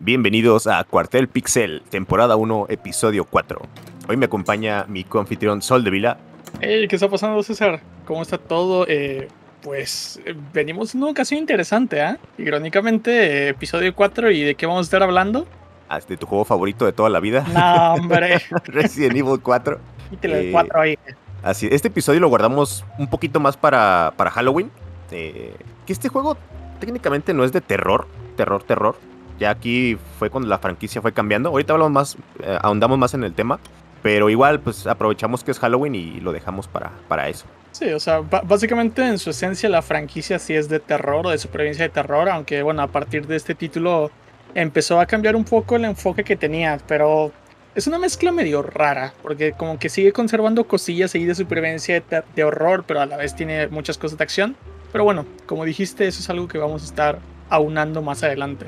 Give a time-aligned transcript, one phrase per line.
[0.00, 3.60] Bienvenidos a Cuartel Pixel, temporada 1, episodio 4.
[4.08, 6.18] Hoy me acompaña mi confitrión Sol de Vila.
[6.60, 7.80] Hey, ¿qué está pasando, César?
[8.06, 8.86] ¿Cómo está todo?
[8.88, 9.26] Eh,
[9.60, 12.16] pues eh, venimos en una ocasión interesante, ¿ah?
[12.38, 15.48] Irónicamente, eh, episodio 4, ¿y de qué vamos a estar hablando?
[15.88, 17.44] Ah, ¿De tu juego favorito de toda la vida?
[17.52, 18.40] No, hombre.
[18.66, 19.80] Resident Evil 4.
[20.10, 20.98] Quítale el 4 ahí.
[21.42, 24.70] Así, este episodio lo guardamos un poquito más para, para Halloween.
[25.10, 25.56] que
[25.88, 26.36] este juego
[26.78, 28.06] técnicamente no es de terror,
[28.36, 28.94] terror, terror.
[29.38, 31.50] Ya aquí fue cuando la franquicia fue cambiando.
[31.50, 33.58] Ahorita hablamos más, eh, ahondamos más en el tema.
[34.02, 37.46] Pero igual, pues aprovechamos que es Halloween y lo dejamos para, para eso.
[37.72, 41.38] Sí, o sea, básicamente en su esencia la franquicia sí es de terror o de
[41.38, 44.10] supervivencia de terror, aunque bueno, a partir de este título
[44.54, 47.32] empezó a cambiar un poco el enfoque que tenía, pero
[47.74, 52.22] es una mezcla medio rara, porque como que sigue conservando cosillas ahí de supervivencia de,
[52.34, 54.56] de horror, pero a la vez tiene muchas cosas de acción.
[54.90, 57.18] Pero bueno, como dijiste, eso es algo que vamos a estar
[57.50, 58.66] aunando más adelante.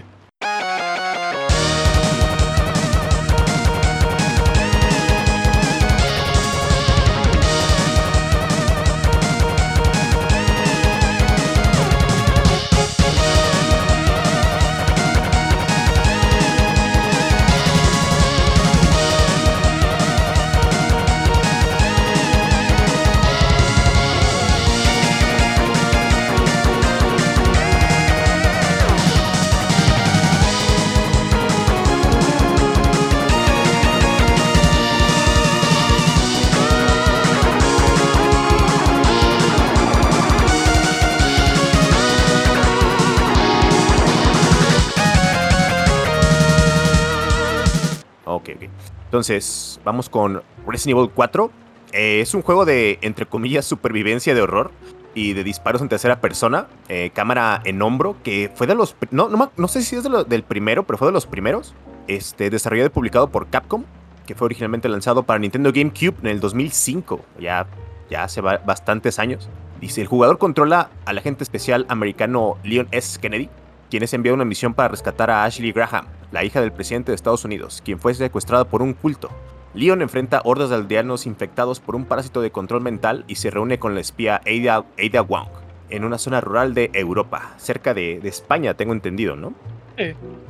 [49.10, 51.50] Entonces, vamos con Resident Evil 4.
[51.92, 54.70] Eh, es un juego de, entre comillas, supervivencia de horror
[55.16, 58.94] y de disparos en tercera persona, eh, cámara en hombro, que fue de los...
[59.10, 61.74] No, no, sé si es del primero, pero fue de los primeros.
[62.06, 63.82] Este, desarrollado y publicado por Capcom,
[64.28, 67.66] que fue originalmente lanzado para Nintendo GameCube en el 2005, ya,
[68.08, 69.48] ya hace bastantes años.
[69.80, 73.18] Dice, el jugador controla al agente especial americano Leon S.
[73.18, 73.48] Kennedy,
[73.90, 77.10] quien es enviado a una misión para rescatar a Ashley Graham, la hija del presidente
[77.10, 79.30] de Estados Unidos, quien fue secuestrada por un culto.
[79.74, 83.78] Leon enfrenta hordas de aldeanos infectados por un parásito de control mental y se reúne
[83.78, 85.48] con la espía Ada, Ada Wong
[85.90, 89.54] en una zona rural de Europa, cerca de, España, tengo entendido, ¿no?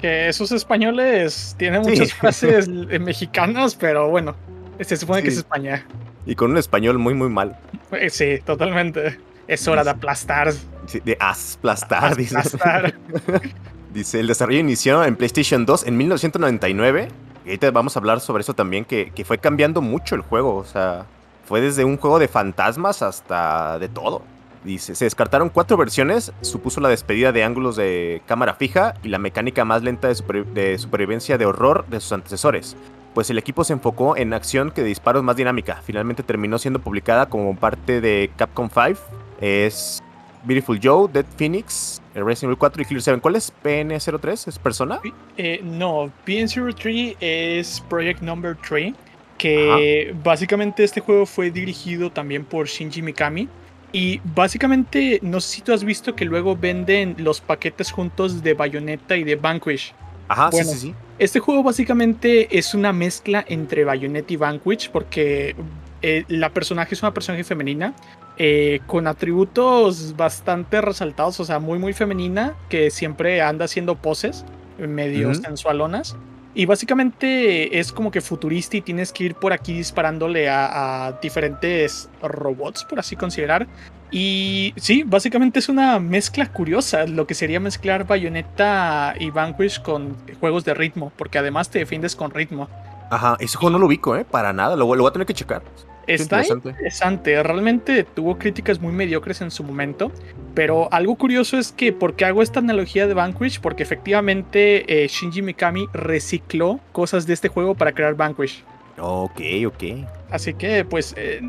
[0.00, 2.68] Que esos españoles tienen muchas frases
[3.00, 4.36] mexicanas, pero bueno,
[4.80, 5.84] se supone que es España.
[6.24, 7.56] Y con un español muy, muy mal.
[7.90, 9.18] Eh, sí, totalmente.
[9.50, 10.52] Es hora de aplastar.
[10.86, 12.36] Sí, de aplastar, dice.
[13.92, 17.08] dice, el desarrollo inició en PlayStation 2 en 1999.
[17.44, 20.54] Y ahorita vamos a hablar sobre eso también, que, fue cambiando mucho el juego.
[20.54, 21.06] O sea,
[21.46, 24.22] fue desde un juego de fantasmas hasta de todo.
[24.62, 29.18] Dice, se descartaron cuatro versiones, supuso la despedida de ángulos de cámara fija y la
[29.18, 32.76] mecánica más lenta de, de, supervivencia de horror de sus antecesores,
[33.14, 35.80] pues el equipo se enfocó en acción que de disparos más dinámica.
[35.82, 39.00] Finalmente terminó siendo publicada como parte de Capcom 5
[39.40, 40.02] es
[40.44, 43.20] Beautiful Joe, Dead Phoenix, Resident Evil 4 y Killer 7.
[43.20, 44.48] ¿Cuál es PN03?
[44.48, 45.00] ¿Es persona?
[45.36, 48.94] Eh, no, PN03 es Project Number 3,
[49.38, 53.48] que básicamente este juego fue dirigido también por Shinji Mikami.
[53.92, 58.54] Y básicamente, no sé si tú has visto que luego venden los paquetes juntos de
[58.54, 59.92] Bayonetta y de Vanquish.
[60.28, 60.94] Ajá, sí, sí, sí.
[61.18, 65.56] Este juego básicamente es una mezcla entre Bayonetta y Vanquish porque
[66.02, 67.94] eh, la personaje es una personaje femenina
[68.42, 74.46] eh, con atributos bastante resaltados, o sea, muy, muy femenina, que siempre anda haciendo poses
[74.78, 76.16] medio sensualonas.
[76.54, 82.08] Y básicamente es como que futurista y tienes que ir por aquí disparándole a, diferentes
[82.22, 83.66] robots, por así considerar.
[84.10, 90.16] Y sí, básicamente es una mezcla curiosa, lo que sería mezclar Bayonetta y Vanquish con
[90.40, 92.70] juegos de ritmo, porque además te defiendes con ritmo.
[93.10, 94.24] Aja, ese juego no lo ubico, ¿eh?
[94.24, 95.62] Para nada, lo, lo voy a tener que checar.
[96.06, 97.42] Está interesante.
[97.42, 100.10] Realmente tuvo críticas muy mediocres en su momento.
[100.54, 103.60] Pero algo curioso es que, ¿por qué hago esta analogía de Vanquish?
[103.60, 108.64] Porque efectivamente eh, Shinji Mikami recicló cosas de este juego para crear Vanquish.
[108.98, 109.84] Ok, ok.
[110.30, 111.40] Así que, pues, eh,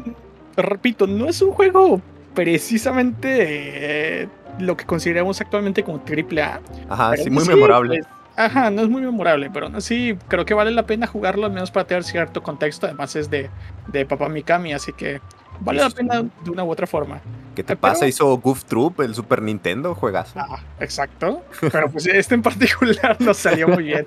[0.56, 2.02] repito, no es un juego
[2.36, 4.30] precisamente eh,
[4.60, 6.62] lo que consideramos actualmente como triple A.
[6.88, 8.00] Ajá, sí, muy memorable.
[8.00, 11.52] Pues, Ajá, no es muy memorable, pero sí, creo que vale la pena jugarlo, al
[11.52, 12.86] menos para tener cierto contexto.
[12.86, 13.50] Además, es de,
[13.88, 15.20] de Papá Mikami, así que
[15.60, 17.20] vale la pena de una u otra forma.
[17.56, 18.08] ¿Qué te pasa?
[18.08, 20.32] Hizo Goof Troop, el Super Nintendo, juegas.
[20.36, 21.44] Ah, exacto.
[21.72, 24.06] Pero pues este en particular no salió muy bien.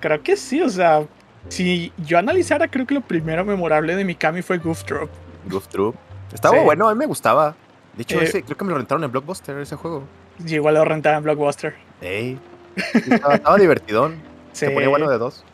[0.00, 1.04] Creo que sí, o sea,
[1.48, 5.10] si yo analizara, creo que lo primero memorable de Mikami fue Goof Troop.
[5.48, 5.94] Goof Troop.
[6.32, 7.54] Estaba bueno, a mí me gustaba.
[7.96, 10.04] De hecho, eh, creo que me lo rentaron en Blockbuster ese juego.
[10.44, 11.74] Igual lo rentaron en Blockbuster.
[12.00, 12.38] Ey,
[12.76, 14.16] estaba, divertidón.
[14.52, 15.44] Se ponía bueno de dos.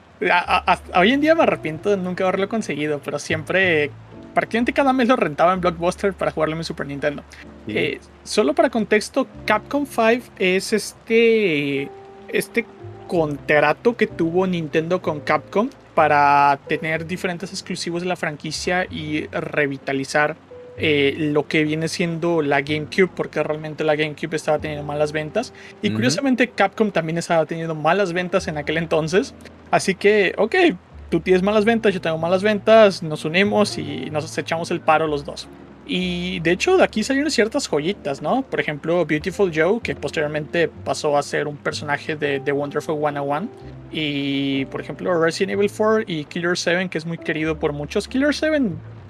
[0.95, 3.91] hoy en día me arrepiento de nunca haberlo conseguido, pero siempre,
[4.35, 7.23] prácticamente cada mes lo rentaba en Blockbuster para jugarlo en mi Super Nintendo.
[7.69, 11.89] Eh, solo para contexto, Capcom 5 es este,
[12.29, 12.67] este
[13.07, 20.37] contrato que tuvo Nintendo con Capcom para tener diferentes exclusivos de la franquicia y revitalizar
[20.79, 25.53] eh, lo que viene siendo la GameCube, porque realmente la GameCube estaba teniendo malas ventas.
[25.83, 29.35] Y curiosamente Capcom también estaba teniendo malas ventas en aquel entonces.
[29.71, 30.55] Así que, ok,
[31.11, 35.07] tú tienes malas ventas, yo tengo malas ventas, nos unimos y nos echamos el paro
[35.07, 35.49] los dos.
[35.87, 38.43] Y de hecho de aquí salieron ciertas joyitas, ¿no?
[38.43, 43.49] Por ejemplo, Beautiful Joe, que posteriormente pasó a ser un personaje de The Wonderful 101.
[43.91, 48.07] Y por ejemplo, Resident Evil 4 y Killer 7, que es muy querido por muchos.
[48.07, 48.61] Killer 7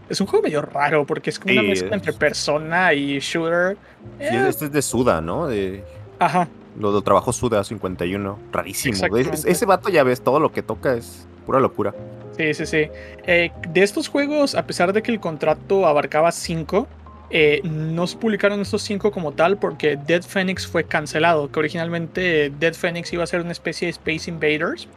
[0.08, 3.76] es un juego medio raro porque es como una mezcla entre persona y shooter.
[4.18, 4.46] Eh.
[4.48, 5.46] este es de Suda, ¿no?
[5.46, 5.84] De...
[6.18, 6.48] Ajá.
[6.78, 8.38] Lo del trabajo Suda 51.
[8.52, 8.96] Rarísimo.
[9.16, 11.94] Ese vato ya ves, todo lo que toca es pura locura.
[12.36, 12.88] Sí, sí, sí.
[13.26, 16.86] Eh, de estos juegos, a pesar de que el contrato abarcaba 5,
[17.30, 22.50] eh, no se publicaron estos 5 como tal porque Dead Phoenix fue cancelado, que originalmente
[22.58, 24.88] Dead Phoenix iba a ser una especie de Space Invaders,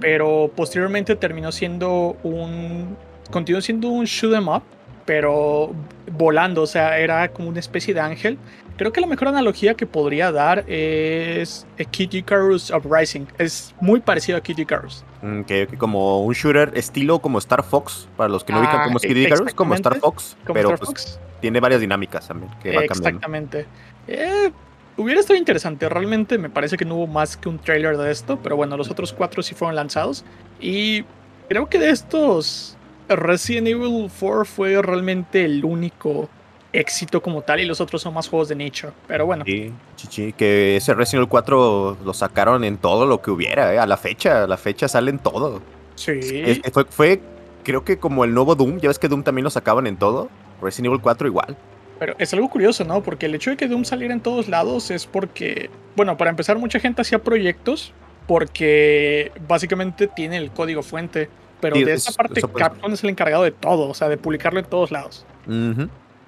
[0.00, 2.96] pero posteriormente terminó siendo un
[3.30, 4.62] continuó siendo un shoot 'em up,
[5.04, 5.72] pero
[6.12, 8.38] volando, o sea, era como una especie de ángel.
[8.76, 13.26] Creo que la mejor analogía que podría dar es Kid Icarus Uprising.
[13.38, 15.02] Es muy parecido a Kid Icarus.
[15.22, 18.84] Mm, que, como un shooter estilo como Star Fox, para los que no ubican ah,
[18.84, 23.66] como Kid Icarus, como Star Fox, pero pues, tiene varias dinámicas también que Exactamente.
[24.08, 24.50] Eh,
[24.98, 25.88] hubiera estado interesante.
[25.88, 28.90] Realmente me parece que no hubo más que un trailer de esto, pero bueno, los
[28.90, 30.24] otros cuatro sí fueron lanzados.
[30.60, 31.04] Y
[31.48, 32.75] creo que de estos
[33.08, 36.28] Resident Evil 4 fue realmente el único
[36.72, 38.92] éxito como tal y los otros son más juegos de nicho.
[39.06, 39.44] Pero bueno.
[39.46, 43.78] Sí, chichi, que ese Resident Evil 4 lo sacaron en todo lo que hubiera, eh,
[43.78, 45.62] a la fecha, a la fecha salen todo.
[45.94, 46.60] Sí.
[46.72, 47.20] fue, fue,
[47.64, 50.28] creo que como el nuevo Doom, ya ves que Doom también lo sacaban en todo.
[50.60, 51.56] Resident Evil 4 igual.
[51.98, 53.02] Pero es algo curioso, ¿no?
[53.02, 56.58] Porque el hecho de que Doom saliera en todos lados es porque, bueno, para empezar,
[56.58, 57.92] mucha gente hacía proyectos
[58.26, 61.30] porque básicamente tiene el código fuente.
[61.60, 64.66] Pero de esa parte Capcom es el encargado de todo, o sea, de publicarlo en
[64.66, 65.24] todos lados.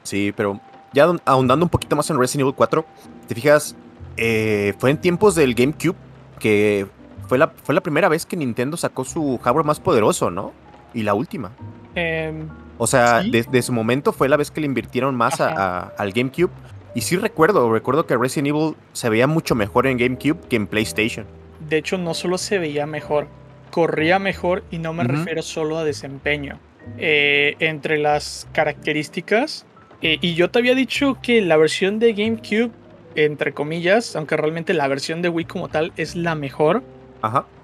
[0.02, 0.60] Sí, pero
[0.92, 2.84] ya ahondando un poquito más en Resident Evil 4,
[3.26, 3.76] te fijas,
[4.16, 5.96] eh, fue en tiempos del GameCube
[6.38, 6.86] que
[7.28, 10.52] fue la, fue la primera vez que Nintendo sacó su hardware más poderoso, ¿no?
[10.94, 11.52] Y la última.
[11.94, 12.48] Em,
[12.78, 16.50] o sea, desde su momento fue la vez que le invirtieron más al GameCube.
[16.94, 20.66] Y sí recuerdo, recuerdo que Resident Evil se veía mucho mejor en GameCube que en
[20.66, 21.26] PlayStation.
[21.69, 23.28] De hecho, no solo se veía mejor,
[23.70, 26.58] corría mejor y no me refiero solo a desempeño.
[26.96, 29.66] Eh, entre las características,
[30.00, 32.70] eh, y yo te había dicho que la versión de GameCube,
[33.14, 36.82] entre comillas, aunque realmente la versión de Wii como tal es la mejor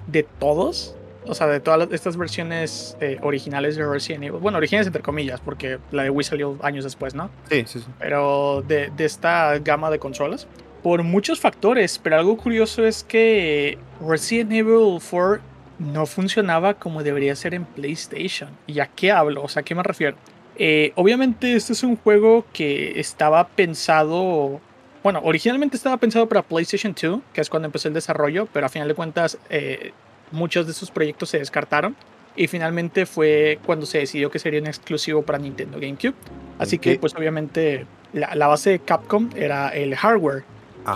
[0.09, 0.97] de todos,
[1.27, 4.41] o sea, de todas estas versiones eh, originales de Resident Evil.
[4.41, 7.31] Bueno, originales entre comillas, porque la de Wii salió años después, ¿no?
[7.49, 7.87] Sí, sí, sí.
[7.99, 10.47] Pero de, de esta gama de consolas.
[10.83, 17.35] Por muchos factores, pero algo curioso es que Resident Evil 4 no funcionaba como debería
[17.37, 18.51] ser en PlayStation.
[18.67, 19.43] ¿Y a qué hablo?
[19.43, 20.17] O sea, ¿a qué me refiero?
[20.57, 24.61] Eh, obviamente este es un juego que estaba pensado,
[25.03, 28.69] bueno, originalmente estaba pensado para PlayStation 2, que es cuando empezó el desarrollo, pero a
[28.69, 29.93] final de cuentas eh,
[30.31, 31.97] muchos de sus proyectos se descartaron.
[32.37, 36.15] Y finalmente fue cuando se decidió que sería un exclusivo para Nintendo GameCube.
[36.59, 40.43] Así que pues obviamente la, base de Capcom era el hardware.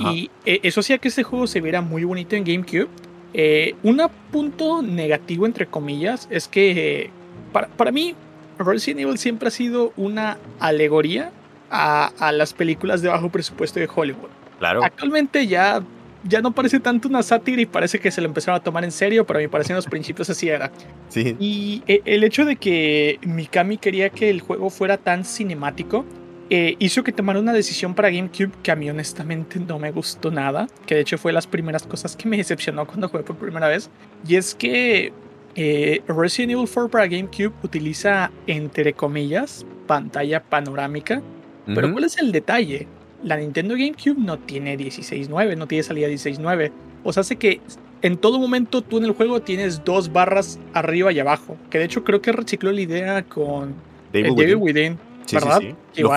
[0.01, 2.89] Y eh, eso hacía que este juego se viera muy bonito en GameCube
[3.35, 7.11] eh, un punto negativo, entre comillas, es que
[7.53, 8.15] para, mí
[8.59, 11.31] Resident Evil siempre ha sido una alegoría
[11.71, 14.31] a, las películas de bajo presupuesto de Hollywood.
[14.59, 14.83] Claro.
[14.83, 15.83] Actualmente ya,
[16.25, 18.93] ya no parece tanto una sátira y parece que se lo empezaron a tomar en
[18.93, 20.71] serio, pero a mí parece en los principios así era.
[21.09, 21.37] Sí.
[21.39, 26.05] Y eh, el hecho de que Mikami quería que el juego fuera tan cinemático
[26.51, 30.31] eh, hizo que tomara una decisión para GameCube que a mí honestamente no me gustó
[30.31, 33.69] nada, que de hecho fue las primeras cosas que me decepcionó cuando jugué por primera
[33.69, 33.91] vez,
[34.27, 35.13] y es que
[35.57, 41.23] eh, Resident Evil 4 para GameCube utiliza, entre comillas, pantalla panorámica,
[41.67, 42.87] pero ¿cuál es el detalle?
[43.23, 46.73] La Nintendo GameCube no tiene 16.9, no tiene salida 16.9,
[47.05, 47.61] o sea, hace que
[48.01, 51.85] en todo momento tú en el juego tienes dos barras arriba y abajo, que de
[51.85, 53.75] hecho creo que recicló la idea con
[54.15, 55.61] David Within ¿verdad?
[55.97, 56.11] lo,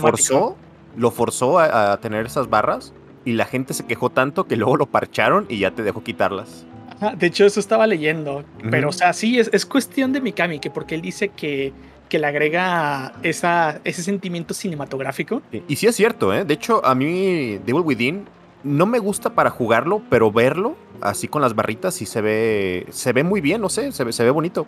[0.00, 0.56] forzó,
[0.96, 2.92] lo forzó a, tener esas barras
[3.24, 6.66] y la gente se quejó tanto que luego lo parcharon y ya te dejó quitarlas.
[7.16, 8.44] de hecho, eso estaba leyendo.
[8.70, 11.72] Pero, o sea, sí, es, es, cuestión de Mikami, que porque él dice que,
[12.10, 15.40] que le agrega esa, ese sentimiento cinematográfico.
[15.68, 16.44] Y, sí es cierto, ¿eh?
[16.44, 18.26] De hecho, a mí Devil Within
[18.62, 23.14] no me gusta para jugarlo, pero verlo así con las barritas y se ve, se
[23.14, 24.66] ve muy bien, no sé, se ve, se ve bonito.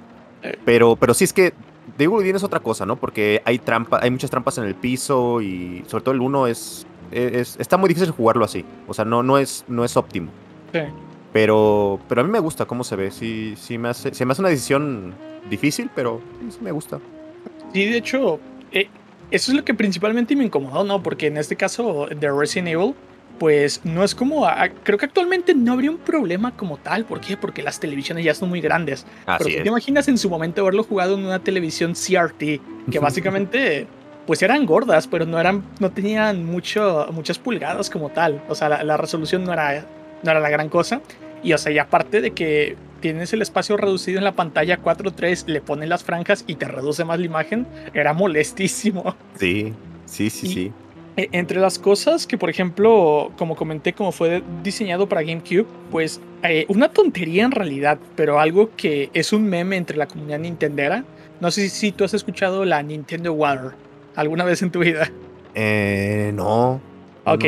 [0.64, 1.52] Pero, pero sí es que
[1.96, 2.96] Devil Within es otra cosa, ¿no?
[2.96, 6.86] Porque hay trampa, hay muchas trampas en el piso y sobre todo el 1 es,
[7.10, 8.64] es, está muy difícil jugarlo así.
[8.88, 10.30] O sea, no, no es, no es óptimo.
[10.72, 10.80] Sí.
[11.32, 13.10] Pero, pero a mí me gusta cómo se ve.
[13.10, 15.14] Sí, sí me hace, se me hace una decisión
[15.48, 16.20] difícil, pero
[16.50, 17.00] sí me gusta.
[17.72, 18.38] Sí, de hecho,
[18.70, 18.88] eh,
[19.30, 21.02] eso es lo que principalmente me incomodó, ¿no?
[21.02, 22.94] Porque en este caso de Resident Evil,
[23.42, 24.46] pues no es como.
[24.84, 27.04] creo que actualmente no habría un problema como tal.
[27.04, 27.36] ¿Por qué?
[27.36, 29.04] Porque las televisiones ya son muy grandes.
[29.26, 32.38] Así Pero ¿te imaginas en su momento haberlo jugado en una televisión CRT?
[32.88, 33.88] Que básicamente.
[34.28, 38.40] Pues eran gordas, pero no eran, no tenían mucho, muchas pulgadas como tal.
[38.48, 39.86] O sea, la, la resolución no era,
[40.22, 41.00] no era la gran cosa.
[41.42, 45.48] Y o sea, y aparte de que tienes el espacio reducido en la pantalla 4.3,
[45.48, 49.16] le ponen las franjas y te reduce más la imagen, era molestísimo.
[49.36, 49.72] Sí,
[50.06, 50.72] sí, sí, sí.
[51.16, 56.20] E, entre las cosas que, por ejemplo, como comenté, como fue diseñado para GameCube, pues
[56.42, 61.04] eh, una tontería en realidad, pero algo que es un meme entre la comunidad nintendera.
[61.40, 63.72] No sé si tú has escuchado la Nintendo Water
[64.14, 65.10] alguna vez en tu vida.
[65.54, 66.80] Eh, no.
[67.24, 67.44] Ok.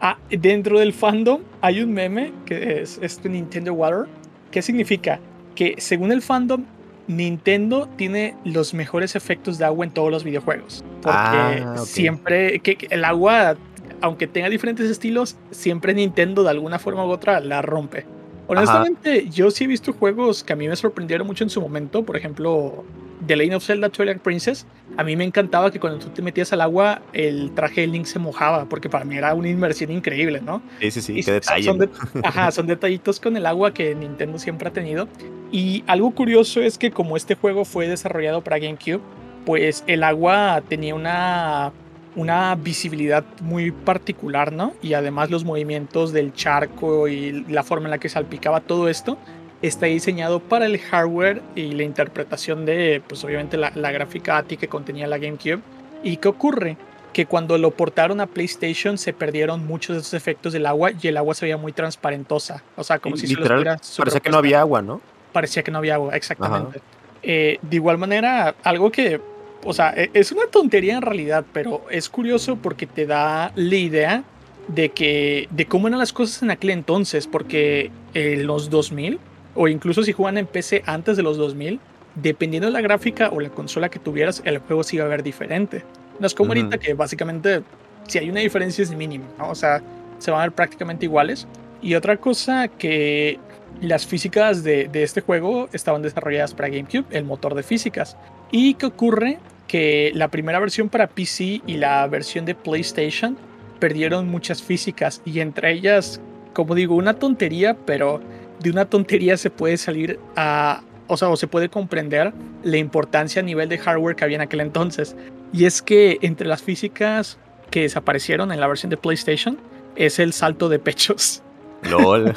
[0.00, 4.06] Ah, dentro del fandom hay un meme que es este Nintendo Water.
[4.50, 5.20] ¿Qué significa?
[5.54, 6.64] Que según el fandom,
[7.08, 10.84] Nintendo tiene los mejores efectos de agua en todos los videojuegos.
[11.02, 13.56] Porque Ah, siempre que que el agua,
[14.00, 18.06] aunque tenga diferentes estilos, siempre Nintendo de alguna forma u otra la rompe.
[18.46, 22.04] Honestamente, yo sí he visto juegos que a mí me sorprendieron mucho en su momento.
[22.04, 22.84] Por ejemplo,
[23.26, 24.66] The Legend of Zelda Twilight Princess.
[24.96, 28.06] A mí me encantaba que cuando tú te metías al agua, el traje de Link
[28.06, 30.60] se mojaba, porque para mí era una inmersión increíble, ¿no?
[30.80, 31.64] Sí, sí, sí, Y qué detalle.
[31.64, 31.88] Son, de-
[32.24, 35.08] ajá, son detallitos con el agua que Nintendo siempre ha tenido.
[35.50, 39.00] Y algo curioso es que como este juego fue desarrollado para GameCube,
[39.46, 41.72] pues el agua tenía una,
[42.16, 44.74] una visibilidad muy particular, ¿no?
[44.82, 49.18] Y además los movimientos del charco y la forma en la que salpicaba todo esto
[49.62, 54.56] está diseñado para el hardware y la interpretación de, pues obviamente la, la gráfica ATI
[54.56, 55.60] que contenía la GameCube.
[56.02, 56.76] ¿Y qué ocurre?
[57.12, 61.08] que cuando lo portaron a PlayStation se perdieron muchos de esos efectos del agua y
[61.08, 62.62] el agua se veía muy transparentosa.
[62.76, 65.00] O sea, como si se los Literal, parecía que no había agua, ¿no?
[65.32, 66.80] Parecía que no había agua, exactamente.
[67.22, 69.20] Eh, de igual manera, algo que,
[69.64, 73.76] o sea, e- es una tontería en realidad, pero es curioso porque te da la
[73.76, 74.24] idea
[74.68, 79.18] de que, de cómo eran las cosas en aquel entonces, porque en los 2000,
[79.54, 81.80] o incluso si juegan en PC antes de los 2000,
[82.14, 85.22] dependiendo de la gráfica o la consola que tuvieras, el juego se iba a ver
[85.22, 85.84] diferente.
[86.18, 86.60] No es como Ujú.
[86.60, 87.62] ahorita que básicamente,
[88.06, 89.50] si hay una diferencia es mínima, ¿no?
[89.50, 89.82] O sea,
[90.18, 91.46] se van a ver prácticamente iguales.
[91.80, 93.38] Y otra cosa que
[93.80, 98.16] las físicas de, de este juego estaban desarrolladas para GameCube, el motor de físicas.
[98.50, 99.38] ¿Y qué ocurre?
[99.66, 103.36] Que la primera versión para PC y la versión de PlayStation
[103.80, 106.20] perdieron muchas físicas y entre ellas,
[106.52, 108.20] como digo, una tontería, pero
[108.62, 113.40] de una tontería se puede salir a, o sea, o se puede comprender la importancia
[113.40, 115.16] a nivel de hardware que había en aquel entonces.
[115.52, 117.38] Y es que entre las físicas
[117.70, 119.58] que desaparecieron en la versión de PlayStation
[119.96, 121.42] es el salto de pechos.
[121.82, 122.34] LOL.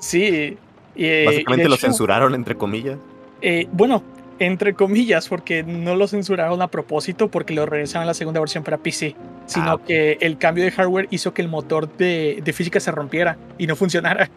[0.00, 0.56] Sí.
[0.96, 2.98] eh, Básicamente lo hecho, censuraron, entre comillas.
[3.42, 4.02] eh, bueno,
[4.40, 8.64] entre comillas, porque no lo censuraron a propósito porque lo regresaron a la segunda versión
[8.64, 9.14] para PC,
[9.46, 9.84] sino Ah, ok.
[9.84, 13.66] que el cambio de hardware hizo que el motor de, de física se rompiera y
[13.68, 14.28] no funcionara.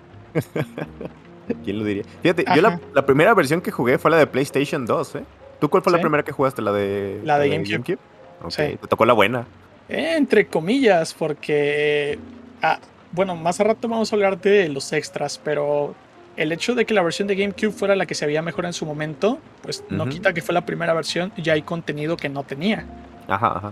[1.63, 2.03] ¿Quién lo diría?
[2.21, 5.23] Fíjate, yo la, primera versión que jugué fue la de PlayStation 2, ¿eh?
[5.59, 6.61] ¿Tú cuál fue la primera que jugaste?
[6.61, 7.97] ¿La de, La de GameCube.
[8.43, 8.77] Ok, Sí.
[8.79, 9.45] te tocó la buena.
[9.89, 12.19] Eh, entre comillas, porque,
[12.61, 12.79] ah,
[13.11, 15.95] bueno, más a rato vamos a hablar de los extras, pero
[16.35, 18.73] el hecho de que la versión de GameCube fuera la que se veía mejor en
[18.73, 22.29] su momento, pues no quita que fue la primera versión y ya hay contenido que
[22.29, 22.85] no tenía.
[23.27, 23.71] Ajá, ajá.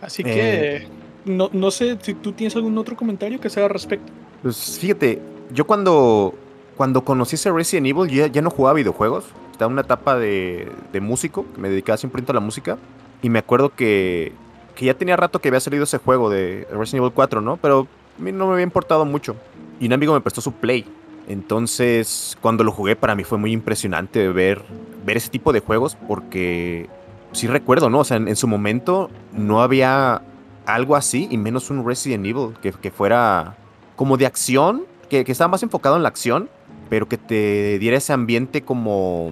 [0.00, 0.88] Así Eh.
[1.24, 4.12] que no, no sé si tú tienes algún otro comentario que sea al respecto.
[4.42, 5.20] Pues fíjate,
[5.52, 6.34] yo cuando,
[6.76, 9.24] cuando conocí ese Resident Evil ya, ya no jugaba videojuegos.
[9.50, 12.78] Estaba en una etapa de, de músico, que me dedicaba 100% a la música.
[13.22, 14.32] Y me acuerdo que,
[14.74, 17.56] que ya tenía rato que había salido ese juego de Resident Evil 4, ¿no?
[17.58, 17.86] Pero
[18.18, 19.36] a mí no me había importado mucho.
[19.78, 20.86] Y un amigo me prestó su Play.
[21.28, 24.62] Entonces, cuando lo jugué, para mí fue muy impresionante ver,
[25.04, 26.88] ver ese tipo de juegos porque
[27.32, 28.00] sí recuerdo, ¿no?
[28.00, 30.22] O sea, en, en su momento no había
[30.66, 33.56] algo así y menos un Resident Evil que, que fuera
[33.96, 34.82] como de acción,
[35.12, 36.48] que, que estaba más enfocado en la acción,
[36.88, 39.30] pero que te diera ese ambiente como...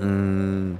[0.00, 0.72] mm,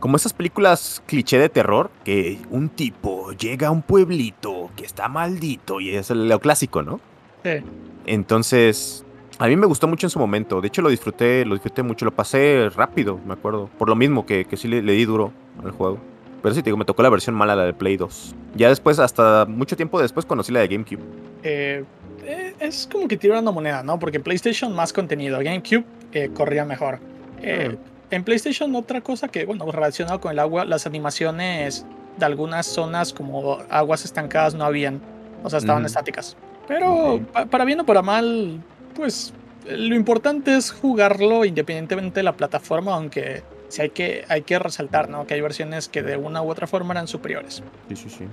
[0.00, 5.08] como esas películas cliché de terror, que un tipo llega a un pueblito que está
[5.08, 6.98] maldito y es lo clásico, ¿no?
[7.44, 7.62] Sí.
[8.06, 9.04] Entonces,
[9.38, 10.62] a mí me gustó mucho en su momento.
[10.62, 12.06] De hecho, lo disfruté, lo disfruté mucho.
[12.06, 13.68] Lo pasé rápido, me acuerdo.
[13.78, 15.30] Por lo mismo que, que sí le, le di duro
[15.62, 15.98] al juego.
[16.42, 18.34] Pero sí, te digo, me tocó la versión mala, la de Play 2.
[18.56, 21.02] Ya después, hasta mucho tiempo después, conocí la de GameCube.
[21.42, 21.84] Eh,
[22.60, 23.98] es como que tira una moneda, ¿no?
[23.98, 27.00] Porque PlayStation más contenido, GameCube eh, corría mejor.
[27.42, 28.14] Eh, mm.
[28.14, 31.86] En PlayStation otra cosa que, bueno, relacionado con el agua, las animaciones
[32.18, 35.00] de algunas zonas como aguas estancadas no habían,
[35.42, 36.36] o sea, estaban estáticas.
[36.66, 38.60] Pero para bien o para mal,
[38.94, 39.32] pues
[39.66, 45.08] lo importante es jugarlo independientemente de la plataforma, aunque sí hay que, hay que resaltar,
[45.08, 45.26] ¿no?
[45.26, 47.62] Que hay versiones que de una u otra forma eran superiores.
[47.88, 48.24] Sí, sí, sí.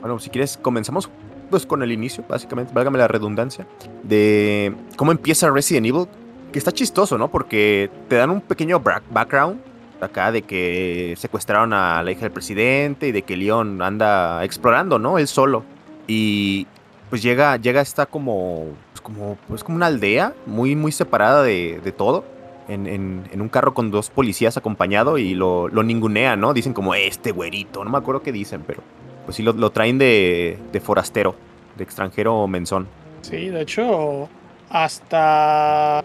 [0.00, 1.10] Bueno, si quieres, comenzamos
[1.50, 3.66] pues con el inicio, básicamente, válgame la redundancia,
[4.02, 6.06] de cómo empieza Resident Evil,
[6.52, 7.28] que está chistoso, ¿no?
[7.30, 9.60] Porque te dan un pequeño background
[10.00, 14.98] acá de que secuestraron a la hija del presidente y de que Leon anda explorando,
[14.98, 15.18] ¿no?
[15.18, 15.64] Él solo.
[16.06, 16.66] Y
[17.08, 21.80] pues llega, llega esta como, pues como, pues como una aldea muy, muy separada de,
[21.82, 22.24] de todo.
[22.68, 26.54] En, en, un carro con dos policías acompañado y lo, lo ningunean, ¿no?
[26.54, 28.80] Dicen como este güerito, no me acuerdo qué dicen, pero
[29.30, 31.36] pues sí lo, traen de, de, forastero,
[31.76, 32.88] de extranjero menzón.
[33.22, 34.28] Sí, de hecho,
[34.68, 36.02] hasta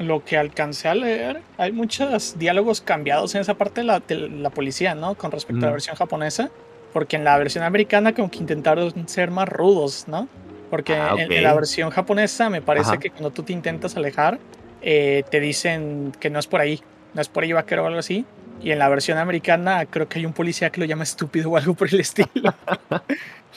[0.00, 4.50] lo que alcancé a leer, hay muchos diálogos cambiados en esa parte de la, la
[4.50, 5.14] policía, ¿no?
[5.14, 6.50] Con respecto a la versión japonesa.
[6.92, 10.28] Porque en la versión americana como que intentaron ser más rudos, ¿no?
[10.68, 14.40] Porque ah, en, la versión japonesa me parece que cuando tú te intentas alejar,
[14.82, 16.80] eh, te dicen que no es por ahí,
[17.14, 18.24] no es por ahí vaquero o algo así.
[18.62, 21.56] Y en la versión americana creo que hay un policía que lo llama estúpido o
[21.56, 22.54] algo por el estilo.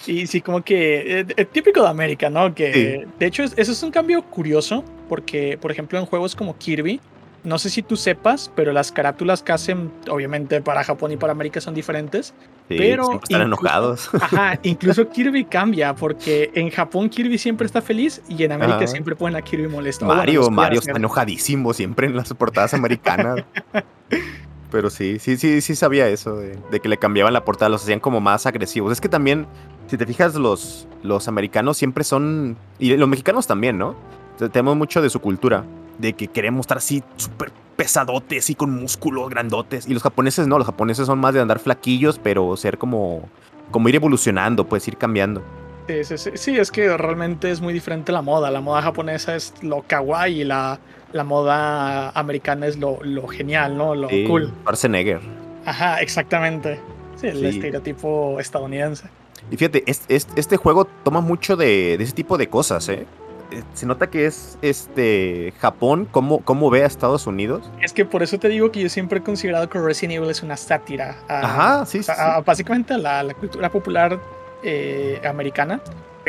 [0.06, 2.54] y sí, como que es, típico de América, ¿no?
[2.54, 7.00] Que de hecho eso es un cambio curioso porque, por ejemplo, en juegos como Kirby,
[7.44, 11.32] no sé si tú sepas, pero las carátulas que hacen, obviamente para Japón y para
[11.32, 12.34] América son diferentes.
[12.68, 14.10] Sí, pero están enojados.
[14.22, 19.16] Ajá, incluso Kirby cambia, porque en Japón Kirby siempre está feliz y en América siempre
[19.16, 20.06] ponen a Kirby molesto.
[20.06, 23.44] Mario, Mario está enojadísimo siempre en las portadas americanas.
[24.72, 28.00] pero sí, sí, sí, sí sabía eso, de, que le cambiaban la portada, los hacían
[28.00, 28.92] como más agresivos.
[28.92, 29.48] Es que también,
[29.88, 33.96] si te fijas, los, los americanos siempre son, y los mexicanos también, ¿no?
[34.38, 35.66] Tenemos mucho de su cultura
[35.98, 39.88] de que queremos estar así súper pesadotes y con músculos grandotes.
[39.88, 43.28] Y los japoneses no, los japoneses son más de andar flaquillos, pero ser como,
[43.72, 45.44] como ir evolucionando, pues ir cambiando.
[45.88, 48.52] Sí, sí, sí, sí, es que realmente es muy diferente la moda.
[48.52, 50.80] La moda japonesa es lo kawaii y la,
[51.12, 53.96] la moda americana es lo, lo genial, ¿no?
[53.96, 54.54] Lo sí, cool.
[54.62, 55.22] Schwarzenegger.
[55.66, 56.80] Ajá, exactamente.
[57.16, 59.08] Sí, el estereotipo estadounidense.
[59.52, 63.06] Y fíjate, este, este juego toma mucho de, de, ese tipo de cosas, ¿eh?
[63.52, 67.70] Eh, se nota que es este Japón, cómo, cómo ve a Estados Unidos.
[67.82, 70.44] Es que por eso te digo que yo siempre he considerado que Resident Evil es
[70.44, 71.18] una sátira.
[71.28, 72.12] Ajá, sí, sí,
[72.46, 74.20] Básicamente a la, cultura popular
[74.64, 75.82] eh, americana.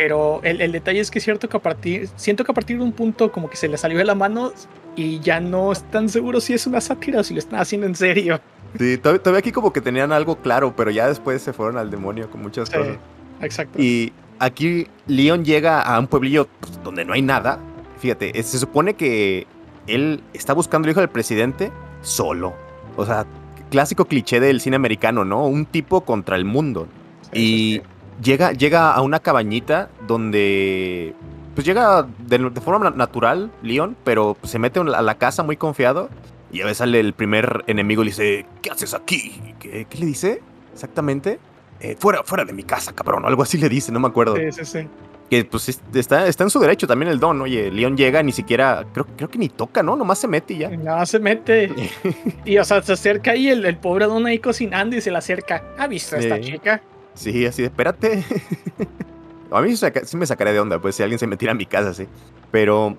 [0.02, 2.82] Pero el, detalle es que es cierto que a partir, siento que a partir de
[2.82, 4.50] un punto como que se le salió de la mano
[4.96, 7.94] y ya no están seguros si es una sátira o si lo están haciendo en
[7.94, 8.40] serio.
[8.78, 12.30] Sí, todavía, aquí como que tenían algo claro, pero ya después se fueron al demonio
[12.30, 12.96] con muchas cosas.
[13.42, 13.78] Exacto.
[13.78, 17.58] Y aquí Leon llega a un pueblillo pues, donde no hay nada.
[17.98, 19.46] Fíjate, se supone que
[19.86, 22.54] él está buscando al hijo del presidente solo.
[22.96, 23.26] O sea,
[23.70, 25.44] clásico cliché del cine americano, ¿no?
[25.44, 26.88] Un tipo contra el mundo.
[27.34, 27.82] y
[28.22, 31.14] Llega, llega a una cabañita donde...
[31.54, 36.09] Pues llega de, forma natural, Leon, pero se mete a la casa muy confiado.
[36.52, 39.54] Y a veces sale el primer enemigo y le dice, ¿qué haces aquí?
[39.59, 40.42] ¿Qué, qué le dice?
[40.72, 41.38] Exactamente.
[41.80, 44.37] Eh, fuera, fuera de mi casa, cabrón, algo así le dice, no me acuerdo.
[44.37, 44.88] Sí, sí, sí.
[45.30, 48.85] Que pues está, está en su derecho también el don, oye, León llega, ni siquiera,
[48.92, 49.96] creo, creo que ni toca, ¿no?
[49.96, 50.70] Nomás se mete y ya.
[50.70, 51.72] Nada se mete.
[52.44, 55.62] y o sea, se acerca ahí el, pobre don ahí cocinando y se le acerca.
[55.78, 56.83] ¿Ha visto a esta chica?
[57.14, 58.24] Sí, así de, espérate.
[59.50, 61.94] a mí sí me sacaría de onda, pues si alguien se metiera en mi casa,
[61.94, 62.06] sí.
[62.50, 62.96] Pero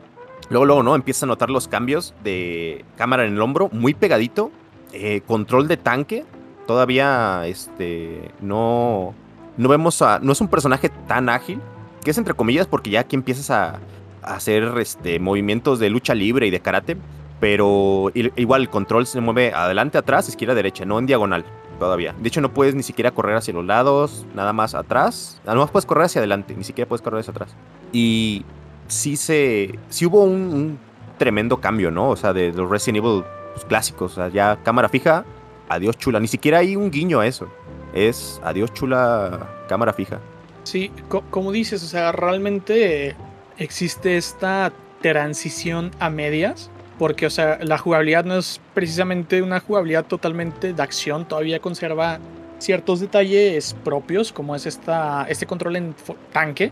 [0.50, 0.96] luego, luego, ¿no?
[0.96, 4.52] Empieza a notar los cambios de cámara en el hombro, muy pegadito,
[4.94, 6.26] eh, control de tanque,
[6.68, 9.14] todavía este, no,
[9.58, 10.20] no vemos a.
[10.20, 11.60] No es un personaje tan ágil,
[12.04, 13.80] que es entre comillas, porque ya aquí empiezas a,
[14.22, 16.98] hacer este, movimientos de lucha libre y de karate.
[17.42, 21.44] Pero igual el control se mueve adelante, atrás, izquierda, derecha, no en diagonal
[21.80, 22.16] todavía.
[22.18, 25.42] De hecho, no puedes ni siquiera correr hacia los lados, nada más atrás.
[25.44, 27.56] Nada más puedes correr hacia adelante, ni siquiera puedes correr hacia atrás.
[27.92, 28.46] Y
[28.88, 29.78] sí se.
[29.90, 30.78] Sí hubo un,
[31.22, 32.10] tremendo cambio, ¿no?
[32.10, 33.24] O sea, de los Resident Evil
[33.54, 34.14] pues, clásicos.
[34.14, 35.24] O sea, ya cámara fija,
[35.70, 36.20] adiós chula.
[36.20, 37.48] Ni siquiera hay un guiño a eso.
[37.94, 40.20] Es adiós chula cámara fija.
[40.64, 40.92] Sí,
[41.30, 43.16] como dices, o sea, realmente
[43.60, 44.74] existe esta
[45.04, 46.71] transición a medias.
[47.02, 51.28] Porque, o sea, la jugabilidad no es precisamente una jugabilidad totalmente de acción.
[51.28, 52.20] Todavía conserva
[52.60, 55.96] ciertos detalles propios, como es esta, este control en
[56.32, 56.72] tanque.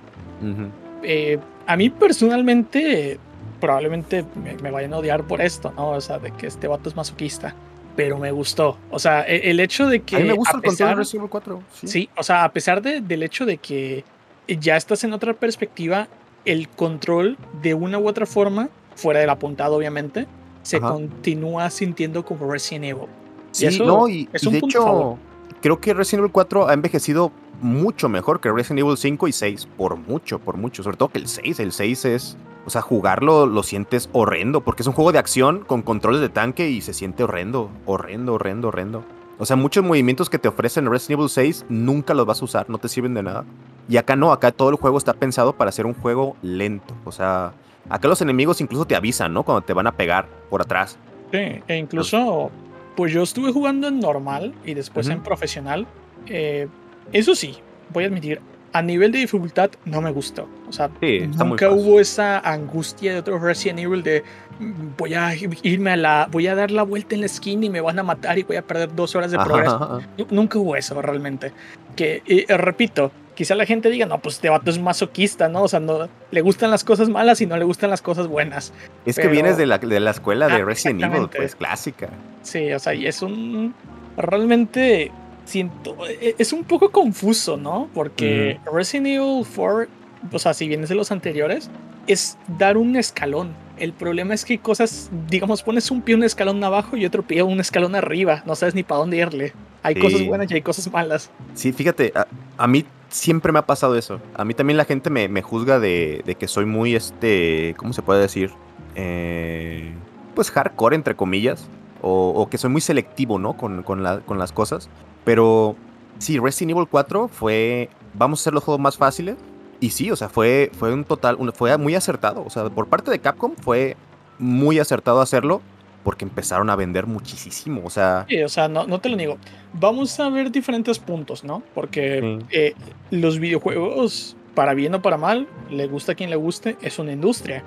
[1.01, 3.17] Eh, a mí personalmente,
[3.59, 5.89] probablemente me, me, vayan a odiar por esto, ¿no?
[5.89, 7.55] O sea, de que este vato es masoquista
[7.95, 8.77] pero me gustó.
[8.91, 10.17] O sea, e, el, hecho de que.
[10.17, 11.63] A mí me gusta el control de Resident Evil 4.
[11.85, 12.07] Sí.
[12.15, 14.05] o sea, a pesar de, del hecho de que
[14.47, 16.07] ya estás en otra perspectiva,
[16.45, 20.27] el control de una u otra forma, fuera del apuntado obviamente,
[20.61, 23.07] se continúa sintiendo como Resident Evil.
[23.51, 25.17] Sí, y no, y, es un de hecho,
[25.61, 27.31] creo que Resident Evil 4 ha envejecido
[27.61, 31.19] mucho mejor que Resident Evil 5 y 6, por mucho, por mucho, sobre todo que
[31.19, 35.11] el 6, el 6 es, o sea, jugarlo lo sientes horrendo, porque es un juego
[35.11, 39.03] de acción con controles de tanque y se siente horrendo, horrendo, horrendo, horrendo.
[39.39, 42.69] O sea, muchos movimientos que te ofrecen Resident Evil 6 nunca los vas a usar,
[42.69, 43.45] no te sirven de nada.
[43.87, 46.93] Y acá no, acá todo el juego está pensado para ser un juego lento.
[47.05, 47.53] O sea,
[47.89, 49.43] acá los enemigos incluso te avisan, ¿no?
[49.43, 50.97] Cuando te van a pegar por atrás.
[51.31, 52.51] Sí, e incluso,
[52.95, 55.85] pues yo estuve jugando en normal y después en profesional.
[56.27, 56.67] Eh,
[57.11, 57.57] eso sí,
[57.93, 58.41] voy a admitir,
[58.73, 60.47] a nivel de dificultad no me gustó.
[60.67, 60.89] O sea,
[61.37, 64.23] nunca hubo esa angustia de otro Resident Evil de
[64.59, 67.69] mm, voy a irme a la, voy a dar la vuelta en la esquina y
[67.69, 70.01] me van a matar y voy a perder dos horas de progreso.
[70.29, 71.51] Nunca hubo eso realmente.
[71.95, 75.63] Que, eh, repito, quizá la gente diga, no, pues este vato es masoquista, ¿no?
[75.63, 78.73] O sea, no, le gustan las cosas malas y no le gustan las cosas buenas.
[79.05, 82.09] Es que vienes de la, de la escuela de ah, Resident Evil, pues clásica.
[82.41, 83.73] Sí, o sea, y es un...
[84.17, 85.13] Realmente
[85.45, 87.87] siento, e, es un poco confuso, ¿no?
[87.93, 89.87] Porque Resident Evil 4,
[90.33, 91.71] o sea, si vienes de los anteriores,
[92.07, 93.55] es dar un escalón.
[93.77, 97.23] El problema es que hay cosas, digamos, pones un pie un escalón abajo y otro
[97.23, 98.43] pie un escalón arriba.
[98.45, 99.53] No sabes ni para dónde irle.
[99.81, 101.31] Hay cosas buenas y hay cosas malas.
[101.53, 102.11] Sí, fíjate,
[102.57, 104.19] a, mí siempre me ha pasado eso.
[104.35, 108.21] A mí también la gente me, juzga de, que soy muy, este, ¿cómo se puede
[108.21, 108.51] decir?
[108.95, 109.93] Eh,
[110.35, 111.67] pues hardcore, entre comillas.
[112.01, 113.57] O, que soy muy selectivo, ¿no?
[113.57, 114.89] Con, con las cosas.
[115.25, 115.75] Pero
[116.17, 119.35] sí, Resident Evil 4 fue, vamos a hacer los juegos más fáciles.
[119.81, 122.43] Y sí, o sea, fue, fue un total, fue muy acertado.
[122.45, 123.95] O sea, por parte de Capcom fue
[124.37, 125.61] muy acertado hacerlo
[126.03, 127.81] porque empezaron a vender muchísimo.
[127.83, 129.37] O sea, sí, o sea, no, no te lo niego.
[129.73, 131.63] Vamos a ver diferentes puntos, ¿no?
[131.73, 132.73] Porque eh,
[133.11, 137.11] los videojuegos, para bien o para mal, le gusta a quien le guste, es una
[137.11, 137.63] industria.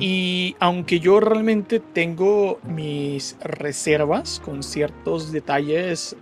[0.00, 6.16] Y aunque yo realmente tengo mis reservas con ciertos detalles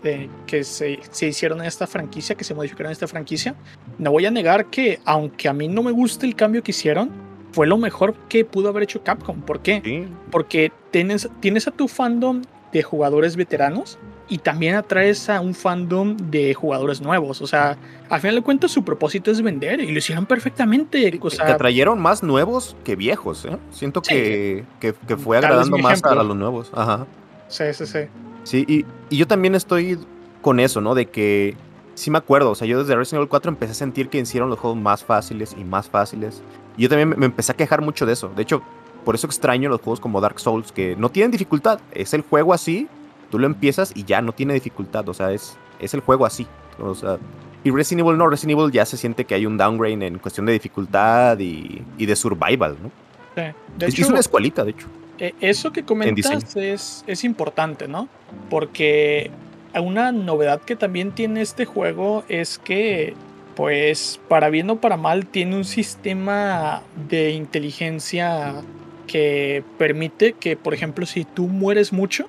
[0.48, 3.54] que se, hicieron en esta franquicia, que se modificaron en esta franquicia,
[3.98, 7.25] no voy a negar que aunque a mí no me guste el cambio que hicieron,
[7.56, 9.40] fue lo mejor que pudo haber hecho Capcom.
[9.40, 10.06] ¿Por qué?
[10.30, 16.18] Porque tienes, tienes a tu fandom de jugadores veteranos y también atraes a un fandom
[16.18, 17.40] de jugadores nuevos.
[17.40, 17.78] O sea,
[18.10, 21.18] al final de cuentas su propósito es vender y lo hicieron perfectamente.
[21.22, 23.56] O sea, te atrayeron más nuevos que viejos, ¿eh?
[23.70, 26.70] Siento que, que, fue agradando más a los nuevos.
[26.74, 27.06] Ajá.
[27.48, 28.00] Sí, sí, sí.
[28.44, 29.98] Sí, y, y, yo también estoy
[30.42, 30.94] con eso, ¿no?
[30.94, 31.56] De que
[31.94, 34.50] sí me acuerdo, o sea, yo desde Resident Evil 4 empecé a sentir que hicieron
[34.50, 36.42] los juegos más fáciles y más fáciles.
[36.76, 38.30] Y yo también me empecé a quejar mucho de eso.
[38.34, 38.62] De hecho,
[39.04, 41.80] por eso extraño los juegos como Dark Souls, que no tienen dificultad.
[41.92, 42.88] Es el juego así,
[43.30, 46.46] Tú lo empiezas y ya no tiene dificultad, o sea, es, es el juego así.
[46.78, 47.18] O sea,
[47.64, 50.46] y Resident Evil no, Resident Evil ya se siente que hay un downgrade en cuestión
[50.46, 52.90] de dificultad y, de survival, ¿no?
[53.34, 53.42] Sí.
[53.76, 54.86] De es, una escuelita, de hecho.
[55.18, 58.08] Eh, eso que comentas es, es importante, ¿no?
[58.48, 59.30] Porque
[59.74, 63.14] una novedad que también tiene este juego es que,
[63.56, 68.54] pues, para bien o para mal, tiene un sistema de inteligencia
[69.06, 72.28] que permite que, por ejemplo, si tú mueres mucho,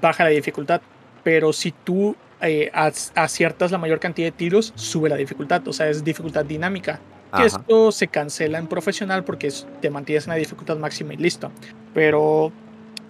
[0.00, 0.82] baja la dificultad.
[1.22, 5.66] Pero si tú eh, aciertas la mayor cantidad de tiros, sube la dificultad.
[5.66, 7.00] O sea, es dificultad dinámica.
[7.34, 11.50] Que esto se cancela en profesional porque te mantienes en la dificultad máxima y listo.
[11.92, 12.52] Pero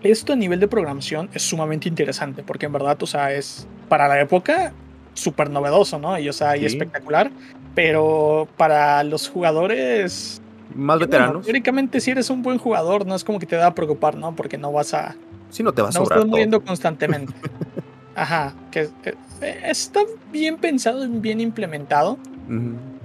[0.03, 4.09] esto a nivel de programación es sumamente interesante porque en verdad, o sea, es para
[4.09, 4.73] la época
[5.15, 6.19] súper novedoso, ¿no?
[6.19, 7.31] Y, o sea, y espectacular.
[7.75, 10.41] Pero para los jugadores
[10.75, 11.45] más veteranos.
[11.45, 14.35] teóricamente, si eres un buen jugador, no es como que te da a preocupar, ¿no?
[14.35, 15.17] Porque no vas a
[15.51, 16.19] si no te vas a sobrar.
[16.19, 17.33] estás muriendo constantemente.
[18.17, 20.01] Ajá, que eh, está
[20.33, 22.19] bien pensado y bien implementado.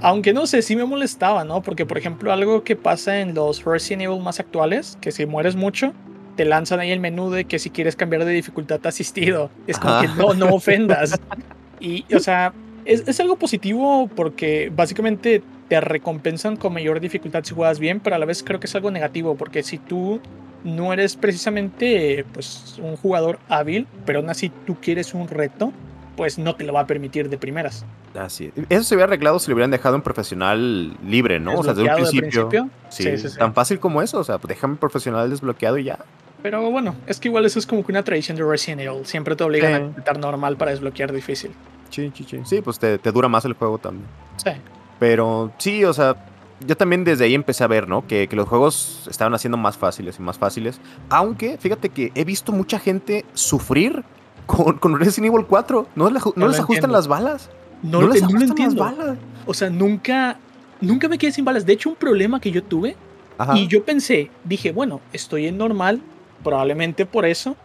[0.01, 1.61] Aunque no sé, sí me molestaba, ¿no?
[1.61, 5.55] Porque, por ejemplo, algo que pasa en los Resident Evil más actuales, que si mueres
[5.55, 5.93] mucho,
[6.35, 9.49] te lanzan ahí el menú de que si quieres cambiar de dificultad asistido.
[9.65, 11.19] Es como que no, no ofendas.
[11.79, 12.53] Y, o sea,
[12.85, 18.15] es, es, algo positivo porque básicamente te recompensan con mayor dificultad si juegas bien, pero
[18.15, 20.19] a la vez creo que es algo negativo porque si tú
[20.63, 25.71] no eres precisamente pues, un jugador hábil, pero aún así tú quieres un reto,
[26.17, 27.85] pues no te lo va a permitir de primeras.
[28.13, 28.51] Así.
[28.69, 31.59] Eso se hubiera arreglado si lo hubieran dejado en profesional libre, ¿no?
[31.59, 32.69] O sea, desde un principio.
[32.89, 34.19] Sí, tan fácil como eso.
[34.19, 35.99] O sea, déjame profesional desbloqueado y ya.
[36.41, 39.05] Pero bueno, es que igual eso es como que una tradición de Resident Evil.
[39.05, 41.51] Siempre te obligan a intentar normal para desbloquear difícil.
[41.89, 42.39] Sí, sí, sí.
[42.45, 44.07] Sí, pues te, te dura más el juego también.
[44.37, 44.51] Sí.
[44.99, 46.15] Pero sí, o sea,
[46.65, 48.05] yo también desde ahí empecé a ver, ¿no?
[48.05, 50.79] Que, los juegos estaban haciendo más fáciles y más fáciles.
[51.09, 54.03] Aunque, fíjate que he visto mucha gente sufrir
[54.45, 55.87] con, con Resident Evil 4.
[55.95, 57.49] No, les ajustan las balas.
[57.81, 59.17] No, les ajustan las balas.
[59.45, 60.37] O sea, nunca
[60.81, 61.65] nunca me quedé sin balas.
[61.65, 62.95] De hecho, un problema que yo tuve,
[63.55, 66.01] y yo pensé, dije, bueno, estoy en normal,
[66.43, 67.55] probablemente por eso.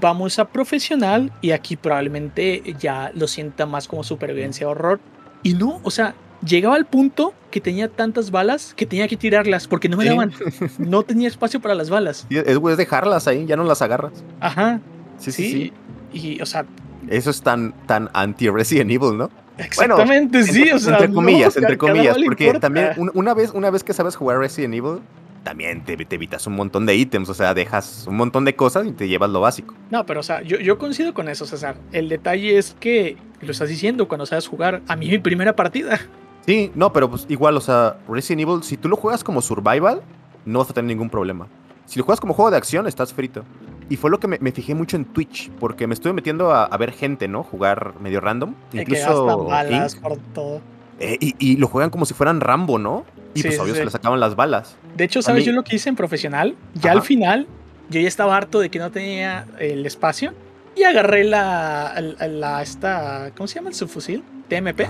[0.00, 5.00] Vamos a profesional y aquí probablemente ya lo sienta más como supervivencia horror.
[5.42, 9.68] Y no, o sea, llegaba al punto que tenía tantas balas que tenía que tirarlas
[9.68, 10.32] porque no me daban.
[10.78, 12.26] No tenía espacio para las balas.
[12.30, 14.24] es, dejarlas ahí, ya no las agarras.
[14.40, 14.80] Ajá.
[15.18, 15.72] Sí, sí, sí.
[16.12, 16.66] Y, o sea.
[17.08, 19.30] Eso es tan, tan anti-Resident Evil, ¿no?
[19.58, 20.70] Exactamente, sí.
[20.72, 22.16] o sea, entre comillas, entre comillas.
[22.24, 25.00] Porque también, una vez, una vez que sabes jugar Resident Evil,
[25.44, 28.92] también te, evitas un montón de ítems, o sea, dejas un montón de cosas y
[28.92, 29.74] te llevas lo básico.
[29.90, 31.76] No, pero o sea, yo, yo coincido con eso, César.
[31.92, 34.82] El detalle es que lo estás diciendo cuando sabes jugar.
[34.88, 36.00] A mí mi primera partida.
[36.46, 40.02] Sí, no, pero pues igual, o sea, Resident Evil, si tú lo juegas como survival,
[40.44, 41.46] no vas a tener ningún problema.
[41.86, 43.44] Si lo juegas como juego de acción, estás frito.
[43.88, 46.92] Y fue lo que me, fijé mucho en Twitch, porque me estuve metiendo a, ver
[46.92, 47.42] gente, ¿no?
[47.42, 48.54] Jugar medio random.
[48.72, 49.44] incluso.
[49.46, 50.60] balas por todo.
[51.00, 53.04] Eh, y, lo juegan como si fueran Rambo, ¿no?
[53.34, 54.76] Y pues obvio se le sacaban las balas.
[54.96, 56.54] De hecho, ¿sabes yo lo que hice en profesional?
[56.74, 57.46] Ya al final,
[57.90, 60.32] yo ya estaba harto de que no tenía el espacio.
[60.76, 61.94] Y agarré la,
[62.28, 63.68] la, esta, ¿cómo se llama?
[63.68, 64.80] El subfusil, TMP.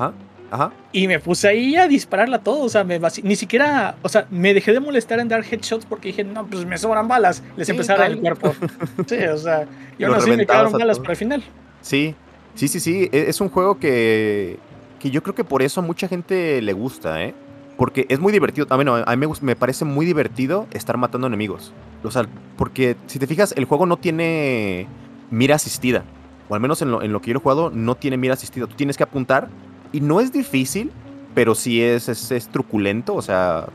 [0.51, 0.73] Ajá.
[0.93, 2.63] Y me puse ahí a dispararla todo.
[2.63, 3.97] O sea, me ni siquiera.
[4.03, 7.09] O sea, me dejé de molestar en dar headshots porque dije, no, pues me sobran
[7.09, 7.43] balas.
[7.57, 8.55] Les empecé a dar el cuerpo.
[9.07, 9.67] Sí, o sea,
[9.99, 11.43] y aún así me quedaron balas para el final.
[11.81, 12.15] Sí,
[12.55, 13.09] sí, sí, sí.
[13.13, 14.59] E, es un juego que.
[15.01, 17.35] Que yo creo que por eso a mucha gente le gusta, ¿eh?
[17.77, 18.67] Porque es muy divertido.
[18.71, 21.73] A, bueno, a mí me, me parece muy divertido estar matando enemigos.
[22.03, 24.87] O sea, porque si te fijas, el juego no tiene
[25.31, 26.05] mira asistida.
[26.49, 28.67] O al menos en lo, en lo que yo he jugado, no tiene mira asistida.
[28.67, 29.49] Tú tienes que apuntar
[29.93, 30.91] y no es difícil,
[31.35, 33.67] pero sí es, es, truculento, o sea,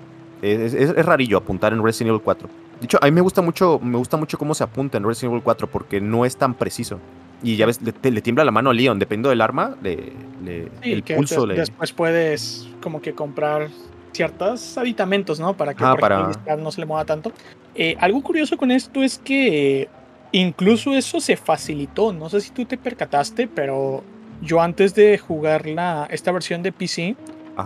[0.42, 2.50] es, es, rarillo apuntar en Resident Evil 4.
[2.80, 5.32] De hecho, a mí me gusta mucho, me gusta mucho cómo se apunta en Resident
[5.34, 7.00] Evil 4 porque no es tan preciso.
[7.42, 10.14] Y ya ves, le, tiembla la mano a Leon, dependiendo del arma, le,
[10.82, 11.56] el pulso le...
[11.56, 13.70] Después puedes como que comprar
[14.12, 15.56] ciertos aditamentos, ¿no?
[15.56, 16.32] Para que ah, para...
[16.58, 17.32] no se le mueva tanto.
[17.76, 19.88] Eh, algo curioso con esto es que
[20.32, 22.13] incluso eso se facilitó.
[22.13, 24.04] No sé si tú te percataste, pero
[24.41, 27.15] yo antes de jugar la, esta versión de PC,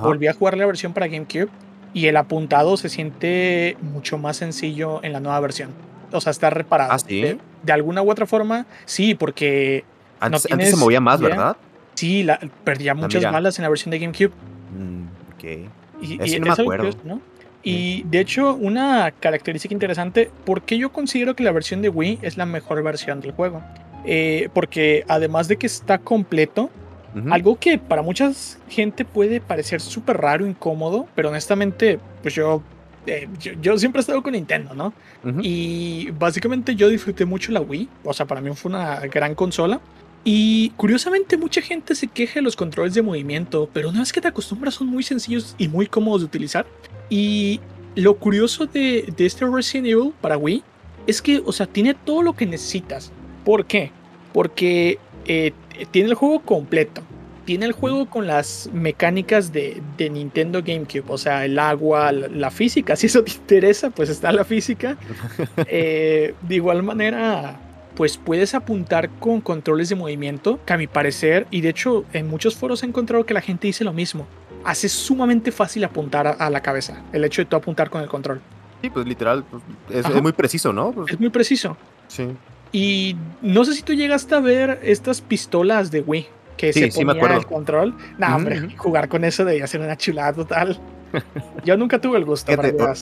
[0.02, 1.50] volví a jugar la versión para GameCube
[1.94, 5.72] y el apuntado se siente mucho más sencillo en la nueva versión.
[6.12, 6.92] O sea, está reparado.
[6.92, 7.38] ¿Ah, sí?
[7.64, 9.84] de, alguna u otra forma, sí, porque...
[10.20, 11.58] Antes, se movía más, ¿verdad?
[11.96, 14.32] Sí, la, perdía muchas balas en la versión de GameCube.
[14.78, 15.70] Mm, ok.
[16.04, 16.90] Y, no me acuerdo.
[17.64, 22.20] Y de hecho, una característica interesante, ¿por qué yo considero que la versión de Wii
[22.22, 23.64] es la mejor versión del juego?
[24.06, 26.70] Eh, porque además de que está completo,
[27.30, 28.32] algo que para mucha
[28.68, 32.64] gente puede parecer súper raro, incómodo, pero honestamente, pues yo,
[33.06, 33.30] eh,
[33.62, 34.94] yo, siempre he estado con Nintendo, ¿no?
[35.42, 39.80] Y básicamente yo disfruté mucho la Wii, o sea, para mí fue una gran consola.
[40.24, 44.22] Y curiosamente mucha gente se queja de los controles de movimiento, pero una vez que
[44.22, 46.66] te acostumbras son muy sencillos y muy cómodos de utilizar.
[47.10, 47.60] Y
[47.96, 50.64] lo curioso de, de este Resident Evil para Wii
[51.08, 53.12] es que, o sea, tiene todo lo que necesitas.
[53.44, 53.92] ¿Por qué?
[54.32, 55.52] Porque eh,
[55.92, 57.02] tiene el juego completo.
[57.46, 62.96] Tiene el juego con las mecánicas de, Nintendo GameCube, o sea, el agua, la, física.
[62.96, 64.98] Si eso te interesa, pues está la física.
[65.68, 67.60] Eh, de igual manera,
[67.96, 72.28] pues puedes apuntar con controles de movimiento, que a mi parecer, y de hecho en
[72.28, 74.28] muchos foros he encontrado que la gente dice lo mismo.
[74.64, 78.42] Hace sumamente fácil apuntar a, la cabeza, el hecho de tú apuntar con el control.
[78.82, 80.92] Sí, pues literal, pues, es, es, muy preciso, ¿no?
[80.92, 81.78] Pues es muy preciso.
[82.08, 82.28] Sí.
[82.72, 86.28] Y no sé si tú llegaste a ver estas pistolas de Wii
[86.58, 87.96] que se ponía el control.
[88.18, 90.80] No, hombre, jugar con eso debía ser una chulada total.
[91.66, 92.52] Yo nunca tuve el gusto.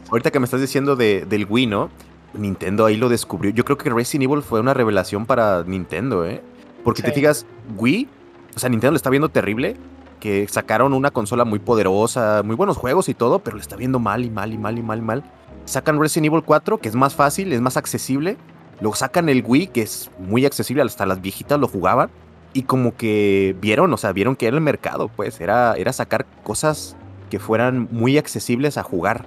[0.09, 1.89] ahorita que me estás diciendo del Wii, ¿no?
[2.33, 3.51] Nintendo ahí lo descubrió.
[3.51, 6.41] Yo creo que Resident Evil fue una revelación para Nintendo, ¿eh?
[6.83, 7.45] Porque te fijas,
[7.77, 8.07] Wii,
[8.55, 9.75] o sea, Nintendo le está viendo terrible,
[10.19, 13.99] que sacaron una consola muy poderosa, muy buenos juegos y todo, pero le está viendo
[13.99, 15.23] mal y mal y mal y mal y mal.
[15.65, 18.37] Sacan Resident Evil 4, que es más fácil, es más accesible,
[18.81, 22.09] Luego sacan el Wii, que es muy accesible, hasta las viejitas lo jugaban.
[22.53, 26.25] Y como que vieron, o sea, vieron que era el mercado, pues, era, era sacar
[26.43, 26.97] cosas
[27.29, 29.25] que fueran muy accesibles a jugar.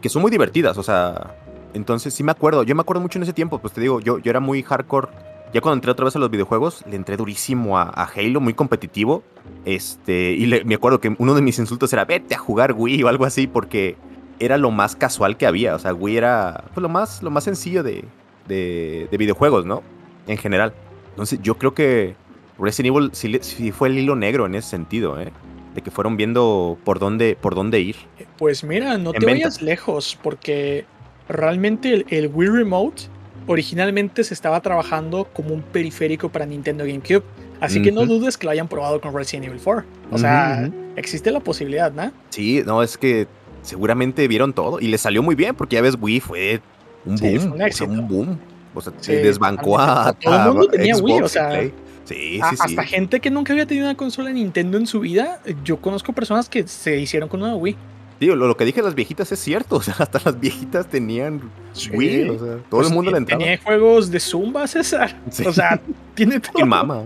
[0.00, 1.36] Que son muy divertidas, o sea.
[1.74, 4.18] Entonces sí me acuerdo, yo me acuerdo mucho en ese tiempo, pues te digo, yo,
[4.18, 5.08] yo era muy hardcore.
[5.52, 9.22] Ya cuando entré otra vez a los videojuegos, le entré durísimo a, Halo, muy competitivo.
[9.64, 13.08] Este, y me acuerdo que uno de mis insultos era, vete a jugar Wii o
[13.08, 13.96] algo así, porque
[14.40, 15.76] era lo más casual que había.
[15.76, 18.04] O sea, Wii era pues, lo, más, lo más sencillo de,
[18.48, 19.82] de, videojuegos, ¿no?
[20.26, 20.74] En general.
[21.10, 22.16] Entonces yo creo que
[22.58, 25.32] Resident Evil sí, fue el hilo negro en ese sentido, ¿eh?
[25.74, 27.96] De que fueron viendo por dónde, por dónde ir.
[28.38, 30.84] Pues mira, no te vayas lejos, porque
[31.28, 33.04] realmente el, Wii Remote
[33.46, 37.22] originalmente se estaba trabajando como un periférico para Nintendo GameCube.
[37.60, 39.84] Así que no dudes que lo hayan probado con Resident Evil 4.
[40.10, 42.12] O sea, existe la posibilidad, ¿no?
[42.30, 43.26] Sí, no, es que
[43.62, 46.60] seguramente vieron todo y les salió muy bien porque ya ves, Wii fue
[47.06, 47.40] un Sí, boom.
[47.40, 48.38] fue un o sea, un boom.
[48.74, 51.72] O sea, Sí, se desbancó a, todo el a mundo tenía Wii, o sea, Play.
[52.04, 52.62] Sí, A- sí, sí.
[52.64, 56.48] Hasta gente que nunca había tenido una consola Nintendo en su vida, yo conozco personas
[56.50, 57.76] que se hicieron con una Wii.
[58.18, 59.76] Tío, lo, lo que dije las viejitas es cierto.
[59.78, 61.40] O sea, hasta las viejitas tenían
[61.72, 61.90] Sí.
[61.90, 62.28] Wii.
[62.30, 63.42] O sea, todo Pues, el mundo le ti- entraba.
[63.42, 65.20] Tenía juegos de Zumba, César.
[65.30, 65.44] Sí.
[65.46, 65.80] O sea,
[66.14, 66.52] tiene todo.
[66.58, 67.02] Y mama.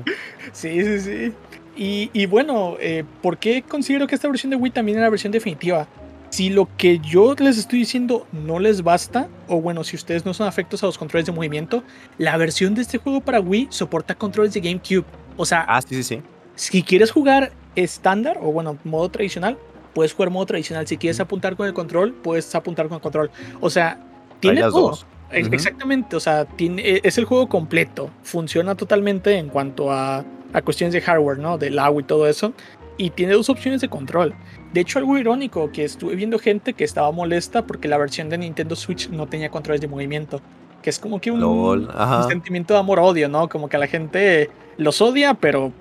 [0.53, 1.33] Sí, sí, sí.
[1.77, 5.11] Y, y bueno, eh, ¿por qué considero que esta versión de Wii también es la
[5.11, 5.87] versión definitiva?
[6.31, 10.35] Si lo que yo les estoy diciendo no les basta, o bueno, si ustedes no
[10.35, 11.85] son afectos a los controles de movimiento,
[12.19, 15.05] la versión de este juego para Wii soporta controles de GameCube.
[15.39, 16.21] O sea, Ah, sí, sí, sí.
[16.57, 19.57] si quieres jugar estándar o bueno, modo tradicional,
[19.99, 20.87] puedes jugar modo tradicional.
[20.87, 23.33] Si quieres apuntar con el control, puedes apuntar con el control.
[23.59, 23.99] O sea,
[24.39, 24.91] tiene todo.
[24.91, 25.07] dos.
[25.37, 25.53] Ujú.
[25.53, 28.09] Exactamente, o sea, tiene, e- es el juego completo.
[28.23, 31.59] Funciona totalmente en cuanto a, a cuestiones de hardware, ¿no?
[31.59, 32.53] Del agua y todo eso.
[32.97, 34.35] Y tiene dos opciones de control.
[34.73, 38.39] De hecho, algo irónico, que estuve viendo gente que estaba molesta porque la versión de
[38.39, 40.41] Nintendo Switch no tenía controles de movimiento.
[40.83, 42.29] Que es como que un, LOL, un ajá.
[42.29, 43.49] sentimiento de amor-odio, ¿no?
[43.49, 45.73] Como que la gente los odia, pero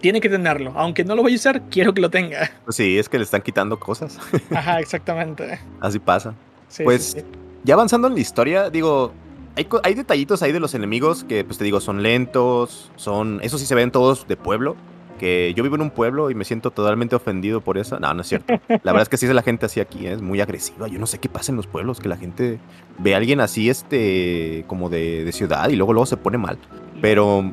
[0.00, 0.72] tiene que tenerlo.
[0.76, 2.50] Aunque no lo vaya a usar, quiero que lo tenga.
[2.64, 4.18] Pues sí, es que le están quitando cosas.
[4.54, 5.60] Ajá, exactamente.
[5.80, 6.34] Así pasa.
[6.68, 7.26] Sí, Pues, sí, sí.
[7.64, 9.12] Ya avanzando en la historia, digo,
[9.56, 13.56] hay, hay detallitos ahí de los enemigos que, pues te digo, son lentos, son, eso
[13.56, 14.76] sí se ven todos de pueblo,
[15.18, 17.98] que yo vivo en un pueblo y me siento totalmente ofendido por eso.
[18.00, 18.54] No, no es cierto.
[18.68, 20.88] La verdad es que sí es la gente así aquí, es muy agresiva.
[20.88, 22.58] Yo no sé qué pasa en los pueblos, que la gente
[22.98, 26.58] ve a alguien así, este, como de, de ciudad y luego luego se pone mal.
[27.00, 27.52] Pero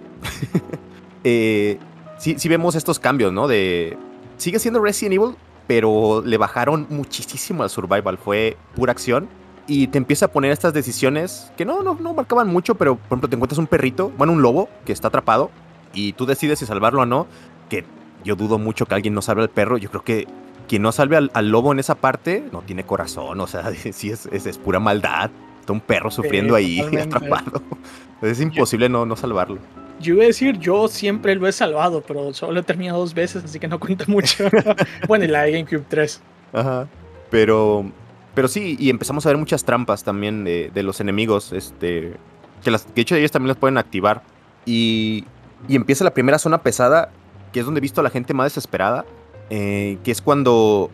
[1.23, 1.77] eh,
[2.17, 3.47] sí, sí vemos estos cambios, ¿no?
[3.47, 3.97] De,
[4.37, 5.35] sigue siendo Resident Evil,
[5.67, 8.17] pero le bajaron muchísimo al survival.
[8.17, 9.29] Fue pura acción
[9.67, 13.05] y te empieza a poner estas decisiones que no, no, no marcaban mucho, pero por
[13.05, 15.51] ejemplo te encuentras un perrito, bueno, un lobo que está atrapado
[15.93, 17.27] y tú decides si salvarlo o no,
[17.71, 17.85] que
[18.25, 20.27] yo dudo mucho que alguien no salve al perro, yo creo que
[20.67, 24.11] quien no salve al, al lobo en esa parte no tiene corazón, o sea, sí
[24.11, 25.31] es, es, es pura maldad,
[25.61, 27.15] está un perro sufriendo ahí totalmente.
[27.15, 27.63] atrapado,
[28.21, 29.59] es imposible no, no salvarlo.
[30.01, 33.43] Yo iba a decir, yo siempre lo he salvado, pero solo he terminado dos veces,
[33.43, 34.49] así que no cuenta mucho.
[35.07, 36.21] bueno, y la de GameCube 3.
[36.53, 36.87] Ajá.
[37.29, 37.85] Pero,
[38.33, 42.13] pero sí, y empezamos a ver muchas trampas también de, de los enemigos, este,
[42.63, 44.23] que, las, que de hecho ellos también las pueden activar.
[44.65, 45.25] Y,
[45.67, 47.11] y empieza la primera zona pesada,
[47.51, 49.05] que es donde he visto a la gente más desesperada,
[49.49, 50.89] eh, que es cuando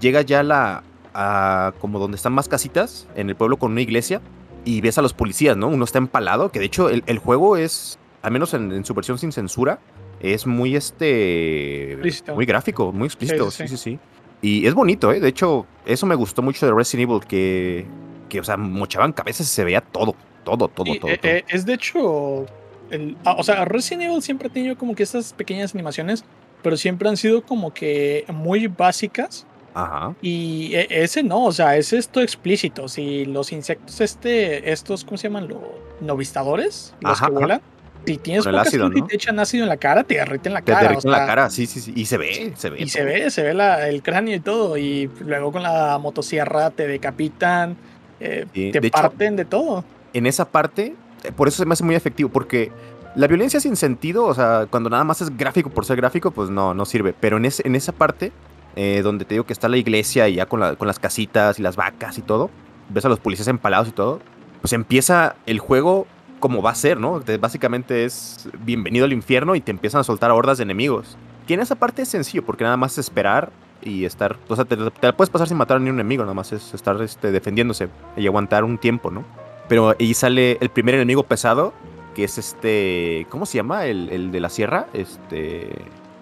[0.00, 0.82] llega ya la,
[1.14, 4.20] a como donde están más casitas, en el pueblo con una iglesia,
[4.64, 5.68] y ves a los policías, ¿no?
[5.68, 8.94] Uno está empalado, que de hecho el, el juego es, al menos en, en su
[8.94, 9.80] versión sin censura,
[10.20, 12.34] es muy este Explícito.
[12.34, 13.98] muy gráfico, muy explícito, Sí, sí, sí, sí, sí.
[14.40, 15.20] Y es bonito, ¿eh?
[15.20, 17.86] De hecho, eso me gustó mucho de Resident Evil, que,
[18.28, 21.10] que o sea, mochaban cabezas y se veía todo, todo, todo, Sí, todo.
[21.10, 21.30] eh, todo.
[21.32, 22.46] eh, es de hecho.
[22.92, 26.24] El- ah, o sea, Resident Evil siempre ha tenido como que estas pequeñas animaciones,
[26.62, 29.46] pero siempre han sido como que muy básicas.
[29.74, 30.14] Ajá.
[30.20, 32.88] Y e- ese no, o sea, es esto explícito.
[32.88, 35.48] Si los insectos, este, estos, ¿cómo se llaman?
[35.48, 35.58] Los
[36.00, 37.38] novistadores, los Ajá, que ajá.
[37.38, 37.60] vuelan.
[38.04, 39.06] Si tienes el ácido, y ¿no?
[39.06, 40.86] te echan ácido en la cara, te derriten la Te cara.
[40.86, 41.92] o derriten la sea, cara, sí, sí, sí.
[41.94, 42.82] Y se ve, se ve.
[42.82, 43.06] Y se todo.
[43.08, 44.76] ve, se ve la- el cráneo y todo.
[44.76, 47.76] Y luego con la motosierra te decapitan,
[48.18, 49.84] eh, Sí, te de hecho- parten de todo.
[50.14, 50.94] En esa parte,
[51.36, 52.72] por eso se me hace muy efectivo, porque
[53.14, 56.50] la violencia sin sentido, o sea, cuando nada más es gráfico por ser gráfico, pues
[56.50, 57.14] no, no sirve.
[57.18, 58.32] Pero en, en esa parte,
[58.74, 61.58] eh, donde te digo que está la iglesia y ya con, la- con las casitas
[61.58, 62.50] y las vacas y todo,
[62.88, 64.20] ves a los policías empalados y todo,
[64.60, 66.06] pues empieza el juego
[66.40, 67.20] como va a ser, ¿no?
[67.20, 71.16] Te- básicamente es bienvenido al infierno y te empiezan a soltar hordas de enemigos.
[71.46, 73.50] Que en esa parte es sencillo, porque nada más es esperar
[73.82, 76.22] y estar, o sea, te, te la puedes pasar sin matar a ni un enemigo,
[76.22, 79.24] nada más es estar este, defendiéndose y aguantar un tiempo, ¿no?
[79.72, 81.72] Pero ahí sale el primer enemigo pesado,
[82.14, 83.86] que es este, ¿cómo se llama?
[83.86, 85.70] El, el de la sierra, este,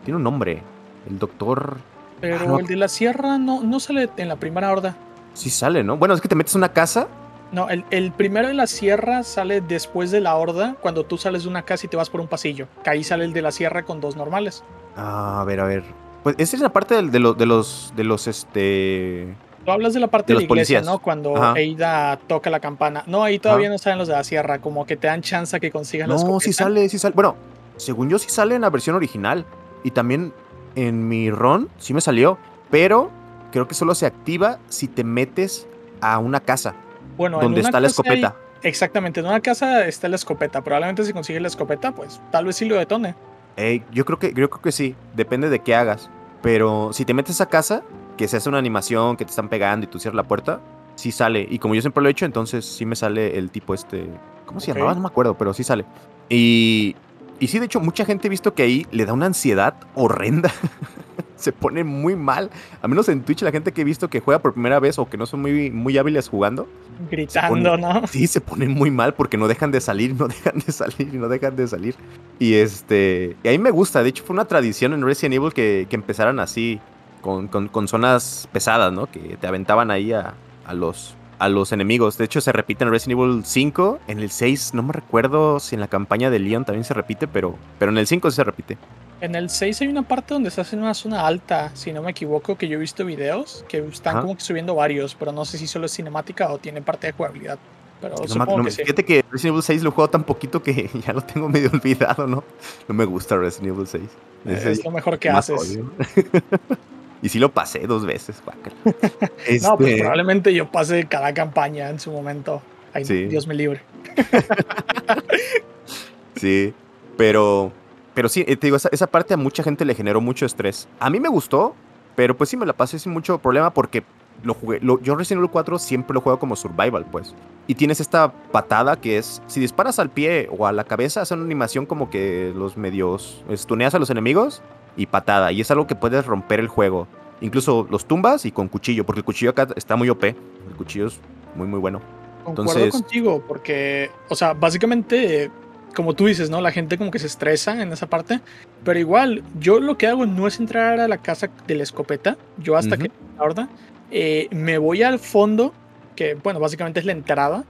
[0.05, 0.63] tiene un nombre,
[1.11, 1.79] el doctor,
[2.21, 2.61] Pero no.
[2.61, 4.95] el de la sierra no, no sale en la primera horda.
[5.35, 5.97] sí sale, ¿no?
[5.97, 7.09] Bueno, es que te metes a una casa,
[7.51, 11.43] No, el, el primero de la sierra sale después de la horda, cuando tú sales
[11.43, 12.69] de una casa y te vas por un pasillo.
[12.85, 14.63] Que ahí sale el de la sierra con dos normales.
[14.97, 15.83] Ah, a ver, a ver,
[16.23, 19.35] pues esa es la parte de, lo- de los, de los, este,
[19.65, 20.87] Tú hablas de la parte De de, la iglesia, policías.
[20.87, 20.99] ¿no?
[21.01, 21.59] Cuando Ajá.
[21.59, 23.05] Eida toca la campana.
[23.07, 23.75] No, ahí todavía Ajá.
[23.75, 26.17] no salen los de la sierra, como que te dan chance a que consigas No,
[26.17, 26.41] escopeta.
[26.41, 27.15] sí sale, sí sale.
[27.15, 27.37] Bueno,
[27.77, 29.45] según yo sí sale en la versión original.
[29.85, 30.33] Y también
[30.77, 32.39] en mi RON sí me salió.
[32.71, 33.11] Pero
[33.53, 35.67] creo que solo se activa si te metes
[36.01, 36.75] a una casa
[37.17, 38.37] Bueno, en donde una está la hay- escopeta.
[38.63, 40.63] Exactamente, en una casa está la escopeta.
[40.63, 43.15] Probablemente si consigues la escopeta, pues tal vez sí lo detone.
[43.57, 44.95] Eh, yo creo que yo creo que sí.
[45.15, 46.09] Depende de qué hagas.
[46.43, 47.83] Pero si te metes a casa,
[48.21, 50.61] que se hace una animación, que te están pegando y tú cierras la puerta,
[50.95, 51.49] sí sale.
[51.51, 54.09] Y como yo siempre lo he hecho, entonces sí me sale el tipo este.
[54.45, 54.77] ¿Cómo se Ok.
[54.77, 54.95] llamaba?
[54.95, 55.87] No me acuerdo, pero sí sale.
[56.29, 56.97] Y.
[57.39, 60.53] Y sí, de hecho, mucha gente ha visto que ahí le da una ansiedad horrenda.
[61.37, 62.51] se pone muy mal.
[62.83, 65.09] A menos en Twitch la gente que he visto que juega por primera vez o
[65.09, 66.69] que no son muy, muy hábiles jugando.
[67.11, 68.07] Gritando, ¿no?
[68.07, 71.29] Sí, se ponen muy mal porque no dejan de salir, no dejan de salir, no
[71.29, 71.95] dejan de salir.
[72.39, 75.55] Y este, y a mí me gusta, de hecho fue una tradición en Resident Evil
[75.55, 76.79] que, que empezaran así,
[77.21, 79.11] con, con, zonas pesadas, ¿no?
[79.11, 82.19] Que te aventaban ahí a, a los a los enemigos.
[82.19, 84.01] De hecho, se repite en Resident Evil 5.
[84.09, 87.27] En el 6, no me recuerdo si en la campaña de Leon también se repite,
[87.27, 88.77] pero, pero en el 5 sí se repite.
[89.23, 92.11] En el 6 hay una parte donde estás en una zona alta, si no me
[92.11, 95.57] equivoco, que yo he visto videos que están como que subiendo varios, pero no sé
[95.57, 97.59] si solo es cinemática o tiene parte de jugabilidad.
[98.03, 101.15] Pero supongo que Fíjate que Resident Evil 6 lo he jugado tan poquito que ya
[101.15, 102.45] lo tengo medio olvidado, ¿no?
[102.87, 104.03] No me gusta Resident Evil 6.
[104.45, 105.79] Es, lo mejor que haces.
[107.23, 108.43] y sí lo pasé dos veces,
[109.63, 112.63] No, pues este probablemente yo pase cada campaña en su momento.
[112.93, 113.83] Ay, Dios me libre.
[116.37, 116.75] sí,
[117.17, 117.73] pero
[118.15, 120.89] pero sí, eh, te digo, esa, parte a mucha gente le generó mucho estrés.
[120.99, 121.75] A mí me gustó,
[122.17, 124.03] pero pues sí me la pasé sin mucho problema porque
[124.43, 124.81] lo jugué.
[124.83, 127.35] yo Resident Evil 4 siempre lo juego como survival, pues.
[127.67, 131.35] Y tienes esta patada que es, si disparas al pie o a la cabeza, hace
[131.35, 134.63] una animación como que los medios estuneas a los enemigos
[135.01, 135.51] y patada.
[135.51, 137.09] Y es algo que puedes romper el juego.
[137.41, 140.25] Incluso los tumbas y con cuchillo, porque el cuchillo acá está muy OP.
[140.25, 140.37] El
[140.77, 141.19] cuchillo es
[141.55, 142.03] muy, muy bueno.
[142.45, 145.51] Concuerdo Entonces, contigo, porque, o sea, básicamente
[145.95, 146.61] como tú dices, ¿no?
[146.61, 148.41] La gente como que se estresa en esa parte.
[148.85, 152.37] Pero igual, yo lo que hago no es entrar a la casa de la escopeta.
[152.59, 153.69] Yo hasta que la
[154.11, 155.73] eh, me voy al fondo,
[156.15, 157.65] que bueno, básicamente es la entrada.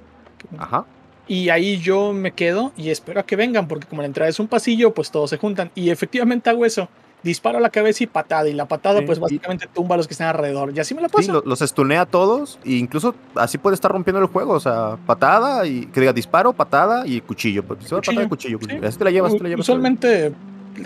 [0.59, 0.85] Ajá.
[1.29, 4.41] Y ahí yo me quedo y espero a que vengan, porque como la entrada es
[4.41, 5.71] un pasillo, pues todos se juntan.
[5.77, 6.89] Y efectivamente hago eso
[7.23, 8.49] disparo a la cabeza y patada.
[8.49, 10.73] Y la patada, pues básicamente tumba a los que están alrededor.
[10.75, 11.41] Y así me la paso.
[11.41, 12.59] Sí, los estunea a todos.
[12.65, 14.53] E incluso así puede estar rompiendo el juego.
[14.53, 17.65] O sea, patada y que diga disparo, patada y cuchillo.
[17.65, 18.01] Pues, cuchillo.
[18.01, 18.59] Patada cuchillo.
[18.83, 19.61] Así te la llevas, te la llevas.
[19.61, 20.33] Usualmente,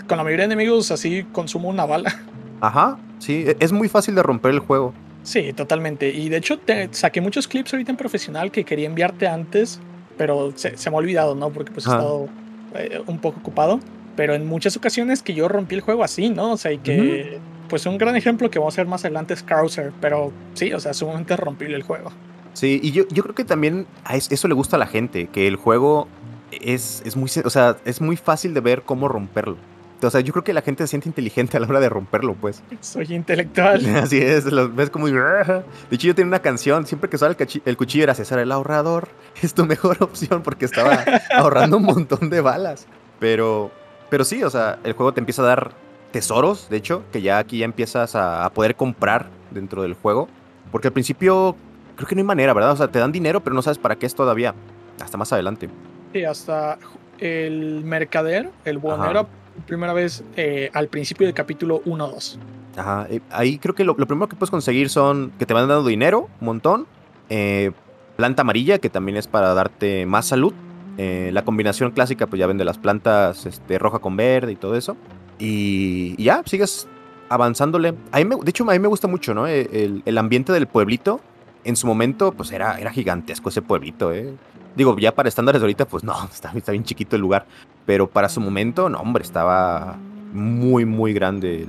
[0.07, 2.13] con la mayoría de enemigos, así consumo una bala.
[2.61, 3.45] Ajá, sí.
[3.47, 4.93] E, es muy fácil de romper el juego.
[5.23, 6.09] Sí, totalmente.
[6.09, 9.79] Y de hecho, te saqué muchos clips ahorita en profesional que quería enviarte antes,
[10.17, 11.49] pero se, me ha olvidado, ¿no?
[11.49, 12.27] Porque pues he estado
[12.75, 13.79] eh, un poco ocupado
[14.15, 16.53] pero en muchas ocasiones que yo rompí el juego así, ¿no?
[16.53, 17.39] O sea, y que,
[17.69, 20.79] pues un gran ejemplo que vamos a ver más adelante es Krauser, pero sí, o
[20.79, 22.11] sea, sumamente rompible el juego.
[22.53, 25.47] Sí, y yo, yo creo que también a eso le gusta a la gente, que
[25.47, 26.07] el juego
[26.51, 29.57] es, es, muy, o sea, es muy fácil de ver cómo romperlo.
[30.01, 32.35] O sea, yo creo que la gente se siente inteligente a la hora de romperlo,
[32.35, 32.61] pues.
[32.79, 33.85] Soy intelectual.
[33.95, 35.07] Así es, lo ves como...
[35.07, 39.09] De hecho, yo tenía una canción, siempre que el, el cuchillo era César el ahorrador.
[39.41, 41.03] Es tu mejor opción porque estaba
[41.35, 42.87] ahorrando un montón de balas.
[43.19, 43.71] Pero
[44.09, 45.71] pero sí, o sea, el juego te empieza a dar
[46.11, 50.29] tesoros, de hecho, que ya aquí ya empiezas a, poder comprar dentro del juego.
[50.71, 51.55] Porque al principio
[51.95, 52.71] creo que no hay manera, ¿verdad?
[52.71, 54.53] O sea, te dan dinero, pero no sabes para qué es todavía.
[55.01, 55.69] Hasta más adelante.
[56.13, 56.77] Sí, hasta
[57.19, 59.27] el mercader, el buenero,
[59.67, 62.37] primera vez eh, al principio del capítulo 1-2.
[62.77, 65.85] Ajá, eh, ahí creo que lo, primero que puedes conseguir son que te van dando
[65.85, 66.87] dinero, un montón.
[67.29, 67.71] Eh,
[68.15, 70.53] planta amarilla, que también es para darte más salud.
[70.97, 74.75] Eh, la combinación clásica, pues ya vende las plantas este, roja con verde y todo
[74.75, 74.95] eso.
[75.39, 76.87] Y, ya, sigues
[77.29, 77.95] avanzándole.
[78.11, 79.47] A de hecho, a mí me gusta mucho, ¿no?
[79.47, 81.19] E, el, ambiente del pueblito.
[81.63, 84.35] En su momento, pues era, era gigantesco ese pueblito, ¿eh?
[84.75, 87.45] Digo, ya para estándares de ahorita, pues no, está, está bien chiquito el lugar.
[87.85, 89.97] Pero para su momento, no, hombre, estaba
[90.31, 91.65] muy, muy grande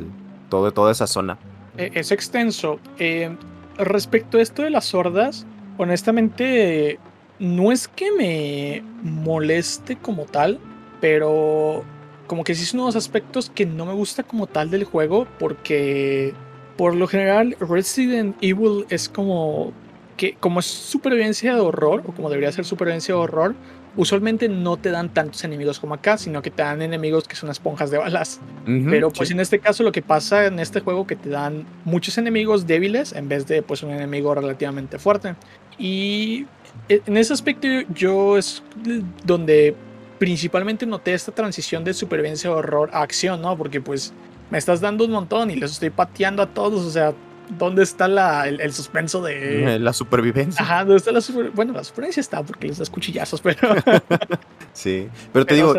[0.48, 1.38] todo, toda esa zona.
[1.76, 2.78] E, es extenso.
[2.98, 3.34] Eh,
[3.78, 5.46] respecto a esto de las sordas,
[5.78, 6.98] honestamente,
[7.38, 10.58] no es que me moleste como tal,
[11.00, 11.84] pero
[12.26, 14.84] como que sí es uno de los aspectos que no me gusta como tal del
[14.84, 16.34] juego, porque
[16.76, 19.72] por lo general Resident Evil es como
[20.16, 23.54] que como es supervivencia de horror, o como debería ser supervivencia de horror,
[23.96, 27.50] usualmente no te dan tantos enemigos como acá, sino que te dan enemigos que son
[27.50, 28.40] esponjas de balas.
[28.64, 32.18] Pero pues en este caso lo que pasa en este juego que te dan muchos
[32.18, 35.34] enemigos débiles en vez de pues un enemigo relativamente fuerte.
[35.78, 36.46] Y
[36.88, 38.62] en ese aspecto yo es
[39.24, 39.74] donde
[40.18, 43.56] principalmente noté esta transición de supervivencia horror a acción, ¿no?
[43.56, 44.12] Porque pues
[44.50, 47.12] me estás dando un montón y los estoy pateando a todos, o sea,
[47.58, 49.78] ¿dónde está la, el, suspenso de...
[49.78, 50.62] La supervivencia.
[50.62, 51.56] Ajá, ¿dónde está la supervivencia?
[51.56, 53.74] Bueno, la supervivencia está porque les das cuchillazos, pero...
[54.72, 55.74] sí, pero te digo,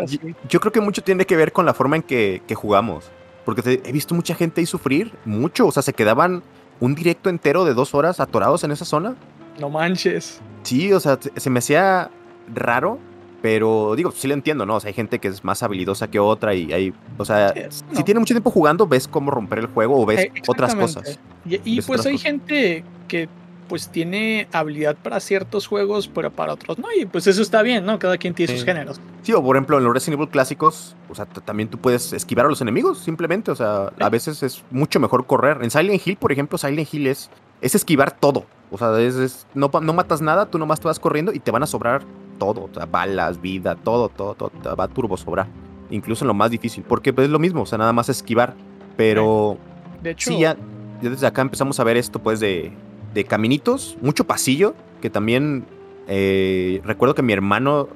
[0.48, 3.10] yo, creo que mucho tiene que ver con la forma en que, jugamos.
[3.44, 6.42] Porque he visto mucha gente ahí sufrir mucho, o sea, se quedaban
[6.80, 9.16] un directo entero de dos horas atorados en esa zona.
[9.58, 10.40] No manches.
[10.68, 12.10] Sí, o sea, se me hacía
[12.54, 12.98] raro,
[13.40, 14.76] pero digo, sí lo entiendo, ¿no?
[14.76, 18.02] O sea, hay gente que es más habilidosa que otra y hay, o sea, si
[18.02, 21.18] tiene mucho tiempo jugando, ves cómo romper el juego o ves eh, otras cosas.
[21.46, 23.30] Y, pues hay gente que
[23.66, 26.88] pues tiene habilidad para ciertos juegos, pero para otros no.
[26.94, 27.98] Y pues eso está bien, ¿no?
[27.98, 29.00] Cada quien tiene sus géneros.
[29.22, 32.44] Sí, o por ejemplo, en los Resident Evil clásicos, o sea, también tú puedes esquivar
[32.44, 33.50] a los enemigos, simplemente.
[33.50, 35.60] O sea, a veces es mucho mejor correr.
[35.62, 37.30] En Silent Hill, por ejemplo, Silent Hill es,
[37.62, 38.44] es esquivar todo.
[38.70, 41.62] O sea, es, no, no matas nada, tú nomás te vas corriendo y te van
[41.62, 42.02] a sobrar
[42.38, 42.64] todo.
[42.64, 44.50] O sea, balas, vida, todo, todo, todo.
[44.50, 45.46] Te va a turbo sobrar.
[45.90, 46.84] Incluso en lo más difícil.
[46.86, 48.54] Porque pues, es lo mismo, o sea, nada más esquivar.
[48.96, 49.58] Pero.
[50.02, 50.30] De hecho.
[50.30, 50.56] Sí, ya,
[51.00, 52.72] desde acá empezamos a ver esto, pues, de,
[53.14, 54.74] de caminitos, mucho pasillo.
[55.00, 55.66] Que también.
[56.06, 57.88] Eh, recuerdo que mi hermano.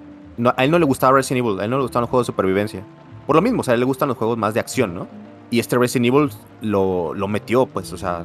[0.57, 2.33] a él no le gustaba Resident Evil, a él no le gustaban los juegos de
[2.33, 2.83] supervivencia.
[3.27, 5.07] Por lo mismo, o sea, a él le gustan los juegos más de acción, ¿no?
[5.53, 6.31] Y este Resident Evil
[6.63, 8.25] lo, lo metió, pues, o sea,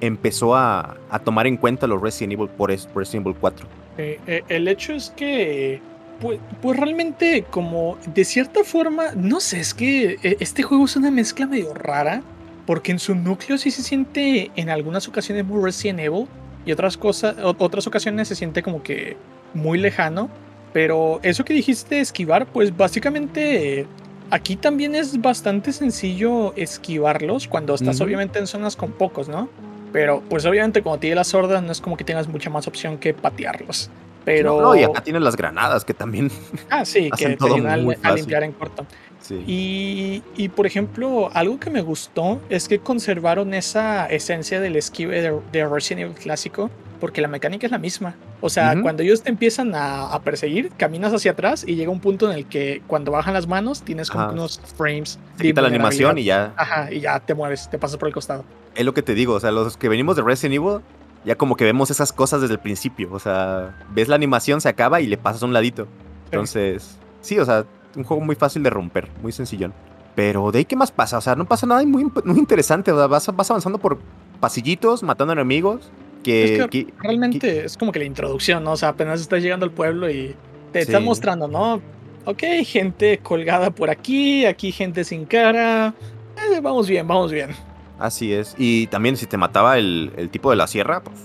[0.00, 3.68] empezó a, a, tomar en cuenta los Resident Evil por Resident Evil 4.
[3.98, 5.82] Eh, eh, el hecho es que,
[6.22, 10.96] pues, pues, realmente, como de cierta forma, no sé, es que eh, este juego es
[10.96, 12.22] una mezcla medio rara,
[12.64, 16.28] porque en su núcleo sí se siente en algunas ocasiones muy Resident Evil
[16.64, 19.18] y otras cosas, otras ocasiones se siente como que
[19.52, 20.30] muy lejano.
[20.72, 23.86] Pero eso que dijiste esquivar, pues básicamente
[24.30, 29.48] Aquí también es bastante sencillo esquivarlos cuando estás obviamente en zonas con pocos, ¿no?
[29.92, 32.98] Pero pues obviamente como tiene las hordas no es como que tengas mucha más opción
[32.98, 33.90] que patearlos.
[34.26, 34.60] Pero...
[34.60, 36.30] No, y acá tienes las granadas que también...
[36.70, 38.84] Ah, sí, que te ayudan a, limpiar en corto.
[39.20, 39.42] Sí.
[39.46, 45.22] Y, y, por ejemplo, algo que me gustó es que conservaron esa esencia del esquive
[45.22, 48.14] de, de Resident Evil clásico porque la mecánica es la misma.
[48.40, 52.30] O sea, cuando ellos te empiezan a, perseguir, caminas hacia atrás y llega un punto
[52.30, 55.18] en el que cuando bajan las manos tienes como unos frames.
[55.36, 56.52] Te quita la animación y ya.
[56.56, 58.44] Ajá, y ya te mueves, te pasas por el costado.
[58.74, 60.80] Es lo que te digo, o sea, los que venimos de Resident Evil,
[61.24, 63.08] ya como que vemos esas cosas desde el principio.
[63.12, 65.86] O sea, ves la animación, se acaba y le pasas a un ladito.
[66.26, 67.64] Entonces, sí, o sea,
[67.96, 69.72] un juego muy fácil de romper, muy sencillón.
[70.14, 71.18] Pero de ahí, ¿qué más pasa?
[71.18, 72.92] O sea, no pasa nada muy, muy interesante.
[72.92, 73.98] O sea, vas, vas avanzando por
[74.40, 75.90] pasillitos, matando enemigos
[76.28, 78.72] que, realmente es como que la introducción, ¿no?
[78.72, 80.34] O sea, apenas estás llegando al pueblo y
[80.72, 81.80] te están mostrando, ¿no?
[82.24, 85.94] Ok, gente colgada por aquí, aquí gente sin cara.
[86.36, 87.50] Eh, vamos bien, vamos bien.
[87.98, 88.54] Así es.
[88.58, 91.16] Y también si te mataba el, tipo de la sierra, pues,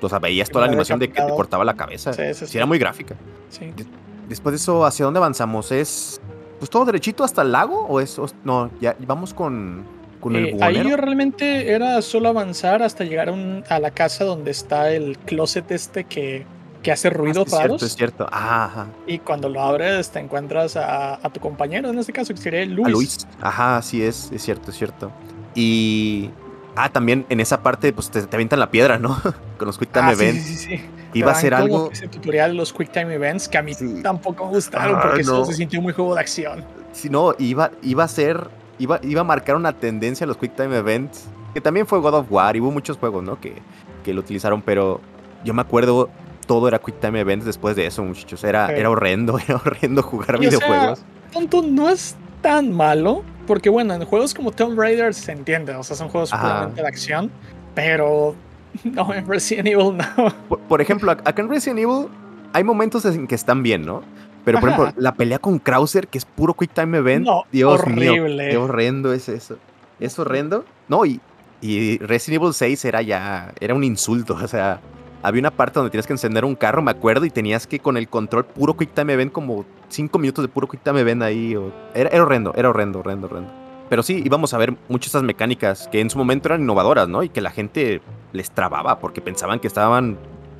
[0.00, 2.12] o sea, veías toda la animación de que te cortaba la cabeza.
[2.12, 2.56] Sí, sí, sí.
[2.56, 3.14] era muy gráfica.
[3.48, 3.72] Sí.
[4.28, 5.72] Después de eso, ¿hacia dónde avanzamos?
[5.72, 6.20] ¿Es
[6.58, 7.86] pues todo derechito hasta el lago?
[7.86, 8.20] ¿O es.?
[8.44, 9.84] No, ya vamos con
[10.34, 13.32] eh, ahí realmente era solo avanzar hasta llegar
[13.68, 16.44] a, la casa donde está el closet este que,
[16.82, 17.82] que hace ruido ah, raros.
[17.82, 18.28] Es cierto, es cierto.
[18.30, 22.64] Ajá, Y cuando lo abres te encuentras a, tu compañero, en este caso que sería
[22.66, 22.86] Luis.
[22.86, 23.28] A Luis.
[23.40, 25.10] Ajá, sí es, es cierto, es cierto.
[25.54, 26.30] Y...
[26.76, 29.20] Ah, también en esa parte pues te, te avientan la piedra, ¿no?
[29.58, 30.44] Con los Quick Time ah, Events.
[30.44, 30.80] Sí, sí, sí.
[31.14, 31.90] Iba a ser algo...
[31.90, 35.22] Ese tutorial de los Quick Time Events que a mí tampoco me gustaron ah, porque
[35.22, 36.64] eso se sintió muy juego de acción.
[36.92, 38.48] Sí, no, iba, iba a ser
[38.80, 42.26] iba, a marcar una tendencia a los Quick Time Events, que también fue God of
[42.30, 43.40] War, y hubo muchos juegos, ¿no?
[43.40, 43.54] Que,
[44.04, 45.00] que lo utilizaron, pero
[45.44, 46.08] yo me acuerdo,
[46.46, 48.42] todo era Quick Time Events después de eso, muchachos.
[48.44, 51.02] Era, era horrendo, era horrendo jugar videojuegos.
[51.32, 55.82] tonto, no es tan malo, porque bueno, en juegos como Tomb Raider se entiende, o
[55.82, 57.30] sea, son juegos puramente de acción,
[57.74, 58.34] pero
[58.84, 60.32] no, en Resident Evil no.
[60.48, 62.08] Por, por ejemplo, acá en Resident Evil
[62.52, 64.02] hay momentos en que están bien, ¿no?
[64.44, 67.26] Pero, por ejemplo, la pelea con Krauser, que es puro Quick Time Event.
[67.52, 69.56] Dios mío, qué horrendo es eso.
[69.98, 70.64] Es horrendo.
[70.88, 71.20] No, y,
[71.60, 73.52] y Resident Evil 6 era ya.
[73.60, 74.34] Era un insulto.
[74.34, 74.80] O sea,
[75.22, 77.96] había una parte donde tienes que encender un carro, me acuerdo, y tenías que con
[77.96, 81.56] el control puro Quick Time Event, como 5 minutos de puro Quick Time Event ahí.
[81.94, 83.52] era, era horrendo, era horrendo, horrendo, horrendo.
[83.90, 87.08] Pero sí, íbamos a ver muchas de esas mecánicas que en su momento eran innovadoras,
[87.08, 87.24] ¿no?
[87.24, 88.00] Y que la gente
[88.32, 90.16] les trababa porque pensaban que estaban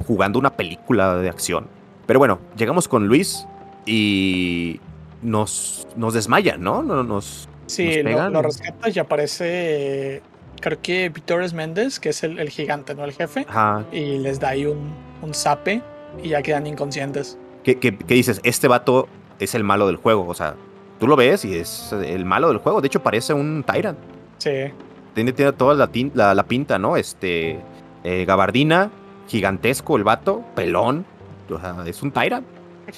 [0.06, 1.68] jugando una película de acción.
[2.06, 3.46] Pero bueno, llegamos con Luis,
[3.86, 4.80] y
[5.22, 6.82] nos, nos desmaya, ¿no?
[6.82, 10.22] Nos, sí, nos lo, rescatas y aparece,
[10.60, 13.04] creo que Vitores Méndez, que es el, gigante, ¿no?
[13.04, 13.46] El jefe.
[13.92, 15.82] Y les da ahí un, un zape
[16.22, 17.38] y ya quedan inconscientes.
[17.64, 18.40] ¿Qué, ¿Qué, dices?
[18.44, 19.08] Este vato
[19.38, 20.54] es el malo del juego, o sea,
[20.98, 22.80] tú lo ves y es el malo del juego.
[22.80, 23.98] De hecho, parece un Tyrant.
[24.38, 24.72] Sí.
[25.14, 26.96] Tiene, tiene toda la, la, pinta, ¿no?
[26.96, 27.58] Este,
[28.04, 28.90] eh, gabardina,
[29.28, 31.04] gigantesco el vato, pelón.
[31.50, 32.46] O sea, es un Tyrant.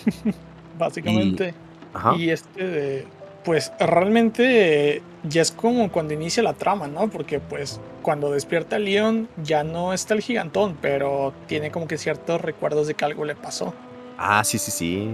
[0.79, 1.55] básicamente.
[2.16, 3.07] Y, este,
[3.45, 7.09] pues realmente ya es como cuando inicia la trama, ¿no?
[7.09, 12.41] Porque pues cuando despierta Leon ya no está el gigantón, pero tiene como que ciertos
[12.41, 13.75] recuerdos de que algo le pasó.
[14.18, 15.11] Ah, sí, sí, sí.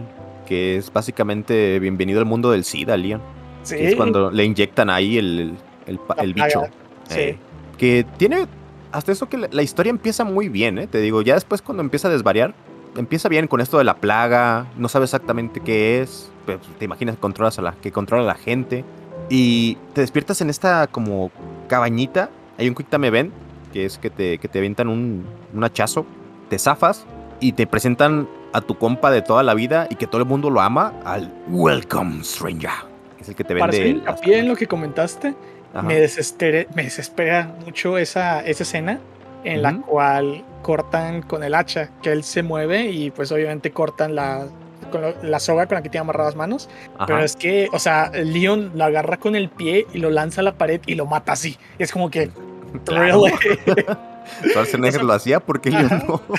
[0.46, 3.20] Que es básicamente bienvenido al mundo del SIDA, Leon.
[3.62, 3.76] Sí.
[3.78, 5.54] es cuando le inyectan ahí el,
[5.86, 6.62] el, bicho.
[7.08, 7.20] Sí.
[7.20, 7.38] Eh,
[7.76, 8.46] que tiene.
[8.90, 10.86] Hasta eso que la, historia empieza muy bien, ¿eh?
[10.86, 12.54] Te digo, ya después cuando empieza a desvariar,
[12.98, 17.14] empieza bien con esto de la plaga, no sabe exactamente qué es, pero te imaginas
[17.14, 18.84] que, controlas a la, que controla a la gente,
[19.30, 21.30] y te despiertas en esta como
[21.68, 23.32] cabañita, hay un Quick Time Event,
[23.72, 26.06] que es que te, que te avientan un, un hachazo,
[26.48, 27.06] te zafas
[27.40, 30.50] y te presentan a tu compa de toda la vida y que todo el mundo
[30.50, 32.70] lo ama, al Welcome Stranger.
[33.16, 34.00] que Es el que te Para hacer vende.
[34.00, 35.34] hincapié en lo que comentaste,
[35.82, 38.98] me, desespera, me desespera mucho esa, esa escena
[39.44, 39.82] en la Ujú.
[39.82, 44.46] cual cortan con el hacha, que él se mueve y pues obviamente cortan la,
[44.92, 46.68] con lo- la soga con la que tiene amarradas manos.
[46.96, 47.06] Ajá.
[47.06, 50.44] Pero es que, o sea, Leon lo agarra con el pie y lo lanza a
[50.44, 51.56] la pared y lo mata así.
[51.78, 52.30] Es como que,
[52.84, 53.22] Claro.
[54.50, 56.20] Schwarzenegger lo hacía porque yo no.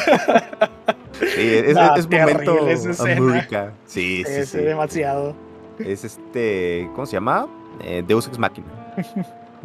[1.20, 2.60] Sí, es, Nah, es momento.
[3.02, 3.74] América.
[3.86, 4.58] Sí, sí, es sí.
[4.60, 5.36] demasiado.
[5.80, 7.46] Es este, ¿cómo se llama?
[7.84, 8.68] Eh, Deus Ex Machina.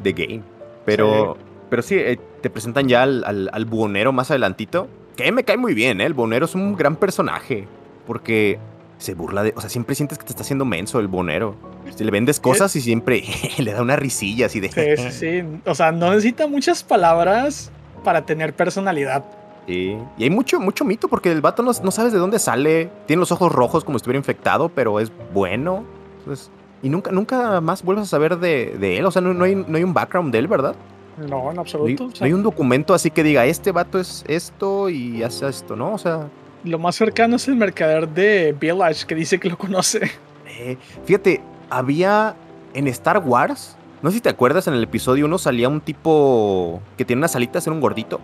[0.02, 0.42] The Game.
[0.84, 1.36] Pero,
[1.70, 4.86] pero sí, eh, te presentan ya al, al, al buhonero más adelantito.
[5.16, 6.04] Que me cae muy bien, ¿eh?
[6.04, 7.66] El buhonero es un gran personaje.
[8.06, 8.58] Porque
[8.98, 9.54] se burla de.
[9.56, 11.56] O sea, siempre sientes que te está haciendo menso el buhonero.
[11.94, 13.24] Si le vendes cosas y siempre
[13.58, 14.70] le da una risilla así de.
[14.70, 15.60] Sí, sí, sí.
[15.64, 17.72] O sea, no necesita muchas palabras
[18.04, 19.24] para tener personalidad.
[19.66, 19.96] Sí.
[20.18, 22.90] Y hay mucho, mucho mito porque el vato no, no sabes de dónde sale.
[23.06, 25.86] Tiene los ojos rojos como si estuviera infectado, pero es bueno.
[26.18, 26.50] Entonces,
[26.82, 29.06] y nunca, nunca más vuelves a saber de, de él.
[29.06, 30.76] O sea, no, no hay, no hay un background de él, ¿verdad?
[31.18, 32.04] No, en No absoluto.
[32.18, 35.92] no hay un documento así que diga, este vato es esto y hace esto, ¿no?
[35.94, 36.28] O sea,
[36.64, 40.10] Lo más cercano es el mercader de Village que dice que lo conoce.
[40.58, 41.40] eh, fíjate,
[41.70, 42.34] había
[42.74, 46.80] en Star Wars, no sé si te acuerdas, en el episodio 1 salía un tipo
[46.96, 48.20] que tiene unas alitas, era un gordito.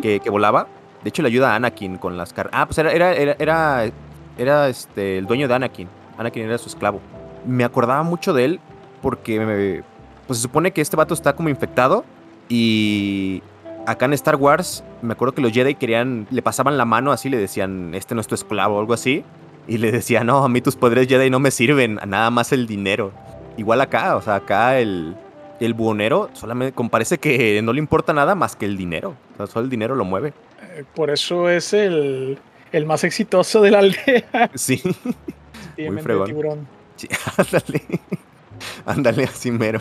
[0.00, 0.66] Que, que volaba.
[1.02, 2.52] De hecho, le ayuda a Anakin con las cartas.
[2.58, 3.90] Ah, pues era, era, era, era,
[4.38, 5.88] era, este, el dueño de Anakin.
[6.16, 7.00] Anakin era su esclavo.
[7.44, 8.60] Me acordaba mucho de él
[9.02, 9.82] porque me-
[10.26, 12.04] pues se supone que este vato está como infectado
[12.48, 13.42] y
[13.86, 17.28] acá en Star Wars me acuerdo que los Jedi querían, le pasaban la mano así,
[17.28, 19.24] le decían, este no es tu esclavo o algo así.
[19.66, 22.52] Y le decía, no, a mí tus poderes Jedi no me sirven, a nada más
[22.52, 23.12] el dinero.
[23.56, 25.14] Igual acá, o sea, acá el,
[25.60, 29.14] el buhonero solamente parece que no le importa nada más que el dinero.
[29.34, 30.34] O sea, solo el dinero lo mueve.
[30.76, 32.38] Eh, Por eso es el,
[32.72, 34.50] el más exitoso de la aldea.
[34.54, 34.82] Sí,
[35.76, 36.26] Efectivamente, fregón.
[36.26, 36.68] tiburón.
[36.96, 37.08] sí.
[38.86, 39.80] Ándale así mero.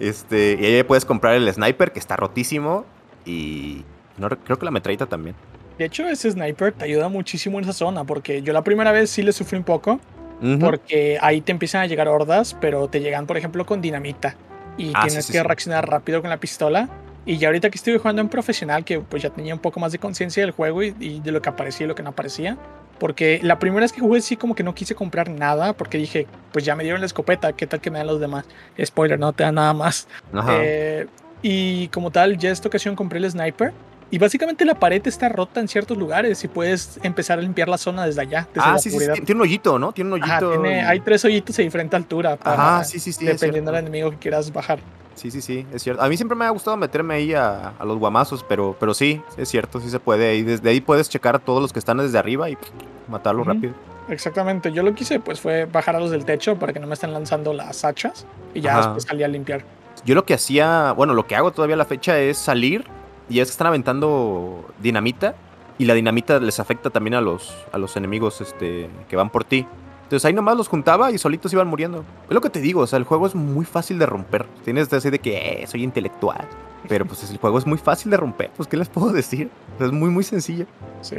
[0.00, 2.84] Este, y ahí puedes comprar el sniper que está rotísimo
[3.26, 3.84] y
[4.16, 5.34] no, re- creo que la metralleta también.
[5.78, 9.10] De hecho, ese sniper te ayuda muchísimo en esa zona, porque yo la primera vez
[9.10, 10.00] sí le sufrí un poco,
[10.42, 10.58] Ujú.
[10.58, 14.34] porque ahí te empiezan a llegar hordas, pero te llegan, por ejemplo, con dinamita.
[14.76, 15.44] Y Ah, sí, tienes sí, que sí.
[15.44, 16.88] reaccionar rápido con la pistola.
[17.26, 19.92] Y ya ahorita que estoy jugando en profesional, que pues ya tenía un poco más
[19.92, 22.56] de conciencia del juego y, y de lo que aparecía y lo que no aparecía.
[22.98, 26.26] Porque la primera vez que jugué sí como que no quise comprar nada, porque dije,
[26.52, 28.44] pues ya me dieron la escopeta, ¿qué tal que me dan los demás?
[28.84, 30.08] Spoiler, no te dan nada más.
[30.32, 30.56] Ajá.
[30.60, 31.06] Eh,
[31.42, 33.72] y como tal, ya esta ocasión compré el sniper.
[34.10, 37.76] Y básicamente la pared está rota en ciertos lugares y puedes empezar a limpiar la
[37.76, 39.92] zona desde allá, desde ah, la sí, sí, sí, tiene- tiene un hoyito, ¿no?
[39.92, 40.62] Tiene un Ajá, hoyito.
[40.62, 43.26] tiene- y- hay tres hoyitos de diferente altura para, Ajá, sí, sí, sí.
[43.26, 44.78] dependiendo del enemigo que quieras bajar.
[45.18, 46.00] Sí, sí, sí, es cierto.
[46.02, 49.20] A mí siempre me ha gustado meterme ahí a, a los guamazos, pero, pero sí,
[49.36, 50.36] es cierto, sí se puede.
[50.36, 52.70] Y desde ahí puedes checar a todos los que están desde arriba y pff,
[53.08, 53.74] matarlos rápido.
[54.08, 56.86] Exactamente, yo lo que hice pues fue bajar a los del techo para que no
[56.86, 58.80] me estén lanzando las hachas y ya Ajá.
[58.80, 59.64] después salí a limpiar.
[60.04, 62.84] Yo lo que hacía, bueno, lo que hago todavía a la fecha es salir
[63.28, 65.34] y es que están aventando dinamita
[65.76, 69.44] y la dinamita les afecta también a los, a los enemigos este, que van por
[69.44, 69.66] ti.
[70.08, 72.02] Entonces ahí nomás los juntaba y solitos iban muriendo.
[72.28, 74.46] Es lo que te digo, o sea, el juego es muy fácil de romper.
[74.64, 76.46] Tienes decir de que "Eh, soy intelectual.
[76.88, 78.50] Pero pues el juego es muy fácil de romper.
[78.56, 79.50] Pues, ¿qué les puedo decir?
[79.78, 80.64] Es muy, muy sencillo.
[81.02, 81.16] Sí.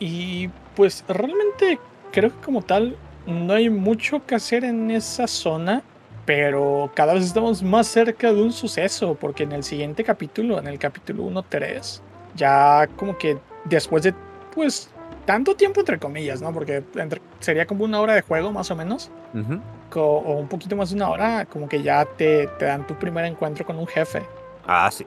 [0.00, 1.78] Y pues realmente
[2.10, 5.82] creo que como tal no hay mucho que hacer en esa zona,
[6.24, 10.68] pero cada vez estamos más cerca de un suceso, porque en el siguiente capítulo, en
[10.68, 12.00] el capítulo 1.3,
[12.34, 14.14] ya como que después de
[14.54, 14.88] pues
[15.24, 16.52] tanto tiempo entre comillas, ¿no?
[16.52, 19.60] Porque entre- sería como una hora de juego más o menos, Ujú.
[19.90, 22.94] co- o un poquito más de una hora, como que ya te, te dan tu
[22.94, 24.22] primer encuentro con un jefe.
[24.66, 25.04] Ah, sí.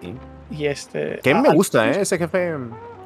[0.51, 1.20] Y este...
[1.24, 2.01] Que a- me gusta, ¿eh?
[2.01, 2.53] Ese jefe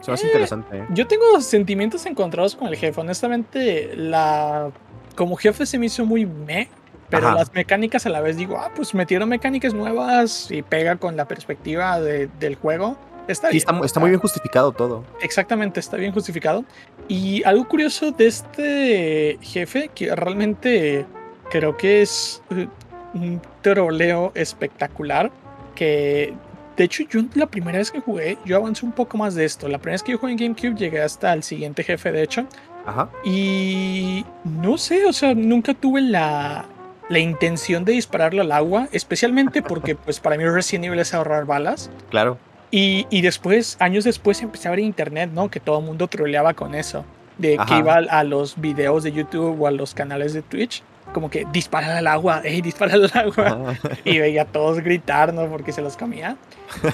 [0.01, 0.77] se me hace Eh, interesante.
[0.77, 0.85] ¿eh?
[0.89, 2.99] Yo tengo sentimientos encontrados con el jefe.
[3.01, 4.71] Honestamente, la
[5.15, 6.69] como jefe se me hizo muy meh,
[7.09, 7.35] pero Ajá.
[7.35, 11.27] las mecánicas a la vez digo, ah, pues metieron mecánicas nuevas y pega con la
[11.27, 12.97] perspectiva de- del juego.
[13.29, 13.63] Está Sí, bien.
[13.75, 15.05] está, está muy bien justificado todo.
[15.21, 16.65] Exactamente, está bien justificado.
[17.07, 21.05] Y algo curioso de este jefe, que realmente
[21.49, 22.67] creo que es eh,
[23.13, 25.31] un troleo espectacular,
[25.75, 26.33] que
[26.75, 29.67] de hecho yo la primera vez que jugué, yo avancé un poco más de esto.
[29.67, 32.45] La primera vez que yo jugué en GameCube llegué hasta el siguiente jefe, de hecho.
[32.85, 33.09] Ajá.
[33.23, 36.65] Y no sé, o sea, nunca tuve la,
[37.09, 41.45] la intención de dispararlo al agua, especialmente porque pues para mí Resident Evil es ahorrar
[41.45, 41.91] balas.
[42.09, 42.37] Claro.
[42.71, 45.49] Y, y después, años después, empecé a ver internet, ¿no?
[45.49, 47.05] Que todo el mundo troleaba con eso.
[47.37, 47.65] De Ajá.
[47.65, 51.45] que iba a, los videos de YouTube o a los canales de Twitch como que
[51.51, 53.75] disparar al agua, ey, disparar al agua.
[54.05, 55.47] y veía a todos gritar, ¿no?
[55.47, 56.37] Porque se los comía.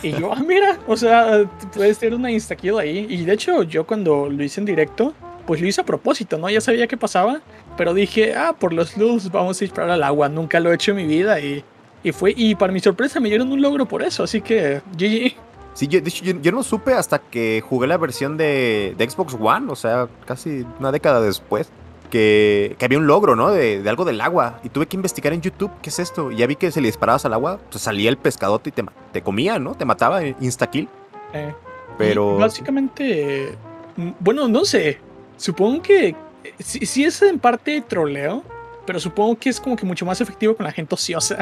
[0.01, 3.07] Y yo, ah, mira, o sea, puedes tener una insta-kill ahí.
[3.09, 5.13] Y de hecho, yo cuando lo hice en directo,
[5.45, 6.49] pues lo hice a propósito, ¿no?
[6.49, 7.41] Ya sabía qué pasaba,
[7.77, 10.29] pero dije, ah, por los luz vamos a disparar al agua.
[10.29, 11.63] Nunca lo he hecho en mi vida y,
[12.03, 15.35] y fue, y para mi sorpresa me dieron un logro por eso, así que GG.
[15.75, 19.37] Sí, yo, de hecho, yo, no supe hasta que jugué la versión de, de Xbox
[19.39, 21.69] One, o sea, casi una década después
[22.09, 23.51] que, había un logro, ¿no?
[23.51, 24.59] De, algo del agua.
[24.63, 26.31] Y tuve que investigar en YouTube qué es esto.
[26.31, 28.85] Y ya vi que si le disparabas al agua, pues salía el pescadote y te,
[29.11, 29.75] te comía, ¿no?
[29.75, 30.87] Te mataba insta-kill.
[31.33, 31.53] Eh,
[31.97, 32.37] Pero.
[32.37, 33.57] Básicamente.
[33.97, 34.99] Mm, bueno, no sé.
[35.37, 36.15] Supongo que.
[36.59, 38.43] Sí, es en parte troleo.
[38.85, 41.39] Pero supongo que es como que mucho más efectivo con la gente ociosa.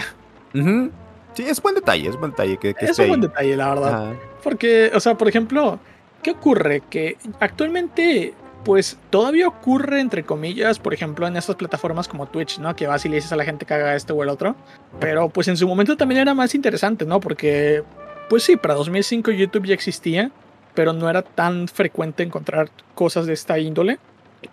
[1.33, 2.57] Sí, es buen detalle, es buen detalle.
[2.57, 4.13] Que, es un buen detalle, la verdad.
[4.43, 5.79] Porque, o sea, por ejemplo,
[6.21, 6.81] ¿qué ocurre?
[6.89, 12.75] Que actualmente pues todavía ocurre, entre comillas, por ejemplo, en estas plataformas como Twitch, ¿no?
[12.75, 14.55] Que vas y le dices a la gente que haga esto o el otro.
[14.99, 17.19] Pero pues en su momento también era más interesante, ¿no?
[17.19, 17.83] Porque,
[18.29, 20.31] pues sí, para 2005 YouTube ya existía,
[20.73, 23.99] pero no era tan frecuente encontrar cosas de esta índole.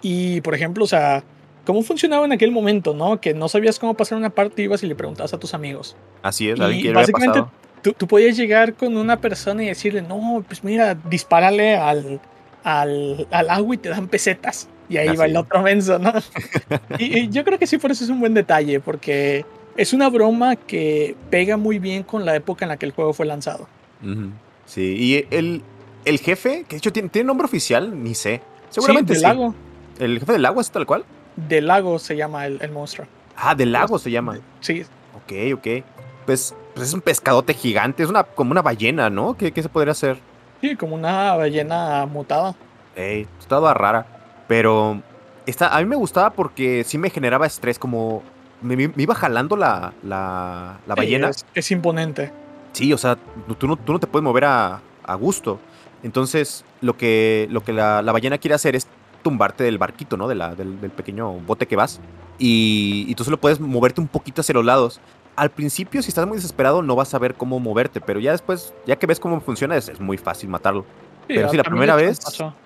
[0.02, 1.22] Y, por ejemplo, o sea,
[1.64, 3.20] ¿cómo funcionaba en aquel momento, no?
[3.20, 5.96] Que no sabías cómo pasar una parte, ibas y le preguntabas a tus amigos.
[6.22, 7.44] Así es, alguien básicamente
[7.82, 12.20] tú, tú podías llegar con una persona y decirle, no, pues mira, dispárale al
[12.64, 14.68] al, agua y te dan pesetas.
[14.88, 16.12] Y ahí va el otro menso, ¿no?
[16.98, 19.44] y, yo creo que sí, por eso es un buen detalle, porque
[19.76, 23.12] es una broma que pega muy bien con la época en la que el juego
[23.12, 23.68] fue lanzado.
[24.66, 25.62] Sí, y el,
[26.04, 28.40] el jefe, que de hecho tiene, tiene nombre oficial, ni sé.
[28.70, 29.20] Seguramente sí.
[29.20, 29.54] Del lago.
[29.98, 31.04] ¿El jefe del lago es tal cual?
[31.48, 33.06] Del lago se llama el, el monstruo.
[33.36, 34.38] Ah, del lago se llama.
[34.60, 34.84] Sí.
[35.14, 35.84] Ok, ok.
[36.26, 39.36] Pues, pues, es un pescadote gigante, es una, como una ballena, ¿no?
[39.36, 40.18] ¿Qué, qué se podría hacer?
[40.60, 42.54] Sí, como una ballena mutada.
[42.94, 44.06] Ey, estaba rara.
[44.46, 45.00] Pero
[45.46, 48.22] esta, a mí me gustaba porque sí me generaba estrés, como
[48.60, 51.30] me, iba jalando la, la, ballena.
[51.54, 52.32] es, imponente.
[52.72, 53.16] Sí, o sea,
[53.58, 55.58] tú no, tú no te puedes mover a, a gusto.
[56.02, 58.86] Entonces, lo que, lo que la, la, ballena quiere hacer es
[59.22, 60.28] tumbarte del barquito, ¿no?
[60.28, 62.00] De la, del, del, pequeño bote que vas.
[62.38, 65.00] Y, y tú solo puedes moverte un poquito hacia los lados
[65.40, 68.74] al principio, si estás muy desesperado, no vas a ver cómo moverte, pero ya después,
[68.86, 70.84] ya que ves cómo funciona, es, muy fácil matarlo.
[71.26, 72.18] pero sí, la primera vez.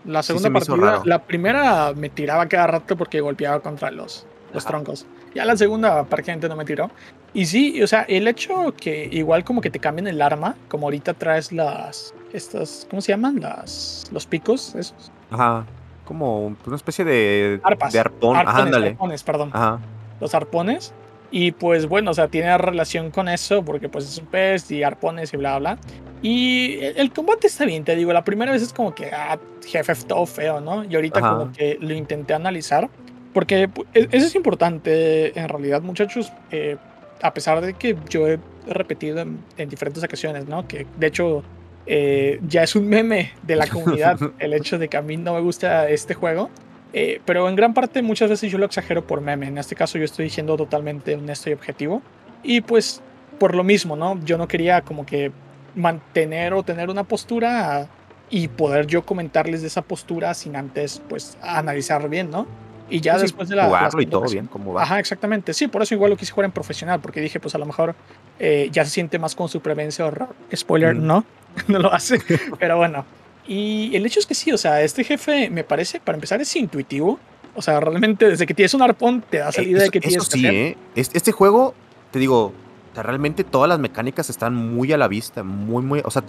[0.05, 5.07] La segunda partida, la primera me tiraba cada rato porque golpeaba contra los, los troncos.
[5.37, 6.91] Ya la segunda prácticamente no me tiró.
[7.33, 10.89] Y sí, o sea, el hecho que igual como que te cambien el arma, como
[10.89, 12.13] ahorita traes las.
[12.33, 13.41] Estas, ¿cómo se llaman?
[13.41, 15.13] Las, los picos, esos.
[15.31, 15.65] Ajá.
[16.05, 17.61] Como una especie de.
[17.63, 17.93] Arpas.
[17.93, 18.37] De arpón.
[18.37, 18.89] Arpones, Ajá, ándale.
[18.89, 19.51] Arpones, perdón.
[19.53, 19.81] Ajá.
[20.21, 20.95] Los arpones
[21.37, 24.85] y pues bueno, o sea, tiene relación con eso porque pues es un pez y
[24.85, 25.79] arpones y bla, bla.
[26.23, 29.37] Y el, combate está bien, te digo, la primera vez es como que, ah,
[29.67, 30.85] jefe, todo feo, ¿no?
[30.85, 32.89] Y ahorita como que lo intenté analizar.
[33.33, 36.33] Porque pues, e, eso es importante en realidad, muchachos.
[36.53, 36.77] Eh,
[37.21, 38.39] a pesar de que yo he
[38.69, 40.69] repetido en, diferentes ocasiones, ¿no?
[40.69, 41.43] Que de hecho
[41.87, 45.35] eh, ya es un meme de la comunidad el hecho de que a mí no
[45.35, 46.51] me gusta este juego.
[46.93, 49.49] Eh, pero en gran parte muchas veces yo lo exagero por meme.
[49.49, 52.03] En este caso yo estoy diciendo totalmente honesto y objetivo.
[52.43, 53.03] Y pues
[53.39, 54.21] por lo mismo, ¿no?
[54.25, 55.33] Yo no quería como que
[55.75, 57.89] mantener o tener una postura
[58.31, 62.47] y poder yo comentarles de esa postura sin antes pues analizar bien, ¿no?
[62.89, 63.67] Y ya después de la...
[63.67, 64.83] Jugarlo y todo bien, ¿cómo va?
[64.83, 65.55] Ajá, exactamente.
[65.55, 67.95] Sí, por eso igual lo quise jugar en profesional, porque dije, pues a lo mejor
[68.39, 70.13] eh, ya se siente más con supervivencia o
[70.55, 71.25] spoiler, ¿no?
[71.69, 72.21] no lo hace.
[72.59, 73.05] Pero bueno,
[73.47, 76.55] y el hecho es que sí, o sea, este jefe me parece, para empezar, es
[76.57, 77.19] intuitivo.
[77.55, 80.47] O sea, realmente desde que tienes un arpón te da salida de que tienes sí,
[80.47, 80.77] ¿eh?
[80.97, 81.75] Este juego,
[82.11, 82.53] te digo,
[82.97, 86.25] realmente todas las mecánicas están muy a la vista, muy, muy, o sea,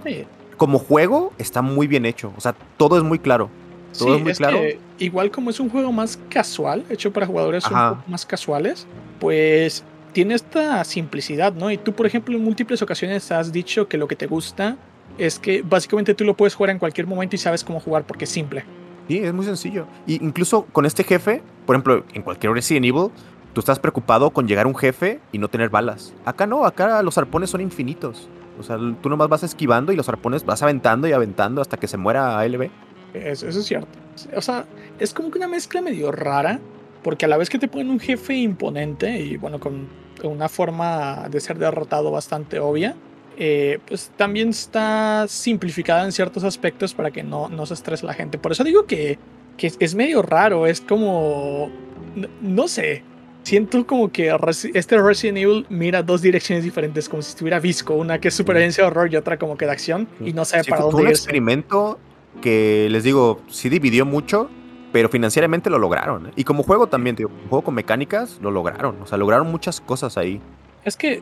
[0.57, 3.49] como juego está muy bien hecho, o sea, todo es muy claro.
[3.97, 4.59] Todo es muy claro.
[4.99, 8.85] igual como es un juego más casual, hecho para jugadores un poco más casuales,
[9.19, 11.71] pues tiene esta simplicidad, ¿no?
[11.71, 14.77] Y tú, por ejemplo, en múltiples ocasiones has dicho que lo que te gusta
[15.17, 18.25] es que básicamente tú lo puedes jugar en cualquier momento y sabes cómo jugar porque
[18.25, 18.63] es simple.
[19.07, 19.87] Sí, es muy sencillo.
[20.07, 23.09] Y incluso con este jefe, por ejemplo, en cualquier Resident Evil,
[23.53, 26.13] tú estás preocupado con llegar a un jefe y no tener balas.
[26.25, 28.27] Acá no, acá los arpones son infinitos.
[28.59, 31.87] O sea, tú nomás vas esquivando y los arpones vas aventando y aventando hasta que
[31.87, 32.69] se muera ALB.
[33.13, 33.99] Eso, eso es cierto.
[34.35, 34.65] O sea,
[34.99, 36.59] es como que una mezcla medio rara,
[37.03, 39.87] porque a la vez que te ponen un jefe imponente y bueno, con
[40.23, 42.95] una forma de ser derrotado bastante obvia,
[43.37, 48.13] eh, pues también está simplificada en ciertos aspectos para que no, no se estrese la
[48.13, 48.37] gente.
[48.37, 49.17] Por eso digo que,
[49.57, 51.69] que es medio raro, es como,
[52.41, 53.03] no, sé,
[53.43, 54.35] siento como que
[54.73, 58.83] este Resident Evil mira dos direcciones diferentes, como si estuviera visco, una que es supervivencia
[58.83, 61.09] de horror y otra como que de acción, y no sabe para dónde fue un
[61.09, 61.99] experimento
[62.41, 64.49] que les digo, sí dividió mucho,
[64.95, 66.27] pero financieramente lo lograron.
[66.27, 66.31] ¿eh?
[66.37, 69.01] Y como juego también, tío, juego con mecánicas, lo lograron.
[69.01, 70.39] O sea, lograron muchas cosas ahí.
[70.85, 71.21] Es que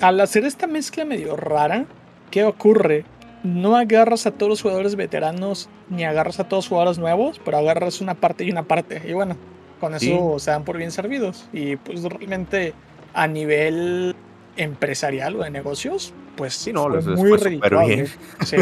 [0.00, 1.84] al hacer esta mezcla medio rara,
[2.30, 3.04] ¿qué ocurre?
[3.42, 7.58] No agarras a todos los jugadores veteranos ni agarras a todos los jugadores nuevos, pero
[7.58, 9.02] agarras una parte y una parte.
[9.06, 9.36] Y bueno,
[9.80, 11.48] con eso se dan por bien servidos.
[11.52, 12.72] Y pues realmente
[13.12, 14.14] a nivel
[14.56, 18.06] empresarial o de negocios, pues sí, no, es muy redituable.
[18.44, 18.56] Sí,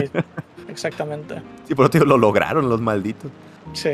[0.68, 1.42] exactamente.
[1.68, 3.30] Sí, pero tío, lo lograron los malditos.
[3.74, 3.90] Sí.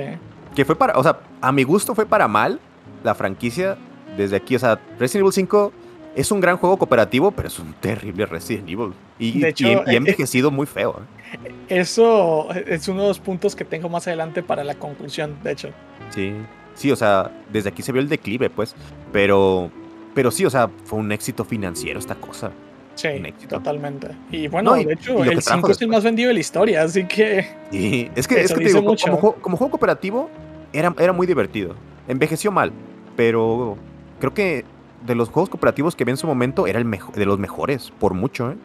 [0.55, 2.61] Que fue para, o sea, a mi gusto fue para mal
[3.05, 3.77] la franquicia
[4.17, 4.57] desde aquí.
[4.57, 5.73] O sea, Resident Evil 5
[6.19, 8.93] es un gran juego cooperativo, pero es un terrible Resident Evil.
[9.21, 11.01] Y, hecho, y, eh, envejecido muy feo.
[11.45, 11.53] ¿eh?
[11.69, 15.69] Eso es uno de los puntos que tengo más adelante para la conclusión, de hecho.
[16.11, 16.33] Sí,
[16.75, 18.75] sí, o sea, desde aquí se vio el declive, pues.
[19.13, 19.71] Pero,
[20.13, 22.51] pero sí, o sea, fue un éxito financiero esta cosa.
[22.97, 23.09] Sí,
[23.49, 24.09] totalmente.
[24.33, 27.47] Y bueno, de hecho, el 5 es el más vendido de la historia, así que.
[27.71, 30.29] Sí, es que, es que te digo, como, como, juego cooperativo,
[30.73, 31.77] era, era muy divertido.
[32.09, 32.73] Envejeció mal,
[33.15, 33.77] pero
[34.19, 34.65] creo que
[35.07, 37.93] de los juegos cooperativos que vi en su momento era el mejor, de los mejores,
[37.99, 38.57] por mucho, ¿eh?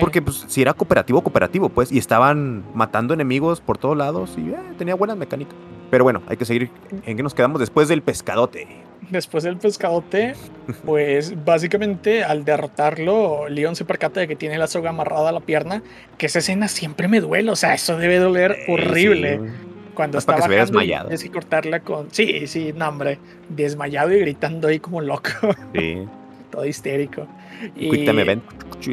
[0.00, 4.50] Porque pues si era cooperativo, cooperativo, pues, y estaban matando enemigos por todos lados y
[4.50, 5.54] eh, tenía buenas mecánicas.
[5.90, 6.70] Pero bueno, hay que seguir.
[7.04, 8.66] ¿En qué nos quedamos después del pescadote?
[9.10, 10.34] Después del pescadote,
[10.86, 15.40] pues básicamente al derrotarlo, Leon se percata de que tiene la soga amarrada a la
[15.40, 15.82] pierna,
[16.16, 19.40] que esa escena siempre me duele, o sea, eso debe doler horrible.
[19.94, 21.08] Cuando está que desmayado.
[21.08, 22.08] Tienes que cortarla con.
[22.12, 23.18] Sí, sí, no, hombre.
[23.48, 25.30] Desmayado y gritando ahí como loco.
[25.74, 26.06] Sí.
[26.50, 27.26] Todo histérico.
[27.76, 27.90] Y...
[27.90, 28.42] Quick Time Event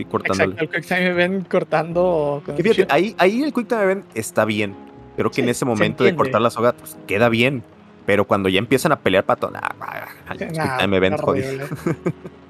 [0.10, 0.52] cortándole.
[0.54, 2.44] Exacto, el Quick Time Event cortando.
[2.58, 4.76] Fíjate, ahí, ahí el Quick Time Event está bien.
[5.16, 7.64] Creo que en ese momento de cortar la soga, pues queda bien.
[8.06, 11.68] Pero cuando ya empiezan a pelear para todo, nah, Quick Time Event jodido.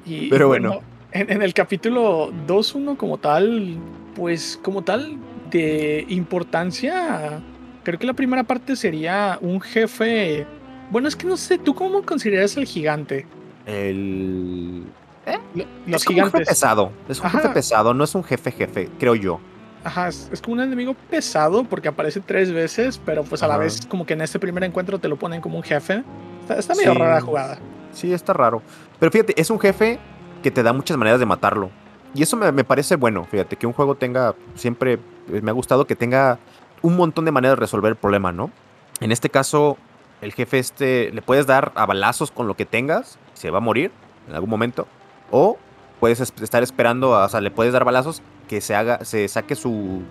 [0.29, 0.81] Pero bueno.
[1.11, 3.77] en, en, el capítulo 2.1 como tal,
[4.15, 5.17] pues como tal
[5.49, 7.41] de importancia
[7.83, 10.45] Creo que la primera parte sería un jefe.
[10.91, 13.25] Bueno, es que no sé, ¿tú cómo consideras el gigante?
[13.65, 14.83] El.
[15.25, 15.65] ¿Eh?
[15.85, 16.33] Los es gigantes.
[16.33, 16.91] un jefe pesado.
[17.07, 19.39] Es un jefe pesado, no es un jefe jefe, creo yo.
[19.83, 23.85] Ajá, es, como un enemigo pesado porque aparece tres veces, pero pues a la vez
[23.87, 26.03] como que en este primer encuentro te lo ponen como un jefe.
[26.49, 27.59] Está, medio rara la jugada.
[27.93, 28.61] Sí, está raro.
[28.99, 29.99] Pero fíjate, es un jefe
[30.43, 31.69] que te da muchas maneras de matarlo.
[32.13, 35.85] Y eso me, me parece bueno, fíjate, que un juego tenga, siempre me ha gustado
[35.85, 36.39] que tenga
[36.81, 38.51] un montón de maneras de resolver el problema, ¿no?
[38.99, 39.77] En este caso,
[40.21, 43.61] el jefe este le puedes dar a balazos con lo que tengas, se va a
[43.61, 43.91] morir
[44.27, 44.87] en algún momento,
[45.31, 45.57] o
[45.99, 50.01] puedes estar esperando, o sea, le puedes dar balazos que se haga, se saque su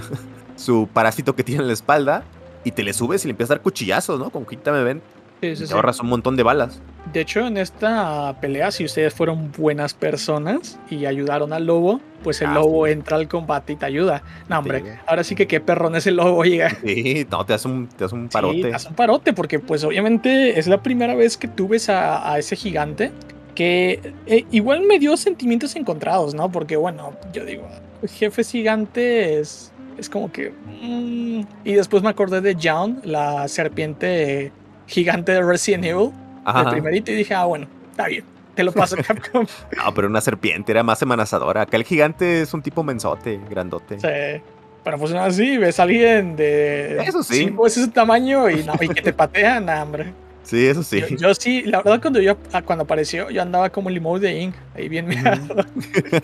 [0.56, 2.24] su parásito que tiene en la espalda
[2.64, 4.30] y te le subes y le empiezas a dar cuchillazos, ¿no?
[4.30, 5.02] Con quítame ven.
[5.40, 6.80] te ahorras un montón de balas.
[7.12, 12.42] De hecho, en esta pelea, si ustedes fueron buenas personas y ayudaron al lobo, pues
[12.42, 14.22] el ah, lobo entra al combate y te ayuda.
[14.48, 16.70] No, hombre, ahora sí que qué perrón es el lobo, llega.
[16.84, 18.56] Sí, no, te hace un, te hace un parote.
[18.56, 21.88] Sí, te hace un parote, porque pues obviamente es la primera vez que tú ves
[21.88, 23.12] a, ese gigante
[23.54, 26.52] que eh, igual me dio sentimientos encontrados, ¿no?
[26.52, 27.66] Porque bueno, yo digo,
[28.06, 30.52] jefes gigantes es como que...
[30.82, 34.52] Mm, y después me acordé de John, la serpiente
[34.86, 36.10] gigante de Resident Evil
[36.56, 38.24] el primerito y dije, ah, bueno, está bien,
[38.54, 39.46] te lo paso Capcom.
[39.76, 41.62] no, pero una serpiente era más amenazadora.
[41.62, 44.00] Acá el gigante es un tipo mensote, grandote.
[44.00, 44.42] Sí.
[44.84, 47.34] Pero pues así, ves a alguien de eso sí.
[47.34, 50.12] cinco veces su tamaño y, no, y que te patean, hambre.
[50.42, 51.02] Sí, eso sí.
[51.18, 54.40] Yo, sí, la verdad cuando yo ah, cuando apareció, yo andaba como el emote de
[54.40, 55.64] Ink, ahí bien mirado.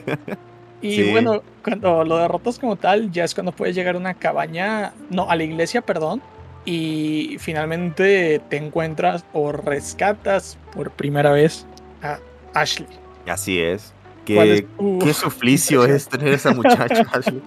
[0.81, 4.95] y bueno, cuando lo derrotas como tal, ya es cuando puedes llegar a una cabaña,
[5.11, 6.23] no, a la iglesia, perdón,
[6.65, 11.67] y finalmente te encuentras o rescatas por primera vez
[12.03, 12.19] a
[12.55, 12.89] Ashley.
[13.27, 13.93] Así es.
[14.25, 14.67] Qué,
[15.01, 17.43] qué suplicio es tener a esa muchacha, Ashley.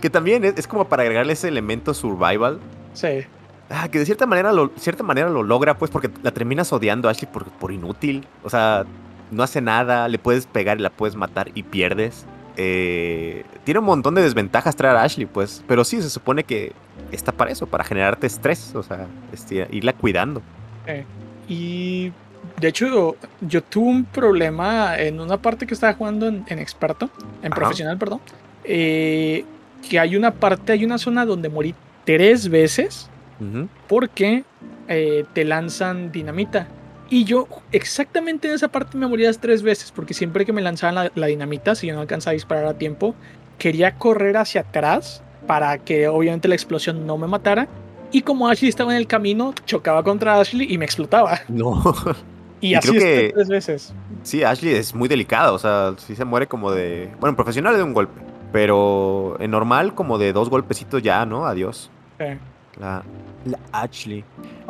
[0.00, 2.58] Que también es, como para agregarle ese elemento survival.
[2.94, 3.24] Sí.
[3.68, 7.08] Ah, que de cierta manera lo, cierta manera lo logra, pues, porque la terminas odiando
[7.08, 8.26] a Ashley por, por inútil.
[8.42, 8.84] O sea,
[9.30, 12.26] no hace nada, le puedes pegar y la puedes matar y pierdes.
[12.56, 15.62] Eh, tiene un montón de desventajas traer a Ashley, pues.
[15.66, 16.72] Pero sí, se supone que
[17.10, 20.42] está para eso, para generarte estrés, o sea, este, irla cuidando.
[21.48, 22.12] y
[22.60, 27.10] de hecho, yo tuve un problema en una parte que estaba jugando en, experto,
[27.42, 28.20] en profesional, perdón.
[28.64, 29.44] Eh,
[29.88, 31.74] que hay una parte, hay una zona donde morí
[32.04, 33.08] tres veces
[33.88, 34.44] porque
[34.86, 36.68] eh, te lanzan dinamita.
[37.12, 41.10] Y yo exactamente en esa parte me morías tres veces, porque siempre que me lanzaban
[41.14, 43.14] la, dinamita, si yo no alcanzaba a disparar a tiempo,
[43.58, 47.68] quería correr hacia atrás para que obviamente la explosión no me matara.
[48.12, 51.38] Y como Ashley estaba en el camino, chocaba contra Ashley y me explotaba.
[51.48, 51.82] No.
[52.62, 53.92] Y, así que, tres veces.
[54.22, 57.10] Sí, Ashley es muy delicada, o sea, sí se muere como de...
[57.20, 61.44] Bueno, en profesional de un golpe, pero en normal como de dos golpecitos ya, ¿no?
[61.44, 61.90] Adiós.
[62.80, 63.02] La,
[63.44, 64.24] la Ashley.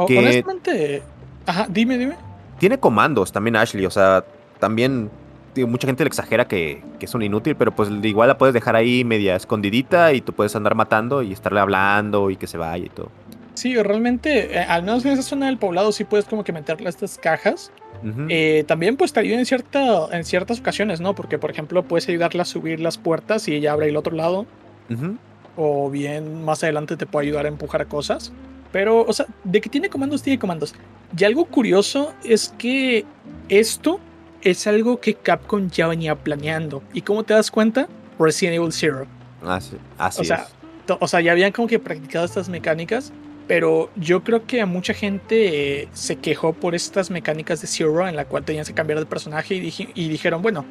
[0.09, 1.03] Que- Honestamente,
[1.47, 2.32] ajá, dime, dime.
[2.63, 4.25] Tiene comandos también Ashley, o sea,
[4.61, 5.11] también
[5.53, 8.55] digo, mucha gente le exagera que, que es un inútil, pero pues igual la puedes
[8.55, 12.59] dejar ahí media escondidita y tú puedes andar matando y estarle hablando y que se
[12.59, 13.11] vaya y todo.
[13.55, 16.89] Sí, realmente, eh, al menos en esa zona del poblado sí puedes como que meterle
[16.89, 17.73] estas cajas.
[18.29, 21.17] Eh, también pues te ayuda en, cierta, en ciertas ocasiones, ¿no?
[21.17, 24.47] Porque, por ejemplo, puedes ayudarle a subir las puertas y ella abre el otro lado.
[25.57, 28.33] O bien más adelante te puede ayudar a empujar cosas.
[28.73, 30.75] Pero, o sea, de que tiene comandos, tiene comandos.
[31.16, 33.05] Y algo curioso es que
[33.49, 34.01] esto
[34.41, 36.83] es algo que Capcom ya venía planeando.
[36.93, 37.87] ¿Y cómo te das cuenta?
[38.18, 39.07] Resident Evil Zero.
[39.47, 40.47] Así, así O sea,
[40.89, 40.97] es.
[40.99, 43.12] o sea, ya habían como que practicado estas mecánicas,
[43.47, 48.09] pero yo creo que a mucha gente eh, se quejó por estas mecánicas de Zero
[48.09, 50.64] en la cual tenías que cambiar de personaje y, dije- y dijeron, bueno,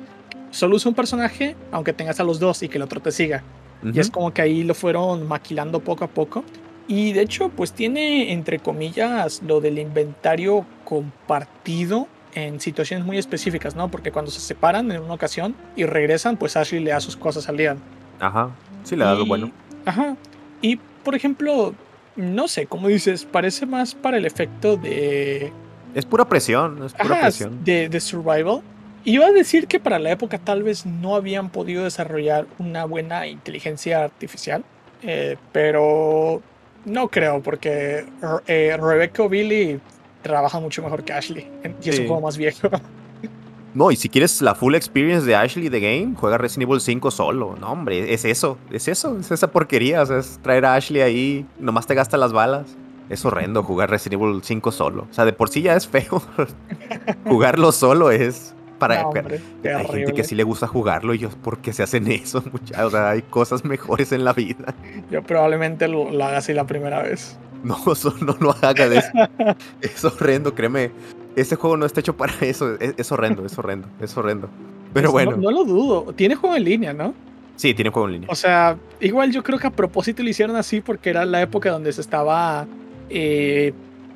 [0.49, 3.43] solo usa un personaje aunque tengas a los dos y que el otro te siga.
[3.83, 6.43] Y es como que ahí lo fueron maquilando poco a poco.
[6.87, 13.75] Y de hecho, pues tiene, entre comillas, lo del inventario compartido en situaciones muy específicas,
[13.75, 13.89] ¿no?
[13.89, 17.47] Porque cuando se separan en una ocasión y regresan, pues Ashley le da sus cosas
[17.49, 17.79] al Leon.
[18.19, 18.51] Ajá.
[18.83, 19.51] Sí, le da Y- bueno.
[19.85, 20.15] Ajá.
[20.61, 21.73] Y por ejemplo,
[22.15, 25.51] no sé, como dices, parece más para el efecto de.
[25.93, 27.63] Es pura presión, es pura Ajá, presión.
[27.63, 28.61] de, de survival.
[29.03, 33.27] Iba a decir que para la época tal vez no habían podido desarrollar una buena
[33.27, 34.63] inteligencia artificial.
[35.03, 36.41] eh, pero
[36.85, 38.05] no creo, porque
[38.47, 39.79] eh, Rebecca Billy
[40.21, 41.47] trabaja mucho mejor que Ashley.
[41.83, 42.01] Y es Sí.
[42.01, 42.69] un juego más viejo.
[43.73, 47.09] No, y si quieres la full experience de Ashley The Game, juega Resident Evil 5
[47.09, 47.55] solo.
[47.57, 50.01] No, hombre, es eso, es eso, es esa porquería.
[50.01, 52.65] O sea, es traer a Ashley ahí, nomás te gasta las balas.
[53.09, 55.07] Es horrendo jugar Resident Evil 5 solo.
[55.09, 56.21] O sea, de por sí ya es feo.
[57.25, 59.03] Jugarlo solo es para.
[59.03, 62.11] No, hombre, hay gente que sí le gusta jugarlo y yo, ¿por qué se hacen
[62.11, 62.85] eso, muchachos?
[62.85, 64.73] O sea, hay cosas mejores en la vida.
[65.11, 67.37] Yo probablemente lo, lo haga así la primera vez.
[67.63, 69.09] No, eso no lo haga de eso.
[69.81, 70.89] Es horrendo, créeme.
[71.35, 72.73] Este juego no está hecho para eso.
[72.79, 74.49] Es, es horrendo, es horrendo, es horrendo.
[74.93, 76.13] Pero Pues, bueno, No, no lo dudo.
[76.13, 77.13] Tiene juego en línea, ¿no?
[77.55, 78.29] sí, tiene juego en línea.
[78.31, 81.69] O sea, igual yo creo que a propósito lo hicieron así porque era la época
[81.69, 82.65] donde se estaba
[83.09, 83.73] eh,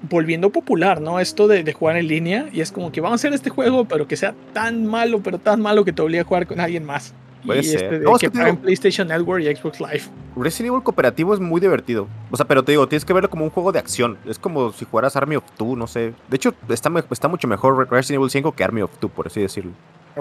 [0.10, 1.20] volviendo popular, ¿no?
[1.20, 2.48] Esto de, de jugar en línea.
[2.52, 5.38] Y es como que vamos a hacer este juego, pero que sea tan malo, pero
[5.40, 7.14] tan malo que te obligue a jugar con alguien más.
[7.46, 7.84] Puede y ser.
[7.84, 10.02] este de No, es que digo- PlayStation Network y Xbox Live.
[10.36, 12.08] Resident Evil cooperativo es muy divertido.
[12.32, 14.18] O sea, pero te digo, tienes que verlo como un juego de acción.
[14.26, 16.14] Es como si jugaras Army of Two, no sé.
[16.28, 19.42] De hecho, está, está mucho mejor Resident Evil 5 que Army of Two, por así
[19.42, 19.72] decirlo.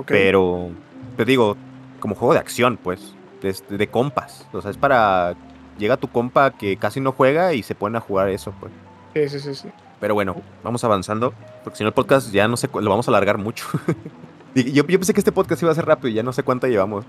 [0.07, 0.71] Pero,
[1.17, 1.57] te digo,
[2.01, 3.15] como juego de acción, pues.
[3.41, 4.47] De, de compas.
[4.53, 5.35] O sea, es para.
[5.79, 8.73] Llega tu compa que casi no juega y se pone a jugar eso, pues.
[9.15, 9.69] Sí, sí, sí, sí.
[10.01, 11.33] Pero bueno, vamos avanzando.
[11.63, 13.67] Porque si no, el podcast ya no sé, lo vamos a alargar mucho.
[14.55, 16.69] Yo, yo pensé que este podcast iba a ser rápido y ya no sé cuánto
[16.69, 17.05] llevamos.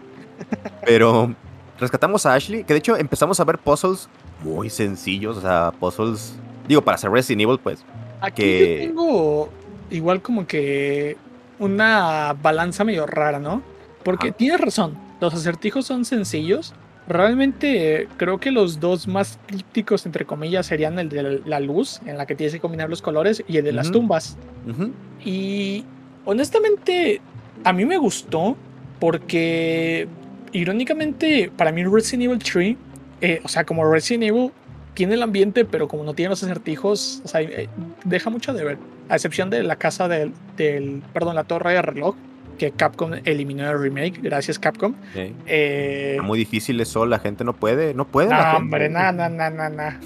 [0.84, 1.36] Pero
[1.80, 4.10] rescatamos a Ashley, que de hecho empezamos a ver puzzles
[4.44, 5.38] muy sencillos.
[5.38, 6.34] O sea, puzzles.
[6.68, 7.86] Digo, para hacer Resident Evil, pues.
[8.20, 9.50] Aquí que- yo tengo
[9.92, 11.18] igual como que
[11.60, 13.62] una balanza medio rara, ¿no?
[14.04, 16.74] Porque tienes razón, los acertijos son sencillos.
[17.08, 22.02] Realmente eh, creo que los dos más críticos, entre comillas, serían el de la luz,
[22.06, 24.38] en la que tienes que combinar los colores, y el de las tumbas.
[25.24, 25.86] Y
[26.26, 27.22] honestamente,
[27.64, 28.58] a mí me gustó
[29.00, 30.08] porque,
[30.52, 32.76] irónicamente, para mí Resident Evil 3,
[33.22, 34.52] eh, o sea, como Resident Evil
[34.96, 37.70] tiene el ambiente, pero como no tiene los acertijos, o sea, eh,
[38.04, 38.78] deja mucho de ver.
[39.10, 42.16] A excepción de la casa del, del perdón, la torre de reloj,
[42.58, 44.96] que Capcom eliminó el remake, gracias Capcom.
[45.14, 45.34] Sí.
[45.46, 47.94] Eh, muy difícil eso, la gente no puede.
[47.94, 48.30] No puede.
[48.30, 50.00] no, hombre, na, na, na, na, na.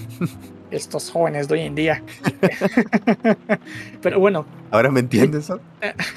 [0.71, 2.03] Estos jóvenes de hoy en día.
[4.01, 5.51] pero bueno, Ahora me entiendes.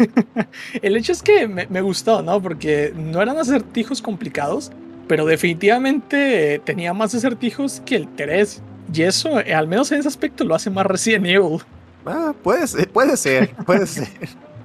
[0.83, 2.41] El hecho es que me, me gustó, ¿no?
[2.41, 4.71] Porque no eran acertijos complicados,
[5.09, 8.63] pero definitivamente tenía más acertijos que el 3.
[8.93, 11.61] Y eso, eh, al menos en ese aspecto, lo hace más Resident Evil.
[12.05, 14.09] Ah, puede ser, puede ser, puede ser.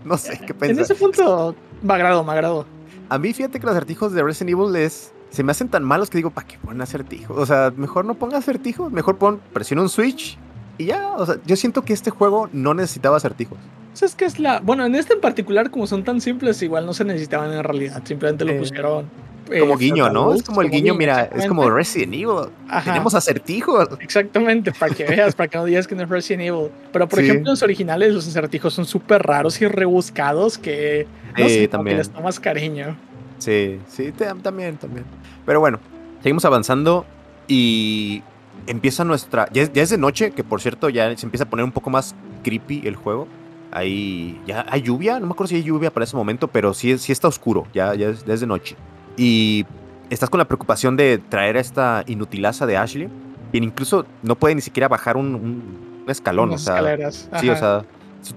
[0.05, 0.83] No sé qué En pensar.
[0.83, 2.65] ese punto, me agradó, me agradó.
[3.09, 6.09] A mí, fíjate que los acertijos de Resident Evil es, se me hacen tan malos
[6.09, 7.37] que digo, ¿para qué ponen acertijos?
[7.37, 10.37] O sea, mejor no ponga acertijos, mejor pon, presiona un switch
[10.77, 11.09] y ya.
[11.15, 13.57] O sea, yo siento que este juego no necesitaba acertijos.
[13.93, 14.59] O sea, es que es la.
[14.59, 18.01] Bueno, en este en particular, como son tan simples, igual no se necesitaban en realidad.
[18.05, 19.05] Simplemente lo Eh, pusieron.
[19.51, 20.33] Eh, Como guiño, frente a ¿no?
[20.33, 21.69] Es como el guiño, mira, es como.
[21.69, 22.49] Resident Evil.
[22.67, 22.91] Ajá.
[22.91, 23.87] Tenemos acertijos.
[23.99, 26.69] Exactamente, para que veas, para que no digas que no es Resident Evil.
[26.91, 27.25] Pero por Sí.
[27.25, 31.55] ejemplo, en los originales los acertijos son súper raros y rebuscados que no Sí, sé,
[31.55, 31.97] como que también.
[31.97, 32.97] les tomas cariño.
[33.39, 35.05] Sí, sí, te- también, también.
[35.45, 35.79] Pero bueno,
[36.23, 37.05] seguimos avanzando
[37.47, 38.23] y
[38.65, 39.47] empieza nuestra...
[39.53, 41.71] Ya es, ya es de noche, que por cierto ya se empieza a poner un
[41.71, 43.27] poco más creepy el juego.
[43.71, 46.97] Ahí ya hay lluvia, no me acuerdo si hay lluvia para ese momento, pero sí,
[46.97, 48.75] sí está oscuro, ya, ya, es, ya es de noche.
[49.17, 49.65] Y
[50.09, 53.09] estás con la preocupación de traer a esta inutilaza de Ashley
[53.51, 56.49] quien incluso no puede ni siquiera bajar un, escalón.
[56.49, 57.29] Unas o sea, escaleras.
[57.39, 57.83] sí, o sea,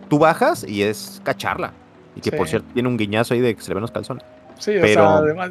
[0.09, 1.73] tú bajas y es cacharla.
[2.17, 4.25] Y que por cierto tiene un guiñazo ahí de que se le ven los calzones.
[4.59, 5.51] Sí, o pero- sea, además,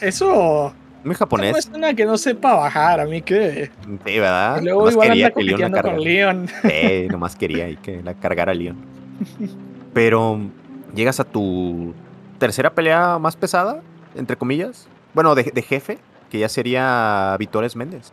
[0.00, 0.72] eso
[1.04, 3.70] Muy no japonés, es una que no sepa bajar, a mí que.
[4.04, 4.60] sí, ¿verdad?
[4.60, 6.00] Y luego Nomás igual quería anda que Leon la con.
[6.00, 6.48] Leon.
[6.62, 8.76] Sí, nomás quería ahí que la cargara Leon.
[9.92, 10.40] Pero
[10.94, 11.92] llegas a tu
[12.38, 13.80] tercera pelea más pesada,
[14.14, 14.88] entre comillas.
[15.14, 15.98] Bueno, de, de jefe,
[16.30, 18.12] que ya sería Vitores Méndez.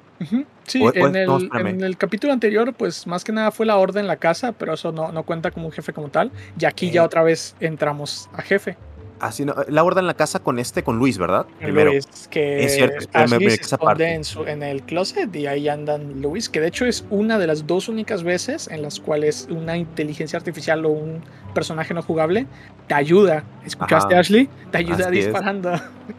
[0.65, 4.01] Sí, O- en, el, en el capítulo anterior, pues más que nada fue la orden
[4.01, 6.31] en la casa, pero eso no, no cuenta como un jefe como tal.
[6.59, 8.77] Y aquí ya otra vez entramos a jefe.
[9.25, 11.47] Así, no, la orden en la casa con este, con Luis, ¿verdad?
[11.59, 11.91] Primero.
[11.91, 14.13] Luis, que Es cierto, espérame, Ashley me brinqué esa parte.
[14.13, 17.47] en, su, en el closet y ahí andan Luis, que de hecho es una de
[17.47, 21.23] las dos únicas veces en las cuales una inteligencia artificial o un
[21.55, 22.45] personaje no jugable
[22.87, 23.43] te ayuda.
[23.65, 24.21] ¿Escuchaste, Ajá.
[24.21, 24.47] Ashley?
[24.71, 25.25] Te ayuda Así es.
[25.25, 25.73] disparando.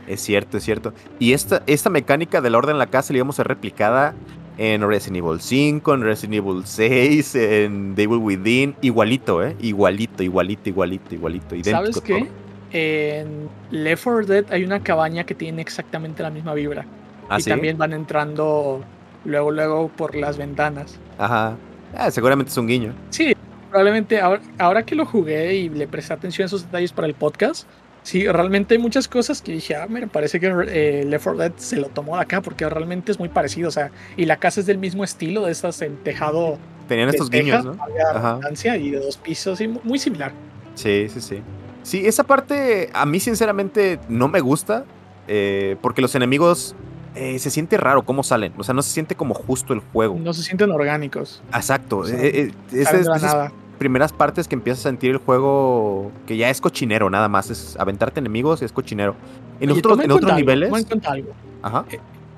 [0.09, 0.93] Es cierto, es cierto.
[1.21, 4.15] Y esta, esta mecánica de la orden en la casa, digamos, es replicada
[4.59, 8.75] en Resident Evil 5, en Resident Evil 6, en Devil Within.
[8.81, 9.55] Igualito, ¿eh?
[9.61, 11.71] Igualito, igualito, igualito, igualito.
[11.71, 12.21] ¿Sabes qué?
[12.21, 12.46] todo.
[12.77, 16.85] En Left 4 Dead hay una cabaña que tiene exactamente la misma vibra.
[17.31, 17.49] ¿Ah, y sí?
[17.49, 18.85] también van entrando
[19.25, 20.99] luego, luego por las ventanas.
[21.17, 21.57] Ajá.
[21.97, 22.93] Ah, seguramente es un guiño.
[23.09, 23.35] Sí,
[23.71, 27.15] probablemente ahora, ahora que lo jugué y le presté atención a esos detalles para el
[27.15, 27.67] podcast,
[28.03, 31.53] sí, realmente hay muchas cosas que dije, ah, mira, parece que eh, Left 4 Dead
[31.57, 34.61] se lo tomó de acá porque realmente es muy parecido, o sea, y la casa
[34.61, 36.59] es del mismo estilo, de estas en tejado
[36.89, 37.79] Tenían estos teja, guiños, ¿no?
[38.15, 38.39] Ajá.
[38.79, 40.33] y de dos pisos, y mu- muy similar.
[40.75, 41.43] Sí, sí, sí.
[41.87, 44.85] Sí, esa parte a mí sinceramente no me gusta
[45.29, 46.75] eh, porque los enemigos
[47.15, 48.53] eh, se siente raro cómo salen.
[48.59, 50.19] O sea, no se siente como justo el juego.
[50.19, 51.45] No se sienten orgánicos.
[51.55, 51.99] Exacto.
[51.99, 53.53] O sea, eh, eh, esas nada.
[53.79, 57.51] primeras partes que empiezas a sentir el juego que ya es cochinero, nada más.
[57.51, 59.15] Es aventarte enemigos y es cochinero.
[59.61, 60.69] En, Oye, otros, toma en cuenta otros algo, niveles.
[60.69, 61.33] toma en cuenta algo.
[61.63, 61.85] Ajá.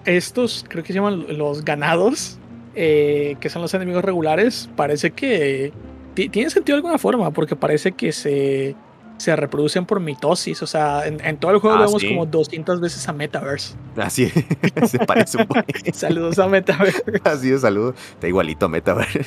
[0.05, 2.39] estos, creo que se llaman los ganados,
[2.75, 5.73] que son los enemigos regulares, parece que
[6.15, 8.77] ti- tiene sentido de alguna forma, porque parece que se,
[9.19, 10.63] se reproducen por mitosis.
[10.63, 12.09] O sea, en, en todo el juego Ah, vemos sí.
[12.09, 13.75] como 200 veces a Metaverse.
[13.97, 14.29] Así
[14.87, 15.61] se parece un poco.
[15.93, 17.03] Saludos a Metaverse.
[17.25, 17.95] Así de saludo.
[18.15, 19.27] Está igualito a Metaverse.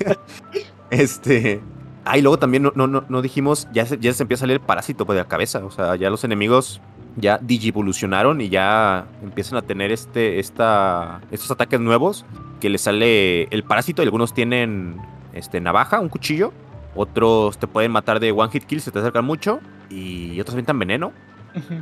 [0.90, 1.60] este.
[2.04, 4.54] Ah, y luego también no, no, no, dijimos, ya se, ya se empieza a salir
[4.54, 5.64] el parásito de la cabeza.
[5.64, 6.80] O sea, ya los enemigos
[7.16, 12.24] ya digivolucionaron y ya empiezan a tener este, esta, estos ataques nuevos
[12.60, 14.02] que les sale el parásito.
[14.02, 15.00] Y algunos tienen
[15.32, 16.52] este, navaja, un cuchillo.
[16.96, 19.60] Otros te pueden matar de one hit kill si te acercan mucho.
[19.90, 21.12] Y otros avientan veneno.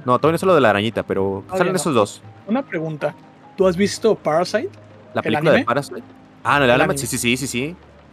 [0.05, 1.77] No, todavía no es lo de la arañita, pero Todavía salen no.
[1.79, 2.23] esos dos.
[2.47, 3.15] Una pregunta.
[3.57, 4.69] ¿Tú has visto Parasite?
[5.15, 5.65] La ¿El película de?
[5.65, 6.03] Parasite.
[6.45, 6.99] Ah, no, el, El anime.
[6.99, 7.61] Sí, sí, sí, sí, sí.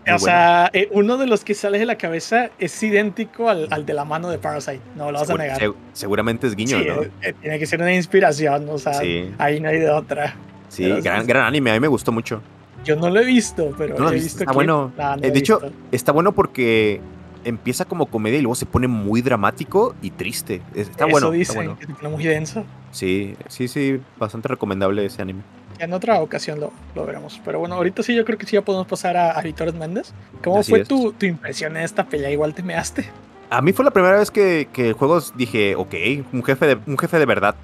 [0.04, 0.20] Muy o bueno.
[0.20, 3.94] sea, eh, uno de los que sale de la cabeza es idéntico al, al de
[3.94, 4.82] la mano de Parasite.
[4.96, 5.60] No lo vas a negar.
[5.62, 7.02] seg- seguramente es guiño, Sí, ¿no?
[7.04, 9.32] eh, eh, tiene que ser una inspiración, o sea, Sí.
[9.38, 10.34] ahí no hay de otra.
[10.70, 11.28] Sí, gran, sí.
[11.28, 12.42] gran anime, a mí me gustó mucho.
[12.84, 14.28] Yo no lo he visto, pero ¿No lo he visto?
[14.28, 14.56] Está clips.
[14.56, 14.92] bueno.
[14.98, 15.76] Nah, no Eh, de hecho, visto.
[15.92, 17.00] Está bueno porque
[17.44, 20.62] empieza como comedia y luego se pone muy dramático y triste.
[20.76, 21.98] Es- Está Eso bueno, dicen, está bueno.
[22.02, 22.64] que muy denso.
[22.92, 25.42] Sí, sí, sí, bastante recomendable ese anime.
[25.80, 27.42] En otra ocasión lo, lo veremos.
[27.44, 30.14] Pero bueno, ahorita sí yo creo que sí ya podemos pasar a, a Víctor Méndez.
[30.44, 32.30] ¿Cómo Así fue tu, tu impresión en esta pelea?
[32.30, 33.06] Igual te measte.
[33.50, 35.94] A mí fue la primera vez que, que el juego dije, ok,
[36.34, 37.56] un jefe de, un jefe de verdad.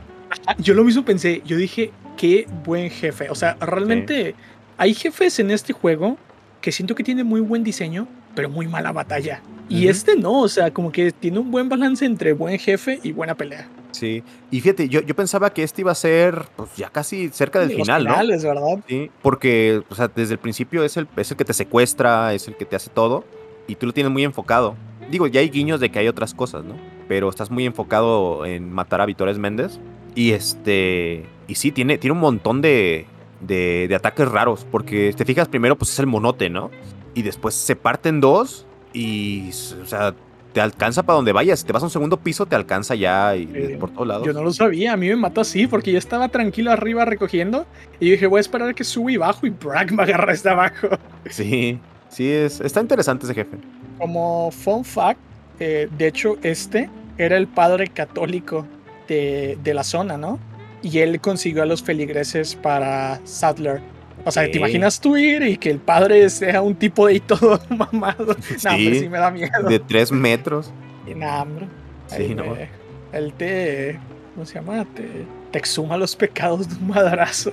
[0.47, 1.41] Ah, yo lo mismo pensé.
[1.45, 3.30] Yo dije, qué buen jefe.
[3.30, 4.34] O sea, realmente
[4.78, 6.18] hay jefes en este juego
[6.62, 9.42] que siento que tienen muy buen diseño, pero muy mala batalla.
[9.70, 13.12] Y este no, o sea, como que tiene un buen balance entre buen jefe y
[13.12, 13.68] buena pelea.
[13.92, 14.24] Sí.
[14.50, 17.70] Y fíjate, yo, yo pensaba que este iba a ser pues, ya casi cerca del
[17.70, 18.12] Los final, ¿no?
[18.12, 18.80] finales, ¿verdad?
[18.88, 22.48] Sí, porque, o sea, desde el principio es el, es el que te secuestra, es
[22.48, 23.26] el que te hace todo,
[23.68, 24.76] y tú lo tienes muy enfocado.
[25.12, 26.76] Digo, ya hay guiños de que hay otras cosas, ¿no?
[27.08, 29.80] Pero estás muy enfocado en matar a Vitores Méndez.
[30.16, 31.26] Y este.
[31.48, 33.06] Y sí, tiene, tiene un montón de,
[33.41, 34.65] de, de ataques raros.
[34.69, 36.72] Porque te fijas, primero, pues es el monote, ¿no?
[37.14, 38.65] Y después se parte en dos.
[38.93, 39.49] Y,
[39.81, 40.14] o sea,
[40.53, 41.59] te alcanza para donde vayas.
[41.59, 43.76] Si te vas a un segundo piso, te alcanza ya y, Sí.
[43.80, 44.26] por todos lados.
[44.26, 47.65] Yo no lo sabía, a mí me mató así porque yo estaba tranquilo arriba recogiendo
[47.99, 50.51] y dije voy a esperar a que suba y bajo y Bragg me agarra hasta
[50.51, 50.88] abajo.
[51.30, 53.57] Sí, sí, es, está interesante ese jefe.
[53.99, 55.19] Como fun fact,
[55.59, 58.65] eh, de hecho este era el padre católico
[59.07, 60.39] de, de la zona, ¿no?
[60.84, 63.82] Y él consiguió a los feligreses para Sadler.
[64.26, 64.44] O sea.
[64.52, 68.32] ¿te imaginas tú ir y que el padre sea un tipo de ahí todo mamado?
[68.34, 68.99] Hombre, Sí.
[68.99, 69.68] sí me da miedo.
[69.68, 70.72] De tres metros.
[71.16, 71.68] Nah, hombre.
[72.08, 72.44] Sí, no.
[72.45, 72.70] me-
[73.14, 73.99] Él te.
[74.34, 74.86] ¿Cómo se llama?
[74.94, 77.52] Te, te exhuma los pecados de un madrazo.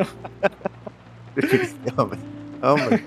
[2.62, 3.02] Hombre.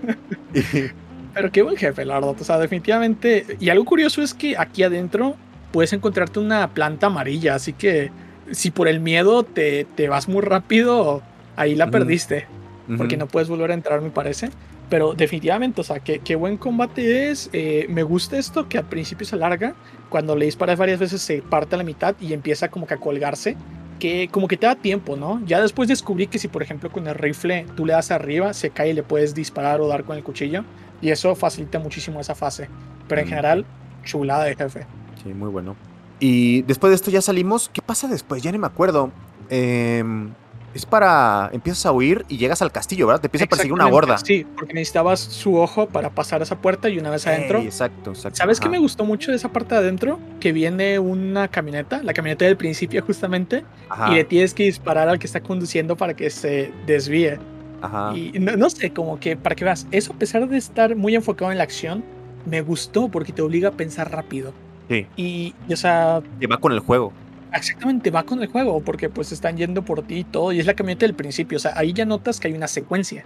[0.54, 0.62] Y-
[1.34, 2.36] Pero qué buen jefe, la verdad.
[2.40, 3.58] O sea, definitivamente.
[3.60, 5.36] Y algo curioso es que aquí adentro
[5.72, 7.54] puedes encontrarte una planta amarilla.
[7.56, 8.10] Así que
[8.52, 11.22] si por el miedo te, te vas muy rápido,
[11.56, 12.46] ahí la perdiste.
[12.98, 14.50] porque no puedes volver a entrar, me parece.
[14.90, 17.50] Pero definitivamente, o sea, qué, qué buen combate es.
[17.52, 19.76] Eh, me gusta esto que al principio se alarga.
[20.08, 22.98] Cuando le disparas varias veces se parte a la mitad y empieza como que a
[22.98, 23.58] colgarse.
[24.00, 25.42] Que como que te da tiempo, ¿no?
[25.46, 28.70] Ya después descubrí que si, por ejemplo, con el rifle tú le das arriba, se
[28.70, 30.64] cae y le puedes disparar o dar con el cuchillo.
[31.02, 32.70] Y eso facilita muchísimo esa fase.
[33.10, 33.30] Pero en Mm.
[33.30, 33.66] general,
[34.06, 34.86] chulada de jefe.
[35.22, 35.76] Sí, muy bueno.
[36.20, 37.70] Y después de esto ya salimos.
[37.72, 38.42] ¿Qué pasa después?
[38.42, 39.12] Ya ni me acuerdo.
[39.50, 40.32] Em,
[40.74, 41.50] es para.
[41.54, 43.22] Empiezas a huir y llegas al castillo, ¿verdad?
[43.22, 44.18] Te empieza a perseguir una horda.
[44.18, 47.60] Sí, porque necesitabas su ojo para pasar esa puerta y una vez adentro.
[47.60, 48.38] Ey, exacto, exacto.
[48.38, 50.20] ¿Sabes qué me gustó mucho de esa parte de adentro?
[50.40, 55.10] Que viene una camioneta, la camioneta del principio justamente, Ajá, y le tienes que disparar
[55.10, 57.40] al que está conduciendo para que se desvíe.
[57.82, 58.16] ajá.
[58.16, 61.16] Y no, no sé, como que para que veas, eso a pesar de estar muy
[61.16, 62.04] enfocado en la acción,
[62.46, 64.54] me gustó porque te obliga a pensar rápido.
[64.90, 67.12] Sí, Y, y, o sea, que va con el juego.
[67.54, 70.66] exactamente va con el juego porque pues están yendo por ti y todo, y es
[70.66, 73.26] la camioneta del principio, o sea, ahí ya notas que hay una secuencia.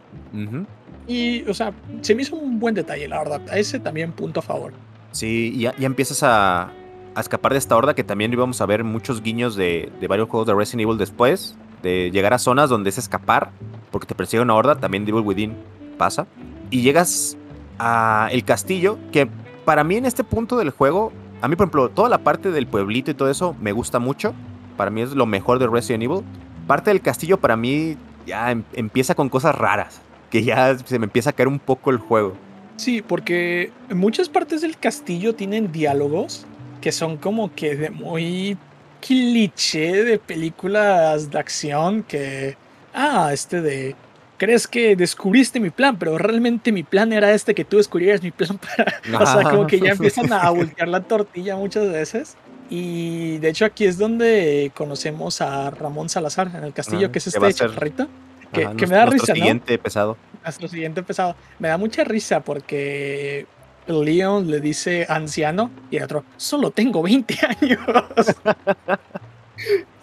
[1.08, 3.42] Y, o sea, se me hizo un buen detalle, la verdad.
[3.50, 4.74] A ese también punto a favor.
[5.12, 6.72] Sí, y ya, ya empiezas a,
[7.16, 10.30] a escapar de esta horda que también íbamos a ver muchos guiños de, de varios
[10.30, 11.56] juegos de Resident Evil después.
[11.84, 13.50] De llegar a zonas donde es escapar,
[13.90, 15.56] porque te persigue una horda, también Devil Within
[15.98, 16.28] pasa.
[16.70, 17.36] Y llegas
[17.80, 19.28] a el castillo, que
[19.66, 21.12] para mí en este punto del juego,
[21.42, 24.34] a mí por ejemplo, toda la parte del pueblito y todo eso me gusta mucho.
[24.78, 26.24] Para mí es lo mejor de Resident Evil.
[26.68, 31.06] Parte del castillo para mí ya em- empieza con cosas raras, que ya se me
[31.06, 32.34] empieza a caer un poco el juego.
[32.78, 36.46] Sí, porque muchas partes del castillo tienen diálogos
[36.82, 38.58] que son como que de muy
[39.02, 42.58] cliché de películas de acción que,
[42.94, 43.96] ah, este de,
[44.42, 48.32] crees que descubriste mi plan, pero realmente mi plan era este que tú descubrieras mi
[48.32, 48.58] plan
[49.12, 49.24] para...
[49.24, 52.38] O sea, como que ya empiezan a voltear la tortilla muchas veces.
[52.68, 57.20] Y de hecho aquí es donde conocemos a Ramón Salazar en el castillo, Ajá, que
[57.20, 58.08] es este chaparrito.
[58.52, 59.36] Que, Ajá, que nuestro- me da nuestro risa, ¿no?
[59.36, 60.18] siguiente pesado.
[60.44, 61.36] nuestro siguiente pesado.
[61.60, 63.46] Me da mucha risa porque
[63.86, 67.80] Leon le dice anciano y el otro, solo tengo 20 años.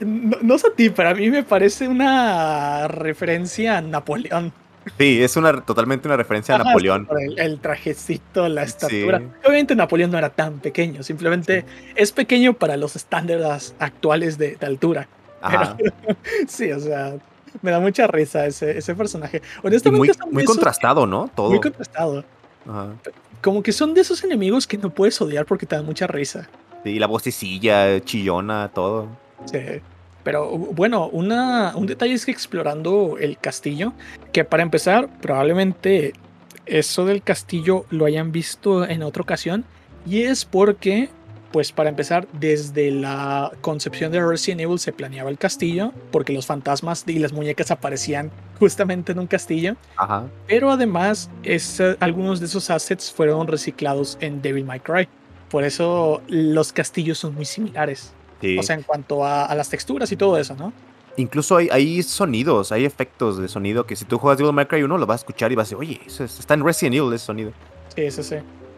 [0.01, 4.53] no, no sé a ti, pero a mí me parece una referencia a Napoleón.
[4.97, 7.05] Sí, es una totalmente una referencia a Napoleón.
[7.07, 8.69] por El, el trajecito, la Sí.
[8.69, 9.21] estatura.
[9.45, 11.65] Obviamente Napoleón no era tan pequeño, simplemente
[11.95, 15.09] es pequeño para los estándares actuales de, de altura.
[15.43, 15.77] Ajá.
[16.49, 17.17] Sí, o sea,
[17.63, 19.43] me da mucha risa ese, ese personaje.
[19.63, 21.31] Honestamente, muy, muy esos- contrastado, ¿no?
[21.35, 21.51] Todo.
[21.51, 22.25] Muy contrastado.
[22.69, 22.89] Ajá.
[23.43, 26.49] como que son de esos enemigos que no puedes odiar porque te dan mucha risa.
[26.85, 29.09] Sí, la vocecilla, chillona, todo.
[29.47, 29.59] Sí.
[30.25, 33.95] Pero bueno, una, un detalle es que explorando el castillo,
[34.33, 36.13] que para empezar, probablemente
[36.67, 39.65] eso del castillo lo hayan visto en otra ocasión,
[40.05, 41.09] y es porque,
[41.51, 46.45] pues para empezar, desde la concepción de Resident Evil se planeaba el castillo, porque los
[46.45, 49.77] fantasmas y las muñecas aparecían justamente en un castillo.
[49.97, 50.27] Ajá.
[50.47, 55.09] Pero además, es, algunos de esos assets fueron reciclados en Devil May Cry.
[55.49, 58.13] Por eso los castillos son muy similares.
[58.41, 58.59] Sí.
[58.59, 60.73] O sea, en cuanto a, a las texturas y todo eso, ¿no?
[61.17, 64.85] Incluso hay, hay sonidos, hay efectos de sonido que si tú juegas Devil May Cry
[64.85, 67.13] 1 lo vas a escuchar y vas a decir, oye, eso está en Resident Evil
[67.13, 67.51] ese sonido.
[67.97, 68.37] Sí, sí, sí.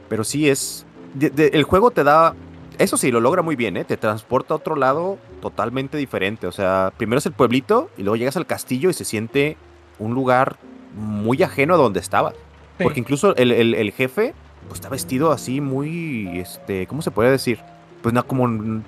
[0.09, 0.87] Pero sí es.
[1.15, 2.35] de- de- el juego te da.
[2.79, 3.85] Eso sí, lo logra muy bien, ¿eh?
[3.85, 6.47] Te transporta a otro lado totalmente diferente.
[6.47, 9.59] O sea, primero es el pueblito y luego llegas al castillo y se siente
[9.99, 10.57] un lugar
[10.95, 12.31] muy ajeno a donde estaba.
[12.31, 12.85] Sí.
[12.85, 14.33] Porque incluso el, el- el jefe
[14.67, 16.39] pues, está vestido así muy.
[16.39, 17.59] este ¿Cómo se puede decir?
[18.03, 18.45] Pues na- como,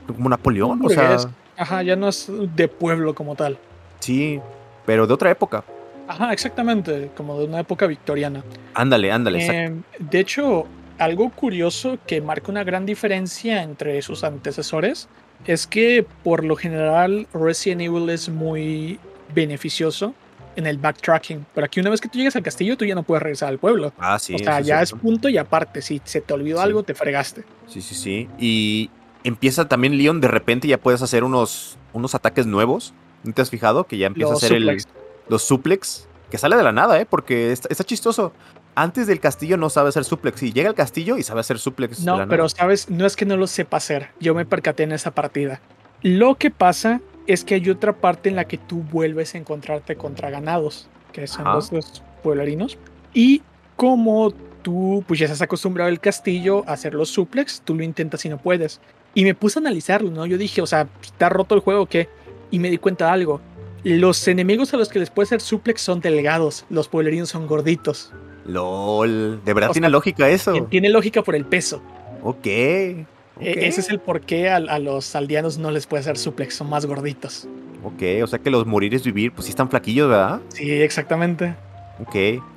[0.06, 0.80] como Napoleón.
[0.84, 1.16] O sea.
[1.56, 3.59] Ajá, ya no es de pueblo como tal.
[4.01, 4.40] sí,
[4.86, 5.62] pero de otra época.
[6.09, 8.43] Ajá, exactamente, como de una época victoriana.
[8.74, 9.47] Ándale, ándale.
[9.47, 10.66] Em, de hecho,
[10.98, 15.09] algo curioso que marca una gran diferencia entre sus antecesores
[15.47, 18.98] es que por lo general Resident Evil es muy
[19.34, 20.14] beneficioso
[20.56, 21.47] en el backtracking.
[21.55, 23.59] Pero aquí una vez que tú llegas al castillo, tú ya no puedes regresar al
[23.59, 23.93] pueblo.
[23.98, 24.34] Ah, sí.
[24.34, 25.80] o sea, ya es punto y aparte.
[25.82, 26.64] Si se te olvidó Sí.
[26.64, 27.44] algo, te fregaste.
[27.68, 28.28] Sí, sí, sí.
[28.39, 28.90] Y
[29.24, 32.94] empieza también Leon, de repente ya puedes hacer unos, unos ataques nuevos.
[33.24, 33.85] ¿No te has fijado?
[33.85, 34.82] Que ya empieza Los a hacer el-
[35.28, 36.09] los suplex.
[36.31, 37.07] Que sale de la nada, ¿eh?
[37.07, 38.32] Porque está, está chistoso.
[38.74, 40.43] Antes del castillo no sabe hacer suplex.
[40.43, 42.01] Y llega al castillo y sabe hacer suplex.
[42.01, 42.49] de No, la pero nada.
[42.49, 44.09] sabes, no es que no lo sepa hacer.
[44.19, 45.61] Yo me percaté en esa partida.
[46.03, 49.94] Lo que pasa es que hay otra parte en la que tú vuelves a encontrarte
[49.94, 52.78] contra ganados, que son los, los pueblerinos.
[53.15, 53.43] Y
[53.77, 54.32] como
[54.62, 58.28] tú pues ya estás acostumbrado al castillo a hacer los suplex, tú lo intentas y
[58.31, 58.81] no puedes.
[59.14, 60.24] Y me puse a analizarlo, ¿no?
[60.26, 62.09] Yo dije, o sea, ¿está roto el juego o qué?
[62.51, 63.40] Y me di cuenta de algo.
[63.84, 68.12] Los enemigos a los que les puede hacer suplex son delgados, los pueblerinos son gorditos.
[68.47, 69.40] LOL.
[69.44, 70.66] De verdad O tiene sea, lógica eso.
[70.70, 71.82] Tiene lógica por el peso.
[72.22, 72.47] Ok.
[72.47, 73.06] E-
[73.36, 76.55] ok, Ese es el por qué a, a los aldeanos no les puede hacer suplex,
[76.55, 77.48] son más gorditos.
[77.84, 80.40] Ok, o sea que los morir es vivir, pues sí están flaquillos, ¿verdad?
[80.48, 81.55] Sí, exactamente.
[82.01, 82.14] Ok.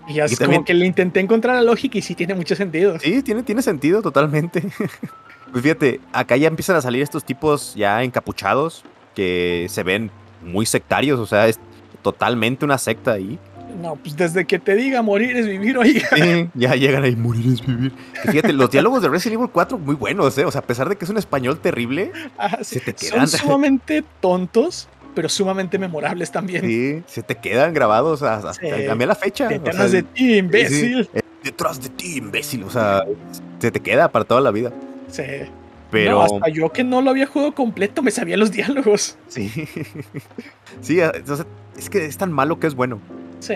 [0.07, 2.99] Y así como que le intenté encontrar la lógica y sí tiene mucho sentido.
[2.99, 4.64] Sí, tiene, tiene sentido totalmente.
[5.52, 8.84] pues fíjate, acá ya empiezan a salir estos tipos ya encapuchados
[9.16, 10.12] que se ven
[10.44, 11.60] muy sectarios, o sea, es
[12.02, 13.40] totalmente una secta ahí.
[13.82, 16.08] No, pues desde que te diga morir es vivir, oiga.
[16.16, 17.92] Sí, ya llegan ahí, morir es vivir.
[18.30, 20.46] fíjate, los diálogos de Resident Evil 4 muy buenos, ¿eh?
[20.46, 23.28] O sea, a pesar de que es un español terrible, ah, se te quedan.
[23.28, 26.62] Son sumamente tontos, pero sumamente memorables también.
[26.62, 28.68] Sí, se te quedan grabados hasta, sí.
[28.70, 29.48] la fecha.
[29.48, 31.10] Detrás de ti, imbécil.
[31.14, 32.64] Eh, detrás de ti, imbécil.
[32.64, 33.04] O sea,
[33.60, 34.72] se te queda para toda la vida.
[35.10, 35.23] Sí.
[35.91, 36.22] Pero...
[36.22, 39.18] hasta yo que no lo había jugado completo me sabía los diálogos.
[39.27, 39.49] Sí.
[40.82, 41.45] sí, entonces,
[41.77, 42.99] es que es tan malo que es bueno.
[43.40, 43.56] Sí.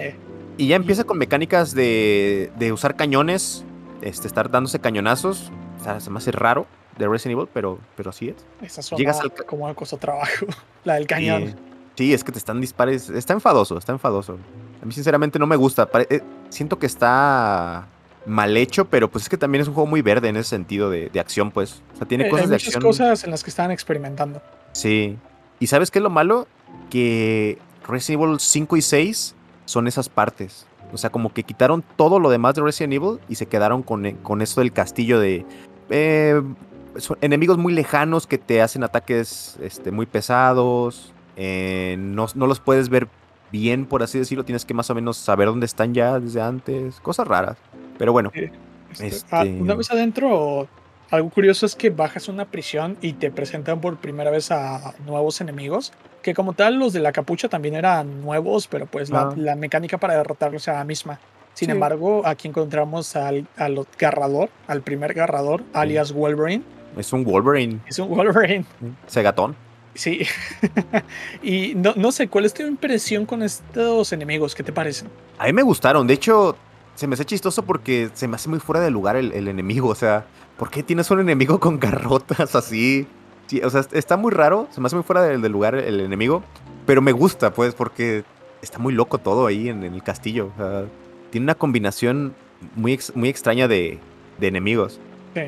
[0.57, 3.65] Y ya empieza con mecánicas de, de usar cañones,
[4.01, 5.51] este, estar dándose cañonazos.
[5.80, 6.67] O sea, se me hace raro
[6.97, 8.35] de Resident Evil, pero, pero así es.
[8.61, 9.34] Esa suena Llegas al...
[9.45, 10.45] como una cosa trabajo,
[10.84, 11.55] la del cañón.
[11.95, 13.09] Sí, es que te están dispares.
[13.09, 14.38] Está enfadoso, está enfadoso.
[14.81, 15.89] A mí sinceramente no me gusta.
[16.09, 17.88] Eh, siento que está
[18.25, 20.89] mal hecho, pero pues es que también es un juego muy verde en ese sentido
[20.89, 21.81] de, de acción, pues.
[21.93, 24.41] O sea, tiene eh, cosas hay de muchas cosas en las que están experimentando.
[24.73, 25.17] Sí.
[25.59, 26.47] ¿Y sabes qué es lo malo?
[26.89, 29.35] Que Resident Evil 5 y 6
[29.65, 30.65] son esas partes.
[30.93, 34.05] O sea, como que quitaron todo lo demás de Resident Evil y se quedaron con,
[34.05, 35.45] eh, con esto del castillo de...
[35.89, 36.41] Eh,
[36.97, 41.13] son enemigos muy lejanos que te hacen ataques este, muy pesados.
[41.35, 43.07] Eh, no, no, los puedes ver
[43.51, 44.43] bien, por así decirlo.
[44.43, 46.99] Tienes que más o menos saber dónde están ya desde antes.
[46.99, 47.57] Cosas raras.
[47.99, 48.31] Pero bueno.
[48.34, 50.67] Este, ah, este una vez adentro,
[51.11, 55.41] algo curioso es que bajas una prisión y te presentan por primera vez a nuevos
[55.41, 55.91] enemigos.
[56.23, 59.97] Que como tal, los de la capucha también eran nuevos, pero pues la, la, mecánica
[59.99, 61.19] para derrotarlos era la misma.
[61.53, 66.63] Sin embargo, aquí encontramos al, al garrador, al primer garrador, alias Wolverine.
[66.97, 67.80] Es un Wolverine.
[67.88, 68.65] Es un Wolverine.
[69.07, 69.55] Segatón.
[69.93, 70.26] Sí.
[71.43, 74.55] y no, no sé, ¿cuál es tu impresión con estos enemigos?
[74.55, 75.09] ¿Qué te parecen?
[75.38, 76.07] A mí me gustaron.
[76.07, 76.55] De hecho,
[76.99, 79.88] se me hace chistoso porque se me hace muy fuera de lugar el, el enemigo.
[79.88, 80.26] O sea,
[80.57, 83.07] ¿por qué tienes un enemigo con garrotas así?
[83.63, 86.43] o sea, está muy raro, se me hace muy fuera del, lugar el enemigo,
[86.85, 88.23] pero me gusta, pues, porque
[88.61, 90.51] está muy loco todo ahí en, el castillo.
[90.53, 90.85] O sea,
[91.31, 92.35] tiene una combinación
[92.76, 93.97] muy, muy extraña de,
[94.38, 94.99] de enemigos.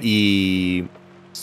[0.02, 0.86] Y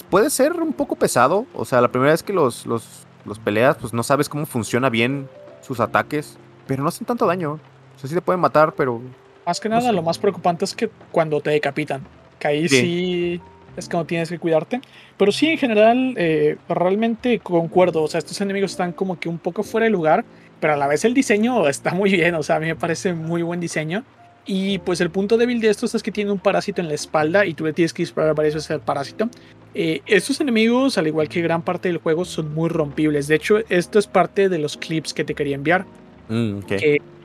[0.08, 1.44] puede ser un poco pesado.
[1.52, 4.88] O sea, la primera vez que los, los, los peleas, pues no sabes cómo funciona
[4.88, 5.28] bien
[5.60, 7.60] sus ataques, pero no hacen tanto daño.
[7.94, 9.02] O sea, sí te pueden matar, pero.
[9.48, 12.02] Más que nada, lo más preocupante es que cuando te decapitan.
[12.38, 13.40] Que ahí sí
[13.78, 14.82] es cuando tienes que cuidarte.
[15.16, 18.02] Pero sí, en general, eh, realmente concuerdo.
[18.02, 20.26] O sea, estos enemigos están como que un poco fuera de lugar,
[20.60, 22.34] pero a la vez el diseño está muy bien.
[22.34, 24.04] O sea, a mí me parece muy buen diseño.
[24.44, 27.46] Y pues el punto débil de estos es que tiene un parásito en la espalda
[27.46, 29.30] y tú le tienes que disparar varias veces al parásito.
[29.74, 33.28] Eh, estos enemigos, al igual que gran parte del juego, son muy rompibles.
[33.28, 35.86] De hecho, esto es parte de los clips que te quería enviar.
[36.28, 36.60] Mm,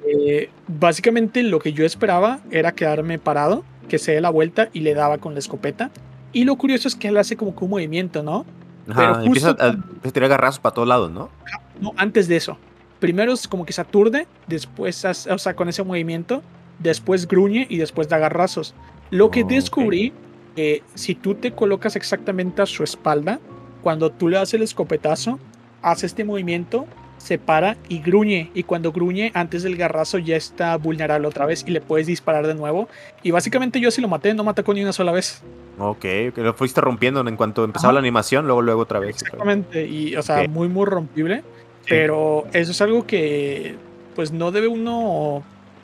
[0.08, 4.82] eh, básicamente lo que yo esperaba era quedarme parado, que se dé la vuelta y
[4.82, 5.92] le daba con la escopeta.
[6.32, 8.46] Y lo curioso es que él hace como que un movimiento, ¿no?
[8.88, 11.30] Ajá, Pero empieza, a, a, tirar garrazos para todos lados, ¿no?
[11.80, 12.58] No, antes de eso.
[13.00, 16.42] Primero es como que se aturde, después, o sea, con ese movimiento,
[16.80, 18.74] después gruñe y después da garrazos.
[19.10, 20.14] Lo que descubrí,
[20.56, 23.40] que si tú te colocas exactamente a su espalda,
[23.82, 25.38] cuando tú le das el escopetazo,
[25.82, 26.88] hace este movimiento,
[27.18, 28.52] se para y gruñe.
[28.54, 32.48] Y cuando gruñe, antes del garrazo ya está vulnerable otra vez y le puedes disparar
[32.48, 32.90] de nuevo.
[33.22, 35.42] Y básicamente yo si lo maté, no me atacó ni una sola vez.
[35.80, 39.22] Ok, lo fuiste rompiendo en cuanto empezaba la animación, luego luego otra vez.
[39.22, 41.44] Exactamente, y o sea, muy muy rompible.
[41.88, 43.76] Pero eso es algo que
[44.16, 45.44] pues no debe uno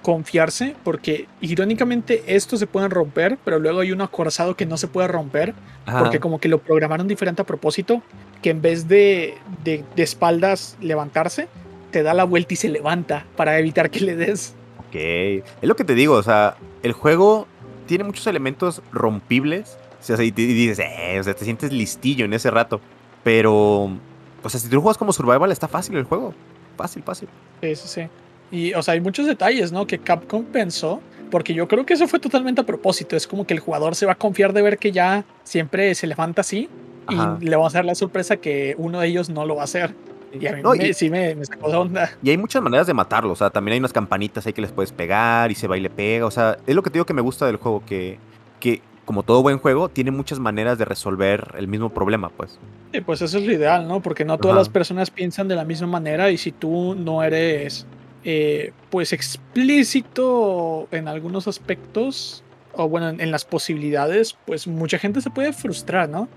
[0.09, 4.87] confiarse porque irónicamente estos se pueden romper, pero luego hay uno acorazado que no se
[4.87, 5.53] puede romper
[5.85, 8.01] porque como que lo programaron diferente a propósito,
[8.41, 11.47] que en vez de, de, de, espaldas levantarse,
[11.91, 14.55] te da la vuelta y se levanta para evitar que le des.
[14.79, 17.45] Ok, es lo que te digo, o sea, el juego
[17.85, 22.33] tiene muchos elementos rompibles, o sea, y, dices, eh, o sea, te sientes listillo en
[22.33, 22.81] ese rato,
[23.23, 23.91] pero,
[24.41, 26.33] o sea, si tú juegas como survival está fácil el juego,
[26.77, 27.29] fácil, fácil.
[27.61, 28.01] Sí, sí, sí.
[28.51, 29.85] Y, o sea, hay muchos detalles, ¿no?
[29.85, 33.15] Que Capcom pensó, porque yo creo que eso fue totalmente a propósito.
[33.15, 36.07] Es como que el jugador se va a confiar de ver que ya siempre se
[36.07, 36.69] levanta así
[37.09, 39.65] y le vamos a dar la sorpresa que uno de ellos no lo va a
[39.65, 39.93] hacer.
[40.31, 42.11] Y a mí me, sí me, me, sacó de onda.
[42.21, 43.33] Y hay muchas maneras de matarlo.
[43.33, 45.81] O sea, también hay unas campanitas ahí que les puedes pegar y se va y
[45.81, 46.25] le pega.
[46.25, 48.19] O sea, es lo que te digo que me gusta del juego, que,
[48.59, 52.59] que como todo buen juego, tiene muchas maneras de resolver el mismo problema, pues.
[52.93, 54.01] Sí, pues eso es lo ideal, ¿no?
[54.01, 57.87] Porque no todas las personas piensan de la misma manera y si tú no eres
[58.23, 62.43] eh, pues explícito en algunos aspectos,
[62.73, 66.27] o bueno, en, las posibilidades, pues mucha gente se puede frustrar, ¿no?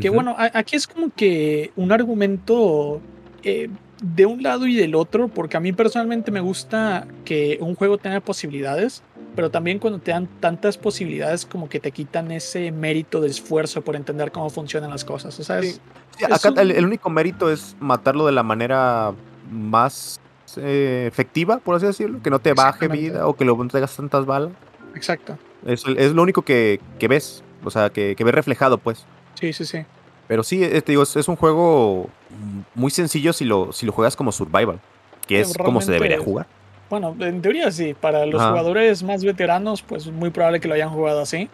[0.00, 3.00] Que bueno, aquí es como que un argumento
[3.42, 3.68] eh,
[4.00, 7.98] de un lado y del otro, porque a mí personalmente me gusta que un juego
[7.98, 9.02] tenga posibilidades,
[9.34, 13.82] pero también cuando te dan tantas posibilidades como que te quitan ese mérito de esfuerzo
[13.82, 15.38] por entender cómo funcionan las cosas.
[15.40, 15.80] O sea, es,
[16.30, 19.12] acá el, único mérito es matarlo de la manera
[19.50, 20.20] más
[20.58, 24.26] eh, efectiva, por así decirlo, que no te baje vida o que no tengas tantas
[24.26, 24.52] balas.
[24.94, 25.38] Exacto.
[25.66, 29.06] Es, es lo único que, que, ves, o sea, que, que ves reflejado, pues.
[29.34, 29.84] Sí, sí, sí.
[30.30, 32.08] Pero sí, eh, te digo, es, un juego
[32.76, 34.78] muy sencillo si lo, si lo juegas como survival,
[35.26, 36.46] que es como se debería jugar.
[36.88, 37.94] Bueno, en teoría sí.
[37.94, 41.48] Para los jugadores más veteranos, pues muy probable que lo hayan jugado así.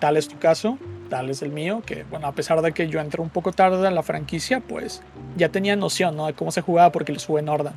[0.00, 0.78] Tal es tu caso,
[1.08, 3.88] tal es el mío, que bueno, a pesar de que yo entré un poco tarde
[3.88, 5.02] en la franquicia, pues
[5.36, 6.26] ya tenía noción ¿no?
[6.26, 7.72] de cómo se jugaba porque lo sube en orden.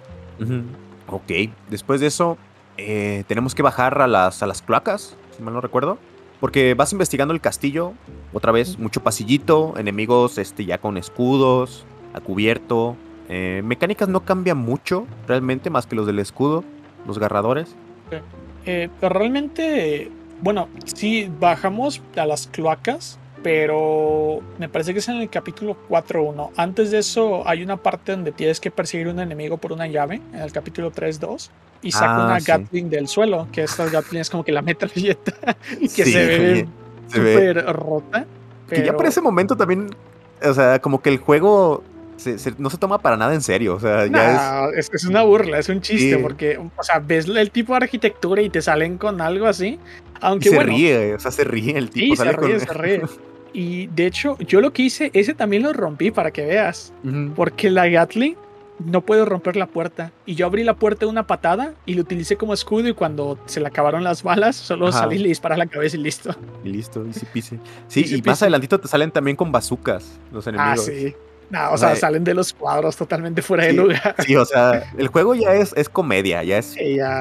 [1.07, 1.31] Ok,
[1.69, 2.37] después de eso,
[2.77, 5.97] eh, tenemos que bajar a las, a las cloacas, si mal no recuerdo.
[6.39, 7.93] Porque vas investigando el castillo,
[8.33, 12.95] otra vez, mucho pasillito, enemigos este, ya con escudos, a cubierto,
[13.29, 16.63] eh, mecánicas no cambian mucho realmente, más que los del escudo,
[17.05, 17.75] los garradores.
[18.65, 20.11] Eh, pero realmente,
[20.41, 26.51] bueno, sí bajamos a las cloacas, pero me parece que es en el capítulo 4.1.
[26.57, 30.21] Antes de eso hay una parte donde tienes que perseguir un enemigo por una llave,
[30.33, 31.49] en el capítulo 3.2,
[31.81, 35.33] y saca ah, una Gatling del suelo, que esta Gatling es como que la metralleta,
[35.79, 36.67] que se ve
[37.07, 38.25] súper rota.
[38.69, 39.89] Que ya por ese momento también,
[40.43, 41.83] o sea, como que el juego
[42.57, 43.75] no se toma para nada en serio.
[43.75, 44.89] O sea, ya es...
[44.93, 45.05] es...
[45.05, 48.61] una burla, es un chiste, porque, o sea, ves el tipo de arquitectura y te
[48.61, 49.79] salen con algo así.
[50.21, 52.15] Aunque se ríe, o sea, se ríe el tipo.
[52.15, 53.01] se ríe, se ríe.
[53.53, 56.93] Y de hecho, yo lo que hice, ese también lo rompí para que veas.
[57.35, 58.35] Porque la Gatling
[58.85, 60.11] no puedo romper la puerta.
[60.25, 62.87] Y yo abrí la puerta de una patada y lo utilicé como escudo.
[62.87, 66.01] Y cuando se le acabaron las balas, solo salí y le disparé la cabeza y
[66.01, 66.35] listo.
[66.63, 67.59] Y listo, y pise.
[67.87, 70.87] Sí, y más adelantito te salen también con bazucas los ah, enemigos.
[70.87, 71.15] Ah, sí.
[71.49, 74.15] No, o, sea, salen de los cuadros totalmente fuera de lugar.
[74.25, 76.77] Sí, o sea, el juego ya es, es comedia, ya es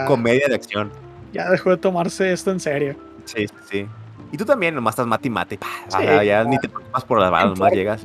[0.07, 0.93] comedia de acción.
[1.33, 2.97] Ya dejó de tomarse esto en serio.
[3.25, 3.87] Sí, sí.
[4.33, 5.59] Y tú también nomás estás mate y mate.
[6.25, 8.03] ya, ni te preocupas por las balas, nomás llegas.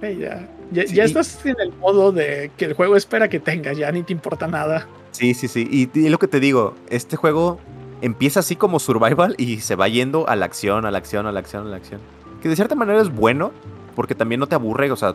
[0.00, 4.02] ya, ya, estás en el modo de que el juego espera que tengas, ya ni
[4.02, 4.86] te importa nada.
[5.12, 5.66] Sí, sí, sí.
[5.70, 7.58] Y, y lo que te digo, este juego
[8.00, 11.32] empieza así como survival y se va yendo a la acción, a la acción, a
[11.32, 12.00] la acción, a la acción.
[12.42, 13.52] Que de cierta manera es bueno,
[13.94, 15.14] porque también no te aburre, o sea,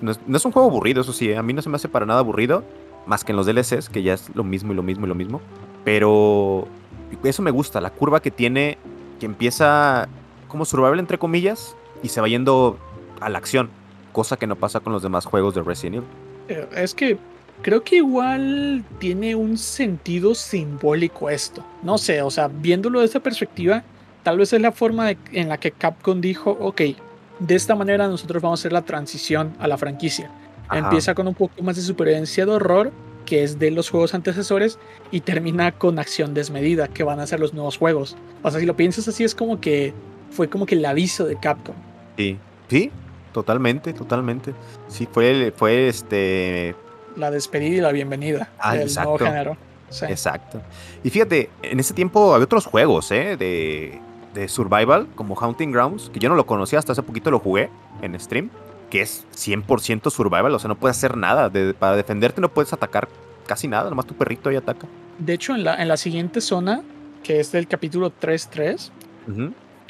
[0.00, 2.20] no, es, un juego aburrido, eso sí, a mí no se me hace para nada
[2.20, 2.64] aburrido,
[3.06, 5.14] más que en los DLCs, que ya es lo mismo y lo mismo y lo
[5.14, 5.40] mismo.
[5.84, 6.68] Pero
[7.24, 8.78] eso me gusta, la curva que tiene,
[9.22, 10.08] que empieza
[10.48, 12.76] como survival entre comillas y se va yendo
[13.20, 13.70] a la acción,
[14.10, 16.08] cosa que no pasa con los demás juegos de Resident Evil.
[16.48, 17.18] Eh, es que
[17.62, 21.64] creo que igual tiene un sentido simbólico esto.
[21.84, 23.84] No sé, o sea, viéndolo de esta perspectiva,
[24.24, 26.80] tal vez es la forma en la que Capcom dijo, ok,
[27.38, 30.32] de esta manera nosotros vamos a hacer la transición a la franquicia.
[30.72, 32.90] Empieza con un poco más de supervivencia de horror,
[33.24, 34.78] que es de los juegos antecesores,
[35.10, 38.16] y termina con acción desmedida, que van a ser los nuevos juegos.
[38.42, 39.94] O sea, si lo piensas así, es como que
[40.30, 41.74] fue como que el aviso de Capcom.
[42.16, 42.38] Sí,
[42.68, 42.90] sí,
[43.32, 44.54] totalmente, totalmente.
[44.88, 46.74] Sí, fue, fue este...
[47.16, 49.56] La despedida y la bienvenida ah, del nuevo género.
[50.08, 50.62] Exacto.
[51.04, 53.36] Y fíjate, en ese tiempo había otros juegos, ¿eh?
[53.36, 54.00] De
[54.34, 57.70] de survival como Haunting Grounds, que yo no lo conocía, hasta hace poquito lo jugué
[58.00, 58.50] en stream,
[58.92, 63.08] que es 100% survival, o sea, no puedes hacer nada, para defenderte no puedes atacar
[63.46, 64.86] casi nada, nomás tu perrito ahí ataca.
[65.18, 66.82] De hecho, en la, en la siguiente zona,
[67.22, 68.90] que es del capítulo 3.3,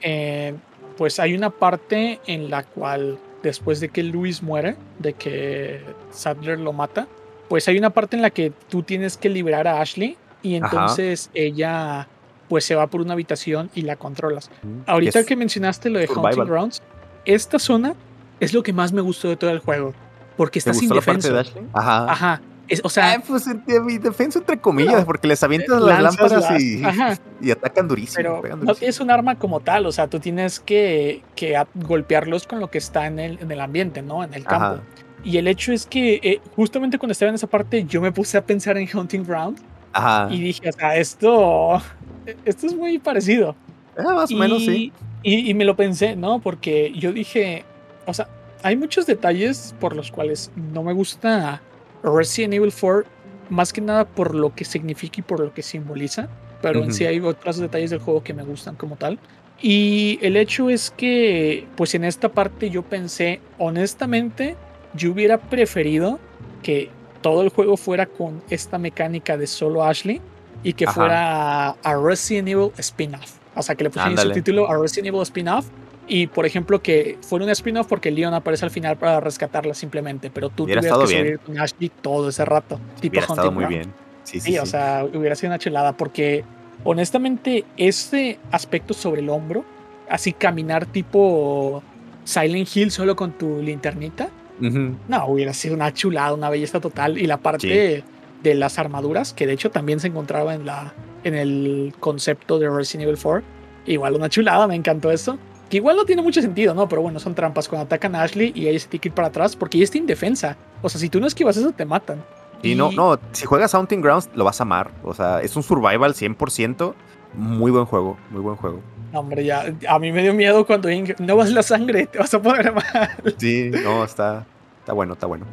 [0.02, 0.54] eh,
[0.96, 5.80] pues hay una parte en la cual después de que Luis muere, de que
[6.12, 7.08] Sadler lo mata,
[7.48, 11.28] pues hay una parte en la que tú tienes que liberar a Ashley y entonces
[11.34, 12.06] ella
[12.48, 14.48] pues se va por una habitación y la controlas.
[14.86, 16.82] Ahorita que mencionaste lo de Haunting Grounds,
[17.24, 17.96] esta zona
[18.44, 19.94] es lo que más me gustó de todo el juego.
[20.36, 21.44] Porque está sin defensa.
[21.72, 22.10] Ajá.
[22.10, 22.42] Ajá.
[22.82, 23.46] o sea, ah, pues
[23.84, 26.82] mi defensa entre comillas, porque les avientas las lámparas y,
[27.46, 28.40] y, atacan durísimo.
[28.42, 32.60] Pero no es un arma como tal, o sea, tú tienes que, que golpearlos con
[32.60, 34.24] lo que está en el, en el ambiente, ¿no?
[34.24, 34.82] En el campo.
[35.24, 38.36] Y el hecho es que eh, justamente cuando estaba en esa parte, yo me puse
[38.36, 39.58] a pensar en Hunting Ground.
[39.92, 40.28] Ajá.
[40.32, 41.80] Y dije, o sea, esto
[42.44, 43.54] esto es muy parecido.
[43.96, 44.92] Ah, más o menos, sí.
[45.24, 46.40] Y, me lo pensé, ¿no?
[46.40, 47.64] Porque yo dije,
[48.06, 48.28] o sea,
[48.62, 51.60] hay muchos detalles por los cuales no me gusta
[52.02, 53.04] Resident Evil 4,
[53.50, 56.28] más que nada por lo que significa y por lo que simboliza,
[56.60, 59.18] pero en sí hay otros detalles del juego que me gustan como tal.
[59.60, 64.56] Y el hecho es que, pues en esta parte yo pensé, honestamente,
[64.94, 66.18] yo hubiera preferido
[66.62, 70.20] que todo el juego fuera con esta mecánica de solo Ashley
[70.64, 73.38] y que fuera a Resident Evil spin-off.
[73.54, 75.66] O sea, que le pusieron su título a Resident Evil spin-off
[76.08, 80.30] Y por ejemplo, que fuera un spin-off porque Leon aparece al final para rescatarla simplemente,
[80.30, 81.26] pero tú Hubiera tuvieras que bien.
[81.26, 82.80] subir con Ashley todo ese rato.
[83.00, 83.92] Tipo Hubiera estado muy bien.
[84.24, 86.44] Sí, sí, Sí, o sea, hubiera sido una chelada porque
[86.84, 89.64] honestamente ese aspecto sobre el hombro,
[90.08, 91.82] así caminar tipo
[92.24, 94.28] Silent Hill solo con tu linternita,
[94.60, 94.96] Ujú.
[95.08, 97.18] no, hubiera sido una chulada, una belleza total.
[97.18, 98.04] Y la parte
[98.42, 100.92] de las armaduras, que de hecho también se encontraba en, la,
[101.24, 103.42] en el concepto de Resident Evil 4,
[103.86, 105.38] igual una chulada, me encantó eso.
[105.72, 106.86] Que igual no tiene mucho sentido, ¿no?
[106.86, 109.28] Pero bueno, son trampas cuando atacan a Ashley y ella se tiene que ir para
[109.28, 110.54] atrás porque ella está indefensa.
[110.82, 112.22] O sea, si tú no esquivas eso, te matan.
[112.62, 114.90] Y no, no, si juegas Haunting Grounds lo vas a amar.
[115.02, 116.92] O sea, es un survival 100%.
[117.32, 118.80] Muy buen juego, muy buen juego.
[119.14, 122.18] No, hombre, ya, a mí me dio miedo cuando Ing- no vas la sangre, te
[122.18, 123.08] vas a poner mal.
[123.38, 124.44] Sí, no, está,
[124.80, 125.46] está bueno, está bueno.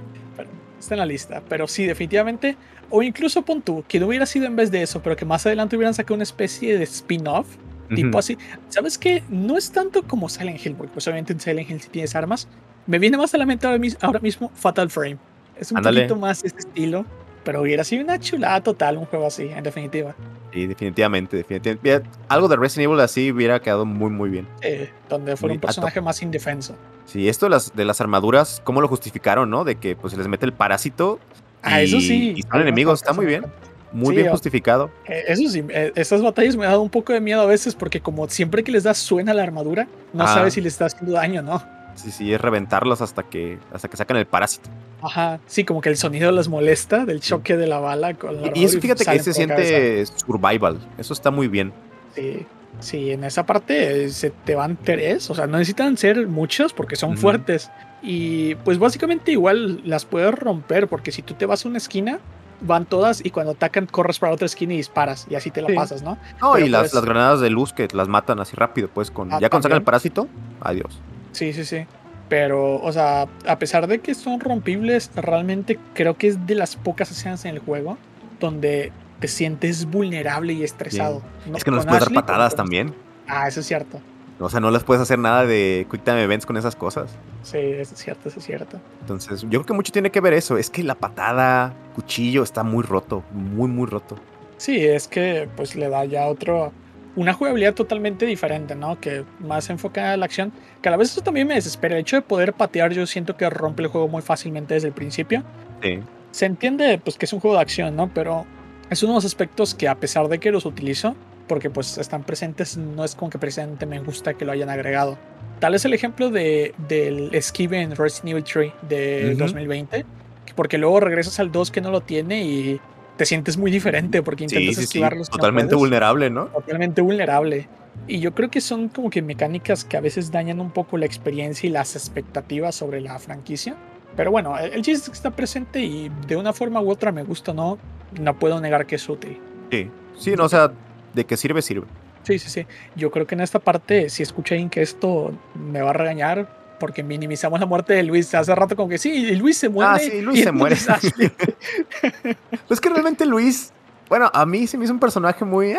[0.78, 2.58] Está en la lista, pero sí, definitivamente.
[2.90, 5.46] O incluso pon tú, que no hubiera sido en vez de eso, pero que más
[5.46, 7.48] adelante hubieran sacado una especie de spin-off,
[7.96, 8.38] tipo así.
[8.70, 9.24] ¿Sabes qué?
[9.30, 12.48] No es tanto como Silent Hill, porque pues obviamente en Silent Hill si tienes armas.
[12.88, 15.18] Me viene más a la mente ahora, mis- ahora mismo Fatal Frame.
[15.60, 16.02] Es un Ándale.
[16.02, 17.06] poquito más ese estilo,
[17.44, 20.16] pero hubiera sido una chulada total un juego así, en definitiva.
[20.54, 22.10] Sí, definitivamente, definitivamente.
[22.28, 24.48] Algo de Resident Evil así hubiera quedado muy, muy bien.
[24.62, 26.76] Eh, donde fuera un personaje más indefenso.
[27.06, 29.64] Sí, esto de las, de las armaduras, ¿cómo lo justificaron, no?
[29.66, 31.20] De que pues se les mete el parásito.
[31.62, 32.34] Ah, eso y- sí.
[32.38, 33.46] Y son enemigos, está muy bien.
[33.92, 34.92] Muy Sí, bien justificado.
[35.08, 37.74] Eh, Eso sí, eh, estas batallas me han dado un poco de miedo a veces
[37.76, 40.28] porque como siempre que les das suena la armadura, no Ah.
[40.34, 41.64] sabes si les está haciendo daño o no.
[41.96, 44.70] Sí, sí, es reventarlos hasta que, hasta que sacan el parásito.
[45.02, 48.52] Ajá, sí, como que el sonido les molesta del choque de la bala con la
[48.56, 50.80] Y- eso fíjate que salen se siente survival.
[50.98, 51.74] Eso está muy bien.
[52.16, 52.46] Sí,
[52.80, 56.74] sí, en esa parte eh, se te van tres, o sea, no necesitan ser muchos
[56.74, 57.70] porque son fuertes.
[58.02, 62.20] Y pues básicamente igual las puedes romper porque si tú te vas a una esquina,
[62.62, 65.68] van todas y cuando atacan corres para otra esquina y disparas y así te la
[65.70, 65.74] Sí.
[65.76, 66.18] pasas, ¿no?
[66.42, 69.12] No, Pero y las, pues- las granadas de luz que las matan así rápido, pues
[69.12, 69.32] con.
[69.34, 70.28] Ah, ya cuando sacan el parásito,
[70.62, 71.00] adiós.
[71.32, 71.86] Sí, sí, sí.
[72.28, 76.76] Pero, o sea, a pesar de que son rompibles, realmente creo que es de las
[76.76, 77.98] pocas escenas en el juego
[78.40, 81.22] donde te sientes vulnerable y estresado.
[81.56, 82.94] es que no les puedes dar patadas con- también.
[83.28, 84.00] Ah, eso es cierto.
[84.40, 87.12] O sea, no les puedes hacer nada de quick time events con esas cosas.
[87.44, 88.80] Sí, es cierto, es cierto.
[89.02, 90.58] Entonces, yo creo que mucho tiene que ver eso.
[90.58, 93.24] Es que la patada, cuchillo, está muy roto.
[93.32, 94.18] Muy, muy roto.
[94.58, 96.72] Sí, es que pues le da ya otro.
[97.16, 99.00] Una jugabilidad totalmente diferente, ¿no?
[99.00, 100.52] Que más enfocada en la acción.
[100.82, 101.96] Que a la vez eso también me desespera.
[101.96, 104.94] El hecho de poder patear, yo siento que rompe el juego muy fácilmente desde el
[104.94, 105.44] principio.
[105.82, 106.00] Sí.
[106.32, 108.10] se entiende pues que es un juego de acción, ¿no?
[108.14, 108.46] Pero
[108.90, 111.16] es uno de los aspectos que a pesar de que los utilizo,
[111.50, 115.18] porque pues están presentes, no es como que presente me gusta que lo hayan agregado.
[115.60, 119.40] Tal es el ejemplo de, del esquive en Resident Evil 3 de Ujú.
[119.40, 120.06] 2020,
[120.46, 122.80] que porque luego regresas al 2 que no lo tiene y
[123.18, 124.86] te sientes muy diferente porque Sí, intentas sí, sí.
[124.86, 125.30] esquivarlos.
[125.30, 125.80] no Totalmente puedes.
[125.80, 126.46] vulnerable, ¿no?
[126.46, 127.68] Totalmente vulnerable.
[128.08, 131.06] Y yo creo que son como que mecánicas que a veces dañan un poco la
[131.06, 133.76] experiencia y las expectativas sobre la franquicia.
[134.16, 137.78] Pero bueno, el, chiste está presente y de una forma u otra me gusta no,
[138.20, 139.38] no puedo negar que es útil.
[139.72, 139.90] Sí.
[140.18, 140.72] Sí, no, o sea,
[141.14, 141.88] de qué sirve, sirve.
[142.24, 142.66] Sí, sí, sí.
[142.96, 146.58] Yo creo que en esta parte, si escucha alguien que esto me va a regañar,
[146.80, 148.34] porque minimizamos la muerte de Luis.
[148.36, 149.92] Hace rato como que sí, Luis se muere.
[149.92, 150.76] Ah, sí, Luis y se muere.
[150.76, 151.32] Ashley-
[152.68, 153.72] Pues que realmente Luis,
[154.08, 155.78] bueno, a mí se me hizo un personaje muy, eh,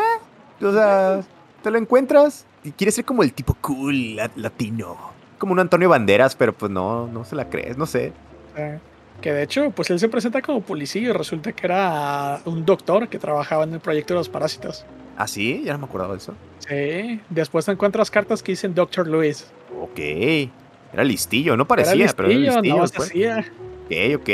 [0.60, 1.22] o sea,
[1.62, 4.96] te lo encuentras y quiere ser como el tipo cool, la- latino,
[5.38, 8.12] como un Antonio Banderas, pero pues no, no se la crees, no sé.
[8.56, 8.78] Eh,
[9.20, 13.08] que de hecho, pues él se presenta como policía y resulta que era un doctor
[13.08, 14.84] que trabajaba en el proyecto de los parásitos.
[15.22, 15.62] ¿Ah, sí?
[15.64, 16.34] Ya no me acordaba de eso.
[16.60, 19.06] Sí, después encuentras cartas que dicen Dr.
[19.06, 19.46] Luis.
[19.80, 19.98] Ok.
[20.92, 22.76] Era listillo, no Era parecía, pero era listillo, listillo.
[22.78, 23.08] no se pues.
[23.10, 23.38] hacía.
[23.84, 24.28] Ok, ok.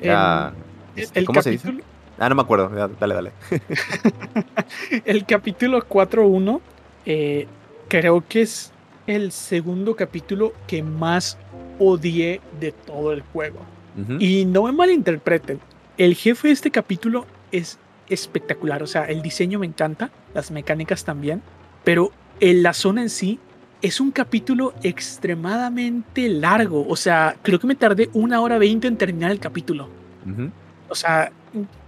[0.00, 0.52] Era,
[0.96, 1.62] El- este, el, ¿Cómo se dice?
[1.68, 1.84] capítulo,
[2.18, 2.68] Ah, no me acuerdo.
[2.98, 3.32] Dale, dale.
[5.04, 6.60] el capítulo 4.1
[7.04, 7.46] eh,
[7.88, 8.72] creo que es
[9.06, 11.38] el segundo capítulo que más
[11.78, 13.60] odié de todo el juego.
[14.18, 15.58] Y no me malinterpreten,
[15.96, 21.04] el jefe de este capítulo es espectacular, o sea, el diseño me encanta, las mecánicas
[21.04, 21.42] también,
[21.84, 23.38] pero en la zona en sí
[23.82, 28.96] es un capítulo extremadamente largo, o sea, creo que me tardé una hora veinte en
[28.96, 29.88] terminar el capítulo.
[30.88, 31.30] O sea,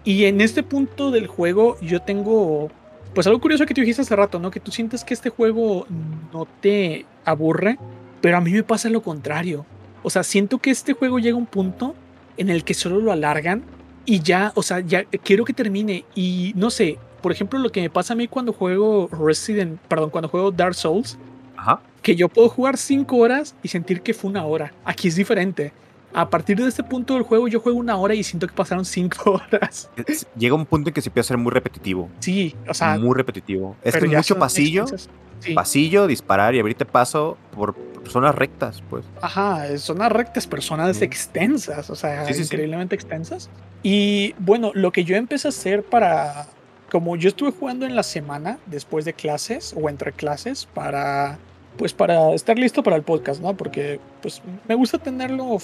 [0.05, 2.71] y en este punto del juego yo tengo,
[3.15, 4.51] pues algo curioso que tú dijiste hace rato, ¿no?
[4.51, 5.87] Que tú sientes que este juego
[6.33, 7.79] no te aburre,
[8.21, 9.67] pero a mí me pasa lo contrario.
[10.03, 11.95] O sea, siento que este juego llega a un punto
[12.37, 13.65] en el que solo lo alargan
[14.11, 17.81] y ya, o sea, ya quiero que termine y no sé, por ejemplo, lo que
[17.83, 21.19] me pasa a mí cuando juego Resident, perdón, cuando juego Dark Souls,
[21.57, 21.81] Ajá.
[22.01, 24.73] que yo puedo jugar 5 horas y sentir que fue una hora.
[24.85, 25.73] Aquí es diferente.
[26.15, 28.85] A partir de este punto del juego, yo juego una hora y siento que pasaron
[28.87, 29.91] 5 horas.
[30.07, 32.09] Es- Llega un punto en que se empieza a ser muy repetitivo.
[32.21, 33.77] Sí, o sea, muy repetitivo.
[33.83, 34.83] Es que mucho pasillo.
[34.85, 35.11] extensas.
[35.55, 37.75] pasillo, disparar y abrirte paso por
[38.09, 39.05] zonas rectas, pues.
[39.21, 43.51] Ajá, zonas rectas, pero zonas extensas, o sea, increíblemente extensas.
[43.83, 46.47] Y bueno, lo que yo empecé a hacer para,
[46.91, 51.39] como yo estuve jugando en la semana después de clases o entre clases para,
[51.77, 53.57] pues para estar listo para el podcast, ¿no?
[53.57, 55.59] Porque pues me gusta tenerlo,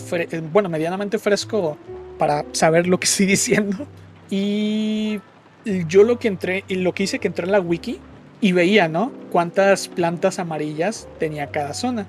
[0.53, 1.77] bueno, medianamente fresco
[2.19, 3.87] para saber lo que estoy diciendo.
[4.31, 5.21] Y
[5.65, 7.99] yo lo que entré, lo que hice que entré en la wiki
[8.41, 9.13] y veía, ¿no?
[9.33, 12.07] Cuántas plantas amarillas tenía cada zona.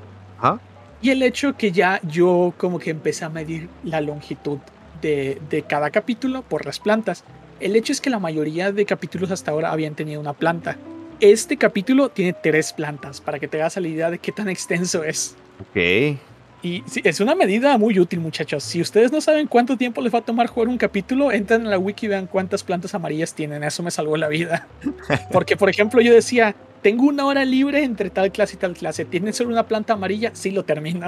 [1.01, 4.59] Y el hecho que ya yo como que empecé a medir la longitud
[5.05, 7.23] de, de, cada capítulo por las plantas.
[7.59, 10.77] El hecho es que la mayoría de capítulos hasta ahora habían tenido una planta.
[11.19, 15.03] Este capítulo tiene tres plantas, para que te hagas la idea de qué tan extenso
[15.03, 15.35] es.
[15.61, 16.17] Ok.
[16.63, 18.63] Y es una medida muy útil, muchachos.
[18.63, 21.69] Si ustedes no saben cuánto tiempo les va a tomar jugar un capítulo, entren en
[21.69, 23.63] la wiki y vean cuántas plantas amarillas tienen.
[23.63, 24.67] Eso me salvó la vida.
[25.31, 29.05] Porque, por ejemplo, yo decía, tengo una hora libre entre tal clase y tal clase.
[29.05, 30.31] ¿Tiene solo una planta amarilla?
[30.33, 31.07] Sí, lo termino.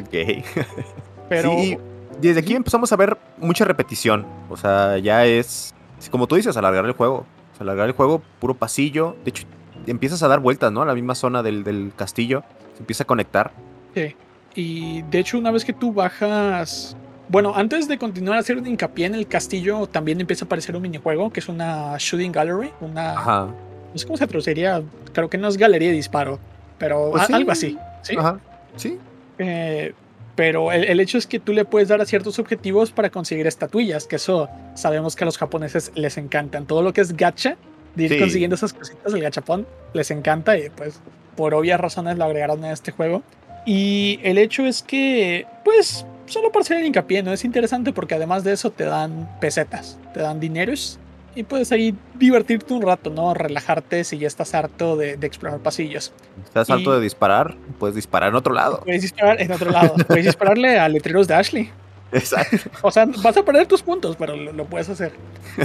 [0.00, 0.42] Ok.
[1.28, 1.54] Pero.
[1.58, 1.78] Sí,
[2.20, 4.26] desde aquí empezamos a ver mucha repetición.
[4.48, 5.74] O sea, ya es.
[6.10, 7.26] Como tú dices, alargar el juego.
[7.58, 9.16] alargar el juego, puro pasillo.
[9.24, 9.44] De hecho,
[9.86, 10.82] empiezas a dar vueltas, ¿no?
[10.82, 12.42] A la misma zona del, del castillo.
[12.74, 13.52] Se empieza a conectar.
[13.94, 14.14] Sí.
[14.54, 16.96] Y de hecho, una vez que tú bajas.
[17.28, 20.76] Bueno, antes de continuar a hacer un hincapié en el castillo, también empieza a aparecer
[20.76, 22.70] un minijuego que es una shooting gallery.
[22.80, 23.12] Una.
[23.12, 23.46] Ajá.
[23.92, 24.82] No sé cómo se traduciría.
[25.12, 26.38] Creo que no es galería de disparo.
[26.78, 27.78] Pero pues algo así.
[28.02, 28.16] Sí.
[28.16, 28.38] Ajá.
[28.76, 28.98] Sí.
[29.38, 29.94] Eh,
[30.34, 34.06] pero el, hecho es que tú le puedes dar a ciertos objetivos para conseguir estatuillas,
[34.06, 36.66] que eso sabemos que a los japoneses les encantan.
[36.66, 37.56] Todo lo que es gacha,
[37.94, 41.00] de ir consiguiendo esas cositas, el gachapón, les encanta y pues
[41.36, 43.22] por obvias razones lo agregaron en este juego.
[43.66, 47.32] Y el hecho es que, pues, solo por ser el hincapié, ¿no?
[47.32, 50.98] Es interesante porque además de eso te dan pesetas, te dan dineros
[51.34, 53.34] y puedes ahí divertirte un rato, ¿no?
[53.34, 56.12] Relajarte si ya estás harto de, explorar pasillos.
[56.44, 57.56] ¿Estás harto de disparar?
[57.78, 58.80] Puedes disparar en otro lado.
[58.84, 59.94] Puedes disparar en otro lado.
[60.06, 61.70] puedes dispararle a letreros de Ashley.
[62.12, 62.58] Exacto.
[62.82, 65.12] O sea, vas a perder tus puntos, pero lo, puedes hacer.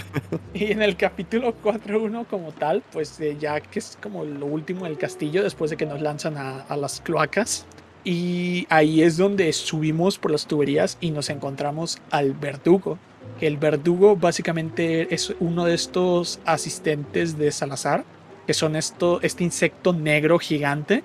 [0.53, 4.85] y en el capítulo 4.1 como tal, pues eh, ya que es como lo último
[4.85, 7.67] del castillo, después de que nos lanzan a, a las cloacas,
[8.03, 12.97] y ahí es donde subimos por las tuberías y nos encontramos al verdugo.
[13.41, 18.03] El verdugo básicamente es uno de estos asistentes de Salazar,
[18.45, 21.03] que son esto, este insecto negro gigante.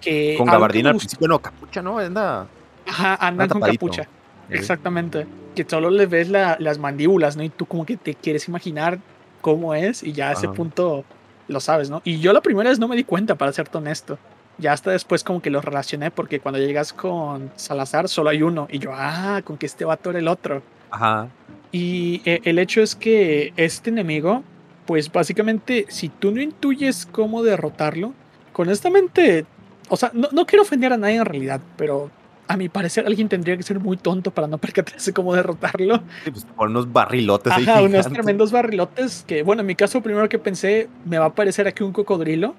[0.00, 1.98] que con gabardina al principio, no, capucha, ¿no?
[1.98, 2.46] Anda.
[2.86, 4.08] Ajá, andan con capucha.
[4.48, 5.26] Exactamente.
[5.54, 7.42] Que solo le ves las mandíbulas, ¿no?
[7.42, 8.98] Y tú como que te quieres imaginar
[9.40, 11.04] cómo es y ya a ese punto
[11.48, 12.02] lo sabes, ¿no?
[12.04, 14.18] Y yo la primera vez no me di cuenta, para serte honesto
[14.60, 18.68] ya hasta después como que los relacioné porque cuando llegas con Salazar solo hay uno
[18.70, 20.62] y yo, ah, con que este vato era el otro.
[20.90, 21.28] Ajá.
[21.72, 24.42] Y eh, el hecho es que este enemigo,
[24.86, 28.14] pues básicamente si tú no intuyes cómo derrotarlo,
[28.60, 29.46] honestamente,
[29.88, 32.10] o sea, no, no quiero ofender a nadie en realidad, pero
[32.46, 36.02] a mi parecer alguien tendría que ser muy tonto para no percatarse cómo derrotarlo.
[36.24, 37.52] Sí, pues por unos barrilotes.
[37.52, 41.34] Ajá, unos tremendos barrilotes que, bueno, en mi caso primero que pensé, me va a
[41.34, 42.54] parecer aquí un cocodrilo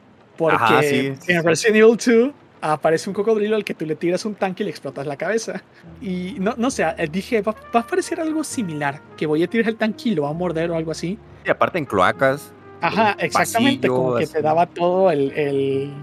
[0.49, 4.63] porque en Resident Evil 2 aparece un cocodrilo al que tú le tiras un tanque
[4.63, 5.63] y le explotas la cabeza.
[5.99, 9.69] Y no, no sé, eh, dije, va, a aparecer algo similar, que voy a tirar
[9.69, 11.17] el tanque y lo va a morder o algo así.
[11.45, 12.53] Y aparte en cloacas.
[12.81, 15.93] Ajá, exactamente, como que te daba todo el, el,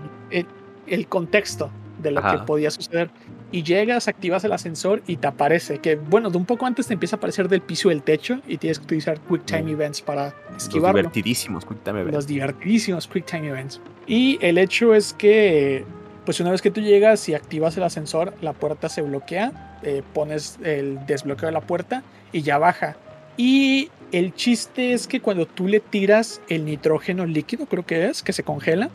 [0.87, 1.71] el, contexto
[2.01, 3.11] de lo que podía suceder.
[3.51, 6.93] Y llegas, activas el ascensor y te aparece, que bueno, de un poco antes te
[6.95, 9.69] empieza a aparecer del piso del techo y tienes que utilizar Quick Time mm.
[9.69, 11.03] Events para esquivarlo.
[11.03, 12.15] Los divertidísimos Quick Time Events.
[12.15, 13.81] Los divertidísimos Quick Time Events.
[14.07, 15.85] Y el hecho es que,
[16.27, 20.03] pues una vez que tú llegas y activas el ascensor, la puerta se bloquea, eh,
[20.13, 22.03] pones el desbloqueo de la puerta
[22.33, 22.97] y ya baja.
[23.39, 28.23] Y el chiste es que cuando tú le tiras el nitrógeno líquido, creo que es,
[28.23, 28.91] que se congela,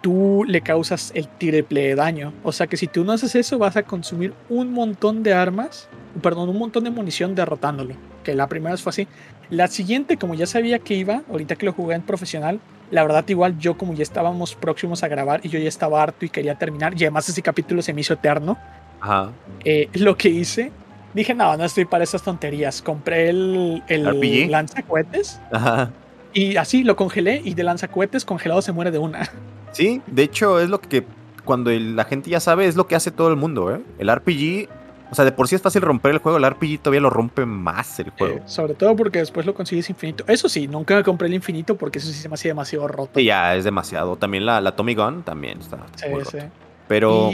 [0.00, 2.32] tú le causas el triple de daño.
[2.42, 5.88] O sea que si tú no haces eso, vas a consumir un montón de armas,
[6.22, 7.94] perdón, un montón de munición derrotándolo.
[8.24, 9.08] Que la primera vez fue así.
[9.50, 12.60] La siguiente, como ya sabía que iba, ahorita que lo jugué en profesional,
[12.90, 16.24] la verdad, igual yo, como ya estábamos próximos a grabar y yo ya estaba harto
[16.24, 18.58] y quería terminar, y además ese capítulo se me hizo eterno.
[19.00, 19.30] Ajá.
[19.64, 20.72] Eh, lo que hice,
[21.14, 22.82] dije, no, no estoy para esas tonterías.
[22.82, 25.40] Compré el, el lanzacohetes.
[25.52, 25.90] Ajá.
[26.32, 29.30] Y así lo congelé y de lanzacohetes congelado se muere de una.
[29.72, 31.04] Sí, de hecho es lo que
[31.44, 33.80] cuando la gente ya sabe es lo que hace todo el mundo, ¿eh?
[34.00, 34.68] El RPG
[35.10, 37.44] o sea, de por sí es fácil romper el juego, el RPG todavía lo rompe
[37.44, 38.36] más el juego.
[38.36, 40.24] Eh, sobre todo porque después lo consigues infinito.
[40.28, 43.12] Eso sí, nunca me compré el infinito porque eso sí se me hacía demasiado roto.
[43.16, 44.16] Sí, ya es demasiado.
[44.16, 45.84] También la, la Tommy Gun también está.
[45.96, 46.38] Sí, sí.
[46.86, 47.30] Pero.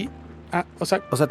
[0.60, 1.26] Ah, o sea, o sea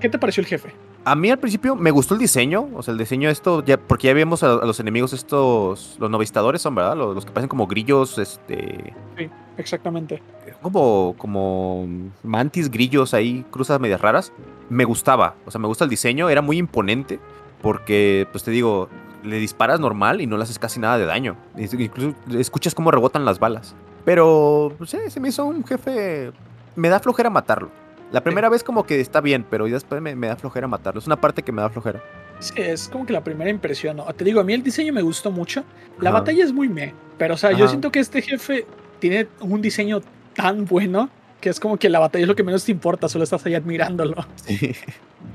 [0.00, 0.72] ¿qué te pareció el jefe?
[1.04, 4.08] A mí al principio me gustó el diseño, o sea, el diseño esto, ya, porque
[4.08, 6.96] ya vemos a, los enemigos estos, los novistadores son, ¿verdad?
[6.96, 8.92] Los, que parecen como grillos, este...
[9.16, 10.22] Sí, exactamente.
[10.62, 11.86] Como, como
[12.22, 14.32] mantis, grillos ahí, cruzas medias raras.
[14.68, 17.20] Me gustaba, o sea, me gusta el diseño, era muy imponente,
[17.62, 18.88] porque, pues te digo,
[19.22, 21.36] le disparas normal y no le haces casi nada de daño.
[21.56, 23.74] Incluso escuchas cómo rebotan las balas.
[24.04, 26.32] Pero, pues, sí, se me hizo un jefe...
[26.76, 27.70] Me da flojera matarlo.
[28.12, 31.00] La primera vez como que está bien, pero después me, da flojera matarlo.
[31.00, 32.02] Es una parte que me da flojera.
[32.38, 33.96] Sí, es como que la primera impresión.
[33.96, 34.04] ¿no?
[34.14, 35.64] Te digo, a mí el diseño me gustó mucho.
[36.00, 36.94] La batalla es muy me.
[37.18, 38.66] Pero, o sea, yo siento que este jefe
[38.98, 40.02] tiene un diseño
[40.34, 41.10] tan bueno
[41.40, 43.54] que es como que la batalla es lo que menos te importa, solo estás ahí
[43.54, 44.26] admirándolo.
[44.46, 44.74] Sí.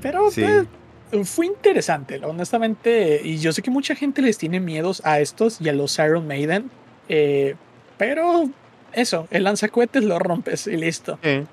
[0.00, 3.20] Pero pues, fue interesante, honestamente.
[3.22, 6.26] Y yo sé que mucha gente les tiene miedos a estos y a los Iron
[6.26, 6.70] Maiden.
[7.08, 7.54] Eh,
[7.98, 8.48] pero
[8.92, 11.18] eso, el lanzacohetes lo rompes y listo.
[11.22, 11.44] Sí.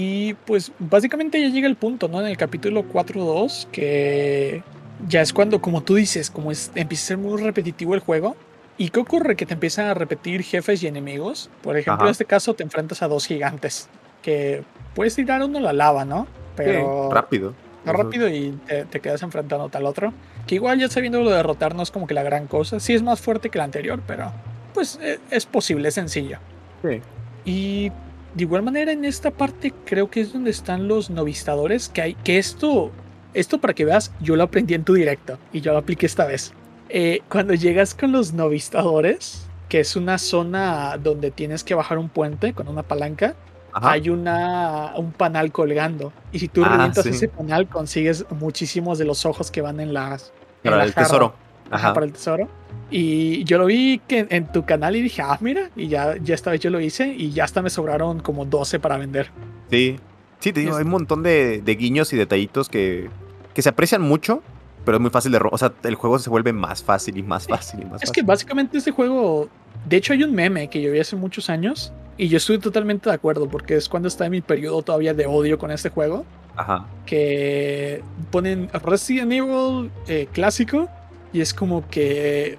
[0.00, 2.20] Y pues básicamente ya llega el punto, ¿no?
[2.20, 4.62] En el capítulo 4.2, que
[5.08, 8.36] ya es cuando, como tú dices, como es, empieza a ser muy repetitivo el juego.
[8.76, 9.34] ¿Y qué ocurre?
[9.34, 11.50] Que te empiezan a repetir jefes y enemigos.
[11.62, 13.88] Por ejemplo, en este caso te enfrentas a dos gigantes.
[14.22, 14.62] Que
[14.94, 16.28] puedes tirar uno a la lava, ¿no?
[16.54, 17.10] Pero.
[17.10, 17.54] rápido.
[17.84, 20.12] Rápido y te, quedas enfrentando al otro.
[20.46, 22.78] Que igual ya sabiendo lo de derrotar no es como que la gran cosa.
[22.78, 24.30] Sí es más fuerte que el anterior, pero.
[24.74, 26.38] Pues e, es posible, es sencillo.
[26.84, 27.00] Sí.
[27.44, 27.90] Y
[28.38, 32.14] de igual manera, en esta parte creo que es donde están los novistadores, que hay,
[32.14, 32.92] que esto,
[33.34, 36.24] esto para que veas, yo lo aprendí en tu directo y yo lo apliqué esta
[36.24, 36.52] vez.
[36.88, 42.08] Eh, cuando llegas con los novistadores, que es una zona donde tienes que bajar un
[42.08, 43.34] puente con una palanca,
[43.72, 46.12] hay una, un panal colgando.
[46.30, 49.92] Y si tú ah, revientas ese panal, consigues muchísimos de los ojos que van en
[49.92, 50.32] las.
[50.62, 51.34] Para el tesoro.
[51.72, 51.92] Ajá.
[51.92, 52.48] Para el tesoro.
[52.90, 56.34] Y yo lo vi que en tu canal y dije, ah, mira, y ya, ya
[56.34, 59.30] esta vez yo lo hice y ya hasta me sobraron como 12 para vender.
[59.70, 59.98] Sí,
[60.40, 63.10] sí, te digo, hay un montón de, guiños y detallitos que,
[63.54, 64.42] que se aprecian mucho,
[64.84, 65.40] pero es muy fácil de...
[65.50, 68.22] O sea, el juego se vuelve más fácil y más fácil y más Es que
[68.22, 69.48] básicamente este juego...
[69.86, 73.08] De hecho hay un meme que yo vi hace muchos años y yo estoy totalmente
[73.08, 76.24] de acuerdo porque es cuando está en mi periodo todavía de odio con este juego.
[76.56, 76.86] Ajá.
[77.06, 80.88] Que ponen Resident Evil eh, clásico
[81.32, 82.58] y es como que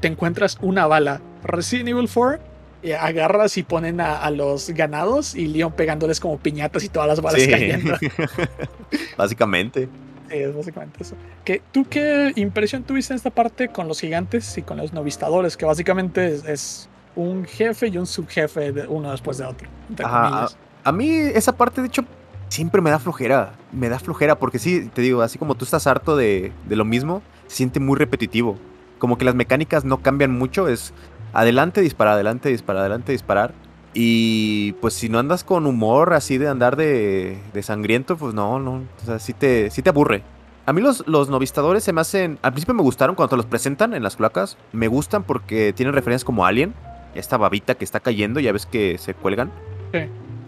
[0.00, 1.20] te encuentras una bala.
[1.42, 2.52] Resident Evil 4,
[2.82, 7.20] y agarras y ponen a, los ganados y Leon pegándoles como piñatas y todas las
[7.20, 7.94] balas cayendo.
[9.16, 9.88] básicamente.
[10.28, 11.14] Sí, es básicamente eso.
[11.44, 15.56] ¿Qué, ¿Tú qué impresión tuviste en esta parte con los gigantes y con los novistadores?
[15.56, 19.68] Que básicamente es, un jefe y un subjefe de uno después de otro.
[20.02, 20.48] a,
[20.82, 22.04] a mí esa parte, de hecho,
[22.48, 23.52] siempre me da flojera.
[23.70, 26.86] Me da flojera porque sí, te digo, así como tú estás harto de, de lo
[26.86, 28.58] mismo, se siente muy repetitivo
[29.02, 30.94] como que las mecánicas no cambian mucho, es
[31.32, 33.52] adelante, disparar, adelante, disparar, adelante, disparar.
[33.94, 38.74] Y pues si no andas con humor así de andar de, sangriento, pues no, no,
[38.74, 40.22] o sea, sí te, sí te aburre.
[40.66, 43.46] A mí los, los novistadores se me hacen, al principio me gustaron cuando te los
[43.46, 46.72] presentan en las placas, me gustan porque tienen referencias como Alien,
[47.16, 49.50] esta babita que está cayendo, ya ves que se cuelgan.
[49.92, 49.98] Sí.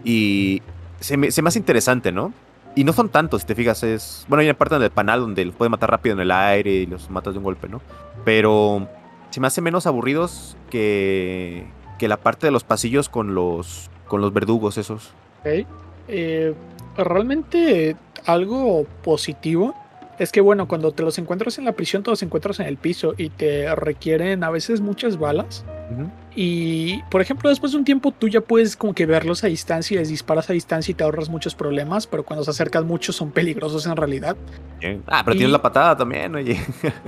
[0.04, 0.62] Y
[1.00, 2.32] se me, se me hace interesante, ¿no?
[2.76, 4.26] Y no son tantos, si te fijas, es...
[4.28, 6.86] Bueno, hay una parte del panal donde los puedes matar rápido en el aire y
[6.86, 7.80] los matas de un golpe, ¿no?
[8.24, 8.88] Pero
[9.30, 11.66] se me hace menos aburridos que,
[11.98, 15.12] que la parte de los pasillos con los, con los verdugos esos.
[15.40, 15.66] Ok.
[16.08, 16.54] Eh,
[16.96, 17.96] realmente
[18.26, 19.74] algo positivo
[20.18, 22.76] es que bueno, cuando te los encuentras en la prisión, te los encuentras en el
[22.76, 25.64] piso y te requieren a veces muchas balas.
[26.36, 29.94] Y por ejemplo, después de un tiempo tú ya puedes como que verlos a distancia
[29.94, 33.12] y les disparas a distancia y te ahorras muchos problemas, pero cuando se acercan mucho
[33.12, 34.36] son peligrosos en realidad.
[35.06, 36.60] Ah, pero tienes la patada también, oye.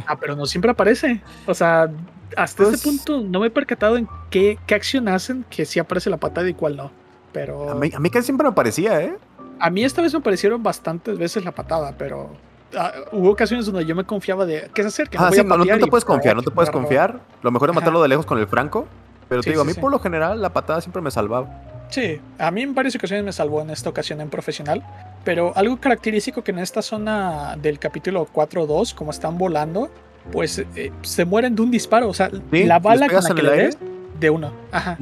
[0.06, 1.20] Ah, pero no siempre aparece.
[1.46, 1.90] O sea,
[2.36, 6.08] hasta este punto no me he percatado en qué, qué acción hacen que sí aparece
[6.10, 6.92] la patada y cuál no.
[7.32, 7.70] Pero...
[7.70, 9.16] A mí, a mí casi siempre me aparecía, ¿eh?
[9.58, 12.30] A mí esta vez me aparecieron bastantes veces la patada, pero
[12.74, 15.16] Ah, hubo ocasiones donde yo me confiaba de que se acerque.
[15.18, 17.20] Ah, no, te puedes confiar, no te puedes confiar.
[17.42, 18.86] Lo mejor es matarlo de lejos con el franco.
[19.28, 21.48] Pero te digo, a mí por lo general la patada siempre me salvaba.
[21.90, 24.82] Sí, a mí en varias ocasiones me salvó en esta ocasión en profesional.
[25.24, 29.90] Pero algo característico que en esta zona del capítulo 4-2, como están volando,
[30.30, 32.08] pues eh, se mueren de un disparo.
[32.08, 33.70] O sea, la bala con la que le
[34.18, 34.52] de uno.
[34.72, 34.96] Ajá.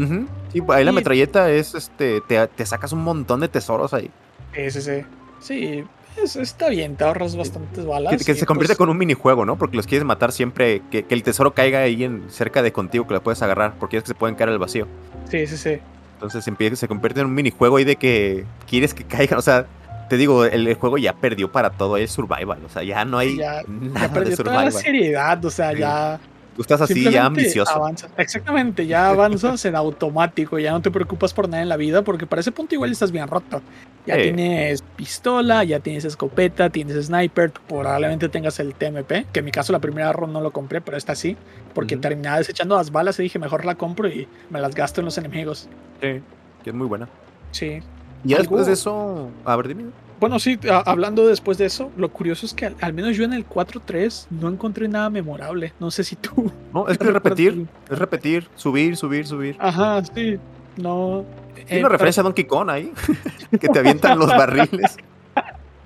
[0.52, 2.20] Sí, ahí la metralleta es este.
[2.22, 4.10] Te, te, sacas un montón de tesoros ahí.
[4.54, 5.04] Sí, sí, sí.
[5.40, 5.84] Sí,
[6.22, 8.24] está bien, te ahorras bastantes balas.
[8.24, 9.56] Que, se convierte pues con un minijuego, ¿no?
[9.56, 13.14] Porque los quieres matar siempre, que, el tesoro caiga ahí en, cerca de contigo, que
[13.14, 14.86] lo puedes agarrar, porque es que se pueden caer al vacío.
[15.30, 15.78] Sí, sí, sí.
[16.14, 19.66] Entonces empieza, se convierte en un minijuego ahí de que quieres que caigan, o sea,
[20.08, 23.36] te digo, el, juego ya perdió para todo, es survival, o sea, ya no hay
[23.36, 26.20] ya, nada ya perdió toda la seriedad, o sea, ya
[26.54, 27.72] Tú estás así ya ambicioso.
[27.72, 28.10] avanzas.
[28.16, 32.26] Exactamente, ya avanzas en automático, ya no te preocupas por nada en la vida, porque
[32.26, 33.60] para ese punto igual estás bien roto.
[34.06, 39.50] Ya tienes pistola, ya tienes escopeta, tienes sniper, probablemente tengas el TMP, que en mi
[39.50, 41.36] caso la primera run no lo compré, pero esta sí,
[41.72, 42.02] porque Ujú.
[42.02, 45.16] terminaba desechando las balas y dije, mejor la compro y me las gasto en los
[45.18, 45.68] enemigos.
[46.02, 46.20] Sí,
[46.62, 47.08] que es muy buena.
[47.50, 47.80] Sí.
[48.24, 49.84] Y después de eso, a ver, dime.
[50.20, 53.24] Bueno, sí, a- hablando después de eso, lo curioso es que al, al menos yo
[53.24, 55.72] en el 4.3 no encontré nada memorable.
[55.80, 56.50] No sé si tú...
[56.72, 59.56] No, es que repetir, es repetir, subir, subir, subir.
[59.58, 60.38] Ajá, sí.
[60.76, 61.24] No.
[61.54, 62.92] Tiene eh, una referencia a Donkey Kong ahí,
[63.60, 64.96] que te avientan los barriles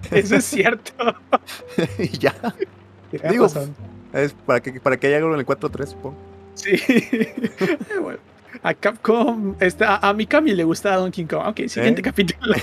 [0.08, 0.92] pero Eso es cierto.
[1.98, 2.34] y ya.
[3.30, 3.74] Digo, razón.
[4.12, 6.16] Es para que, para que haya algo en el 4-3, supongo.
[6.54, 6.72] Sí.
[8.00, 8.18] bueno,
[8.62, 11.48] a Capcom, este, a, a Mikami le gusta Donkey Kong.
[11.48, 12.04] Ok, siguiente ¿Eh?
[12.04, 12.54] capítulo.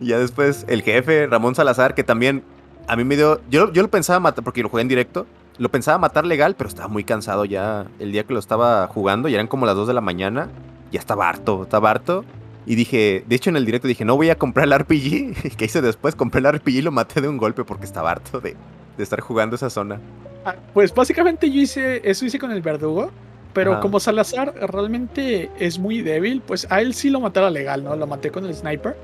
[0.00, 2.42] Ya después el jefe, Ramón Salazar, que también
[2.86, 3.40] a mí me dio.
[3.50, 5.26] Yo, yo lo pensaba matar, porque lo jugué en directo.
[5.58, 9.28] Lo pensaba matar legal, pero estaba muy cansado ya el día que lo estaba jugando.
[9.28, 10.48] Y eran como las 2 de la mañana.
[10.92, 12.24] Ya estaba harto, estaba harto.
[12.64, 15.56] Y dije, de hecho en el directo dije, no voy a comprar el RPG.
[15.56, 16.14] ¿Qué hice después?
[16.14, 18.56] Compré el RPG y lo maté de un golpe porque estaba harto de,
[18.96, 19.98] de estar jugando esa zona.
[20.44, 23.10] Ah, pues básicamente yo hice eso hice con el verdugo.
[23.58, 23.80] Pero Ajá.
[23.80, 27.96] como Salazar realmente es muy débil, pues a él sí lo matara legal, ¿no?
[27.96, 28.94] Lo maté con el sniper.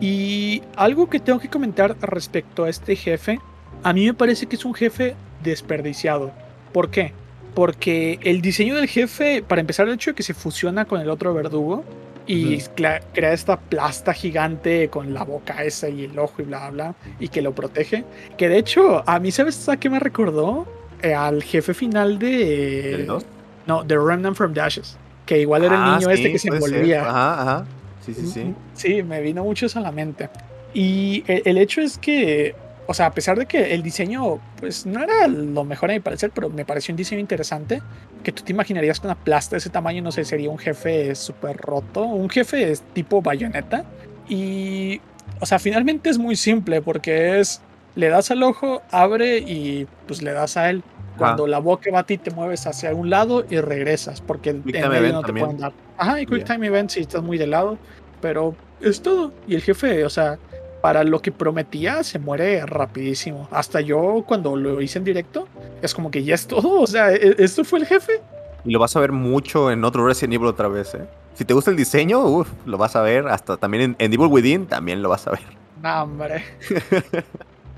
[0.00, 3.40] Y algo que tengo que comentar respecto a este jefe,
[3.82, 6.30] a mí me parece que es un jefe desperdiciado.
[6.72, 7.12] ¿Por qué?
[7.54, 11.10] Porque el diseño del jefe, para empezar, el hecho de que se fusiona con el
[11.10, 11.82] otro verdugo
[12.24, 12.66] y Ujú.
[12.76, 16.94] cla- crea esta plasta gigante con la boca esa y el ojo y bla, bla,
[17.18, 18.04] y que lo protege.
[18.36, 20.68] Que de hecho, a mí, ¿sabes a qué me recordó?
[21.02, 22.94] Eh, al jefe final de.
[22.94, 23.24] ¿El dos?
[23.68, 24.96] No, de Remnant from Dashes.
[25.26, 26.74] Que igual era el Ah, niño este sí, que se puede ser.
[26.74, 27.02] envolvía.
[27.02, 27.66] Ajá, ajá.
[28.04, 28.54] Sí, sí, sí.
[28.74, 30.30] Sí, me vino mucho eso a la mente.
[30.72, 32.54] Y el, el hecho es que,
[32.86, 36.00] o sea, a pesar de que el diseño, pues no era lo mejor a mi
[36.00, 37.82] parecer, pero me pareció un diseño interesante,
[38.22, 41.14] que tú te imaginarías con una plasta de ese tamaño, no sé, sería un jefe
[41.14, 43.84] súper roto, un jefe tipo bayoneta.
[44.30, 45.00] Y,
[45.40, 47.60] o sea, finalmente es muy simple porque es,
[47.96, 50.82] le das al ojo, abre y pues le das a él.
[51.18, 54.76] Cuando la boca va a ti, te mueves hacia un lado y regresas, porque Quick
[54.76, 55.46] en medio no te también.
[55.46, 55.72] pueden dar.
[55.96, 56.54] Ajá, y Quick Ya.
[56.54, 57.78] Time Event si estás muy de lado,
[58.20, 59.32] pero es todo.
[59.46, 60.38] Y el jefe, o sea,
[60.80, 63.48] para lo que prometía, se muere rapidísimo.
[63.50, 65.48] Hasta yo, cuando lo hice en directo,
[65.82, 66.80] es como que ya es todo.
[66.80, 68.20] O sea, ¿e- ¿esto fue el jefe?
[68.64, 71.04] Y lo vas a ver mucho en otro Resident Evil otra vez, ¿eh?
[71.34, 73.28] Si te gusta el diseño, uf, lo vas a ver.
[73.28, 75.40] Hasta también en, en Evil Within también lo vas a ver.
[75.82, 76.42] No, hombre.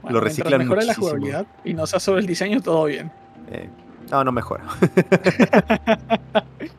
[0.02, 1.06] Bueno, Lo reciclan mejore la muchísimo.
[1.08, 3.12] jugabilidad y no sea sobre el diseño, todo bien.
[3.50, 3.68] Eh,
[4.10, 4.64] no, no mejora.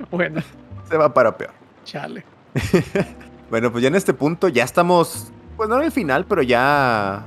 [0.09, 0.41] Bueno,
[0.89, 1.51] Se va para peor.
[1.85, 2.23] chale.
[3.49, 7.25] Bueno, pues ya en este punto ya estamos, pues no en el final, pero ya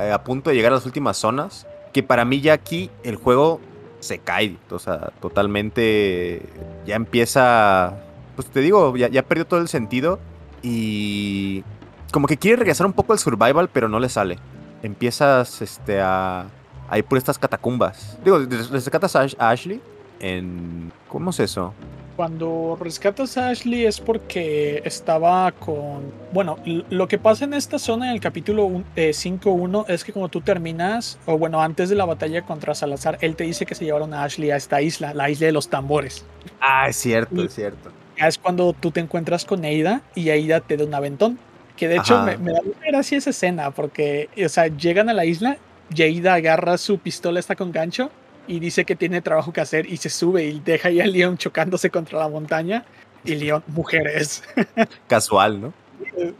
[0.00, 1.66] eh, a punto de llegar a las últimas zonas.
[1.92, 3.60] Que para mí ya aquí el juego
[3.98, 6.42] se cae, o sea, totalmente
[6.86, 7.94] ya empieza,
[8.36, 10.20] pues te digo, ya, ya perdió todo el sentido
[10.62, 11.64] y
[12.12, 14.38] como que quiere regresar un poco al survival, pero no le sale.
[14.84, 16.46] Empiezas este, a,
[16.92, 18.18] ir por estas catacumbas.
[18.24, 19.80] Digo, res- rescatas a Ash- a Ashley
[20.20, 20.92] en...
[21.08, 21.72] ¿Cómo es eso?
[22.16, 26.02] Cuando rescatas a Ashley es porque estaba con...
[26.32, 26.58] Bueno,
[26.90, 30.28] lo que pasa en esta zona en el capítulo un- eh, 5.1 es que cuando
[30.28, 33.84] tú terminas, o bueno, antes de la batalla contra Salazar, él te dice que se
[33.84, 36.24] llevaron a Ashley a esta isla, la isla de los tambores.
[36.60, 37.90] Ah, es cierto, Y- es cierto.
[38.16, 41.36] Es cuando tú te encuentras con Eida y Eida te da un aventón.
[41.76, 45.24] Que de hecho me, me da gracia esa escena porque, o sea, llegan a la
[45.24, 45.56] isla
[45.96, 48.10] Eida agarra su pistola, está con gancho
[48.46, 51.36] y dice que tiene trabajo que hacer y se sube y deja ahí a Leon
[51.38, 52.84] chocándose contra la montaña.
[53.24, 54.42] Y Leon, mujeres,
[55.06, 55.72] Casual, ¿no?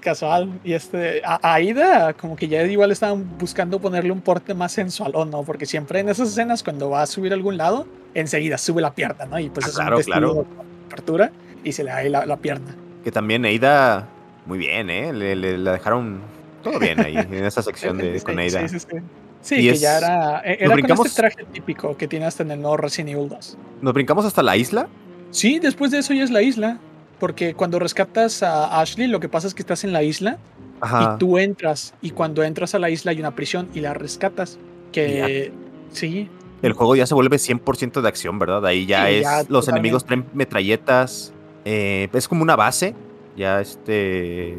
[0.00, 0.60] casual.
[0.64, 5.12] Y este, a, Aida, como que ya igual estaban buscando ponerle un porte más sensual,
[5.14, 5.42] ¿o no?
[5.44, 8.92] Porque siempre en esas escenas, cuando va a subir a algún lado, enseguida sube la
[8.94, 9.38] pierna, ¿no?
[9.38, 10.46] Y pues Ah, es claro, un claro.
[10.88, 12.74] apertura y se le da ahí la, la pierna.
[13.02, 14.06] Que también Eida,
[14.44, 15.12] muy bien, ¿eh?
[15.12, 16.20] Le, le- la dejaron
[16.62, 18.68] todo bien ahí, en esa sección de, con Eida.
[18.68, 18.96] Sí, sí, sí.
[19.44, 22.42] Sí, Y que es- ya era, e- era con este traje típico que tiene hasta
[22.42, 23.58] en el nuevo Resident Evil 2.
[23.82, 24.88] ¿Nos brincamos hasta la isla?
[25.30, 26.78] Sí, después de eso ya es la isla.
[27.20, 30.38] Porque cuando rescatas a Ashley, lo que pasa es que estás en la isla
[30.80, 31.14] Ajá.
[31.14, 31.94] y tú entras.
[32.02, 34.58] Y cuando entras a la isla hay una prisión y la rescatas.
[34.92, 35.52] Que
[35.92, 36.28] sí,
[36.62, 38.64] El juego ya se vuelve 100% de acción, ¿verdad?
[38.64, 39.22] Ahí ya Sí, es.
[39.22, 41.32] ya, los enemigos traen metralletas.
[41.66, 42.94] eh, es como una base.
[43.36, 44.56] Ya este.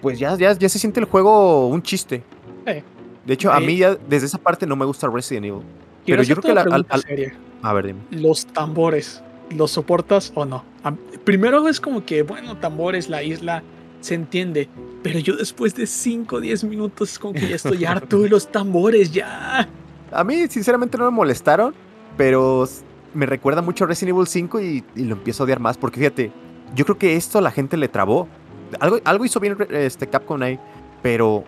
[0.00, 2.22] Pues ya, ya, ya se siente el juego un chiste.
[2.66, 2.82] Sí.
[3.26, 5.62] De hecho, a mí ya desde esa parte no me gusta Resident Evil.
[6.06, 7.34] Pero yo creo que la- al- pregunta al- seria.
[7.62, 8.00] A ver, dime.
[8.10, 10.64] Los tambores, ¿los soportas o no?
[11.24, 13.62] Primero es como que, bueno, tambores, la isla,
[14.00, 14.68] se entiende.
[15.02, 18.28] Pero yo después de 5 o 10 minutos es como que ya estoy harto de
[18.28, 19.66] los tambores, ya.
[20.12, 21.74] A mí, sinceramente, no me molestaron.
[22.18, 22.68] Pero
[23.14, 25.78] me recuerda mucho a Resident Evil 5 y, y, lo empiezo a odiar más.
[25.78, 26.30] Porque fíjate,
[26.74, 28.28] yo creo que esto a la gente le trabó.
[28.78, 30.58] Algo, algo hizo bien este Capcom ahí.
[31.02, 31.44] Pero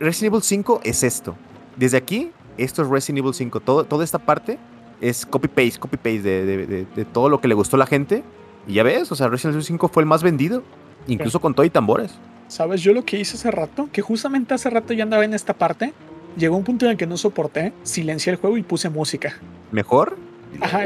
[0.00, 1.36] Resident Evil 5 es esto.
[1.76, 3.60] Desde aquí, esto es Resident Evil 5.
[3.60, 4.58] Todo, toda esta parte
[5.00, 8.22] es copy-paste, copy-paste de, de, de, todo lo que le gustó a la gente.
[8.66, 10.62] Y ya ves, o sea, Resident Evil 5 fue el más vendido.
[11.06, 12.14] Incluso con todo y tambores.
[12.48, 13.88] ¿Sabes yo lo que hice hace rato?
[13.92, 15.92] Que justamente hace rato ya andaba en esta parte.
[16.36, 19.34] Llegó un punto en el que no soporté, silencié el juego y puse música.
[19.70, 20.16] ¿Mejor?
[20.60, 20.84] Ajá,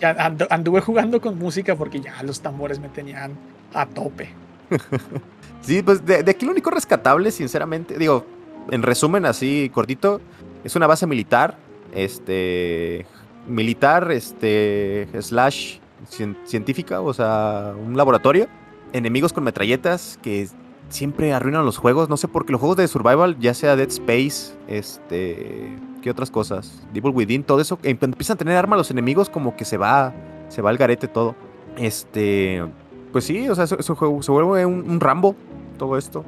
[0.00, 0.10] ya
[0.50, 3.32] anduve jugando con música porque ya los tambores me tenían
[3.72, 4.28] a tope.
[5.64, 8.24] sí, pues de, de, aquí lo único rescatable, sinceramente, digo,
[8.70, 10.20] en resumen, así cortito,
[10.64, 11.56] es una base militar,
[11.92, 13.06] este,
[13.46, 15.78] militar, este, slash
[16.44, 18.48] científica, o sea, un laboratorio,
[18.92, 20.48] enemigos con metralletas que
[20.88, 23.88] siempre arruinan los juegos, no sé por qué los juegos de survival, ya sea Dead
[23.88, 28.90] Space, este, qué otras cosas, Devil Within, todo eso, cuando empiezan a tener armas los
[28.90, 30.12] enemigos como que se va,
[30.48, 31.34] se va al garete todo.
[31.76, 32.62] Este,
[33.12, 35.34] pues sí, o sea, eso, juego se vuelve un Rambo
[35.74, 36.24] todo esto.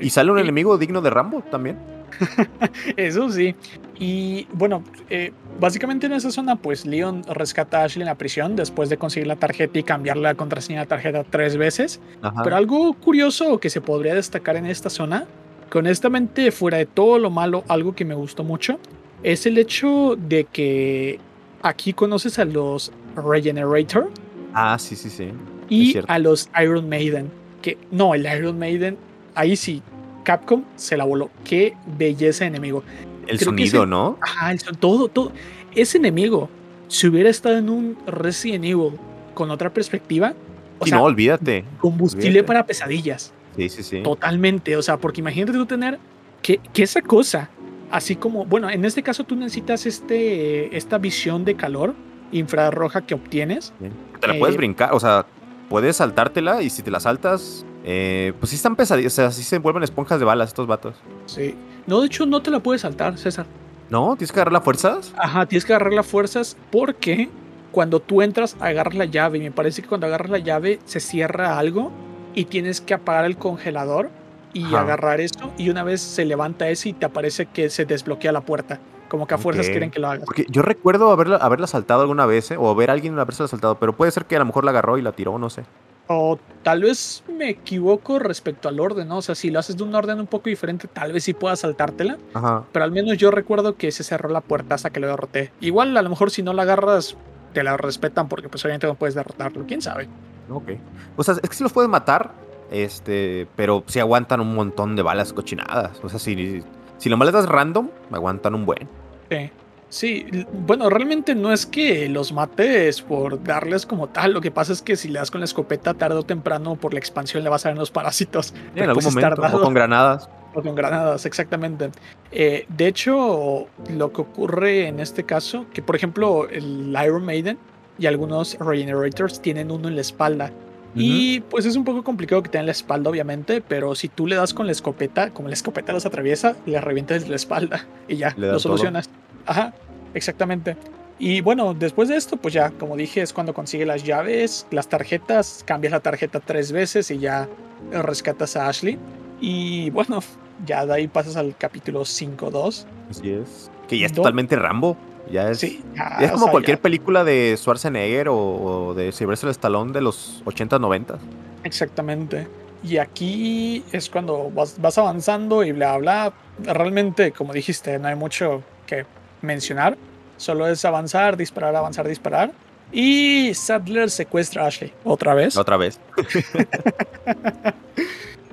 [0.00, 1.78] Y sale un enemigo digno de Rambo también.
[2.96, 3.54] Eso sí.
[3.98, 8.56] Y bueno, eh, básicamente en esa zona, pues Leon rescata a Ashley en la prisión
[8.56, 12.00] después de conseguir la tarjeta y cambiar la contraseña de la tarjeta tres veces.
[12.42, 15.26] Pero algo curioso que se podría destacar en esta zona,
[15.70, 18.78] que honestamente, fuera de todo lo malo, algo que me gustó mucho,
[19.22, 21.18] es el hecho de que
[21.62, 24.10] aquí conoces a los Regenerator.
[24.52, 25.30] Ah, sí, sí, sí.
[25.68, 27.30] Y a los Iron Maiden.
[27.66, 28.96] Que no, el Iron Maiden,
[29.34, 29.82] ahí sí,
[30.22, 31.30] Capcom se la voló.
[31.42, 32.84] Qué belleza de enemigo.
[33.26, 34.18] El sonido, ¿no?
[34.20, 35.32] Ajá, el todo, todo.
[35.74, 36.48] Ese enemigo,
[36.86, 38.92] si hubiera estado en un Resident Evil
[39.34, 40.34] con otra perspectiva.
[40.78, 41.64] O no, olvídate.
[41.80, 43.32] Combustible para pesadillas.
[43.56, 44.00] Sí, sí, sí.
[44.04, 44.76] Totalmente.
[44.76, 45.98] O sea, porque imagínate tú tener
[46.42, 47.50] que, que esa cosa,
[47.90, 51.96] así como, bueno, en este caso tú necesitas este, esta visión de calor
[52.30, 53.72] infrarroja que obtienes.
[54.20, 55.26] Te la puedes eh, brincar, o sea,
[55.68, 59.42] puedes saltártela y si te la saltas, eh, pues sí están pesadillas, o sea, sí
[59.42, 60.96] se vuelven esponjas de balas estos vatos.
[61.26, 61.54] Sí.
[61.86, 63.46] No, de hecho, no te la puedes saltar, César.
[63.90, 64.16] ¿No?
[64.16, 65.14] ¿Tienes que agarrar las fuerzas?
[65.16, 67.28] Ajá, tienes que agarrar las fuerzas porque
[67.70, 69.38] cuando tú entras, agarras la llave.
[69.38, 71.92] Y me parece que cuando agarras la llave se cierra algo
[72.34, 74.10] y tienes que apagar el congelador
[74.52, 75.52] y agarrar eso.
[75.58, 78.80] Y una vez se levanta ese y te aparece que se desbloquea la puerta.
[79.08, 80.24] Como que a fuerzas quieren que lo hagas.
[80.24, 82.56] Porque yo recuerdo haberla, haberla saltado alguna vez, ¿eh?
[82.58, 84.98] o ver a alguien haberse saltado, pero puede ser que a lo mejor la agarró
[84.98, 85.64] y la tiró, no sé.
[86.08, 89.18] O tal vez me equivoco respecto al orden, ¿no?
[89.18, 91.60] O sea, si lo haces de un orden un poco diferente, tal vez sí puedas
[91.60, 92.16] saltártela.
[92.32, 92.64] Ajá.
[92.72, 95.50] Pero al menos yo recuerdo que se cerró la puerta hasta que lo derroté.
[95.60, 97.16] Igual, a lo mejor si no la agarras,
[97.52, 99.64] te la respetan porque pues obviamente no puedes derrotarlo.
[99.66, 100.08] ¿Quién sabe?
[100.48, 100.72] Ok.
[101.16, 102.32] O sea, es que si los puedes matar,
[102.70, 105.98] este, pero si aguantan un montón de balas cochinadas.
[106.02, 106.62] O sea, si,
[106.98, 108.88] si lo maletas random, aguantan un buen.
[109.30, 109.50] Sí.
[109.88, 114.32] Sí, bueno, realmente no es que los mates por darles como tal.
[114.32, 116.92] Lo que pasa es que si le das con la escopeta tarde o temprano por
[116.92, 118.52] la expansión le vas a dar los parásitos.
[118.74, 119.42] en algún pues momento.
[119.56, 120.28] O con granadas.
[120.54, 121.90] O con granadas, exactamente.
[122.32, 127.56] Eh, de hecho, lo que ocurre en este caso, que por ejemplo el Iron Maiden
[127.98, 130.50] y algunos Regenerators tienen uno en la espalda.
[130.96, 134.36] Y pues es un poco complicado que tengan la espalda, obviamente, pero si tú le
[134.36, 138.34] das con la escopeta, como la escopeta los atraviesa, le revientas la espalda y ya,
[138.36, 139.10] lo solucionas.
[139.44, 139.74] Ajá,
[140.14, 140.76] exactamente.
[141.18, 144.88] Y bueno, después de esto, pues ya, como dije, es cuando consigue las llaves, las
[144.88, 147.48] tarjetas, cambias la tarjeta tres veces y ya
[147.90, 148.98] rescatas a Ashley.
[149.40, 150.20] Y bueno,
[150.66, 152.84] ya de ahí pasas al capítulo 5-2.
[153.10, 153.70] Así es.
[153.88, 154.96] Que ya es totalmente Rambo.
[155.30, 160.78] Ya es, es como cualquier película de Schwarzenegger o, de Sylvester Stallone de los 80,
[160.78, 161.18] 90.
[161.64, 162.46] Exactamente.
[162.82, 166.32] Y aquí es cuando vas, vas avanzando y bla, bla.
[166.62, 169.04] Realmente, como dijiste, no hay mucho que
[169.42, 169.96] mencionar.
[170.36, 172.52] Solo es avanzar, disparar, avanzar, disparar.
[172.92, 174.92] Y Sadler secuestra a Ashley.
[175.04, 175.56] Otra vez.
[175.56, 175.98] Otra vez.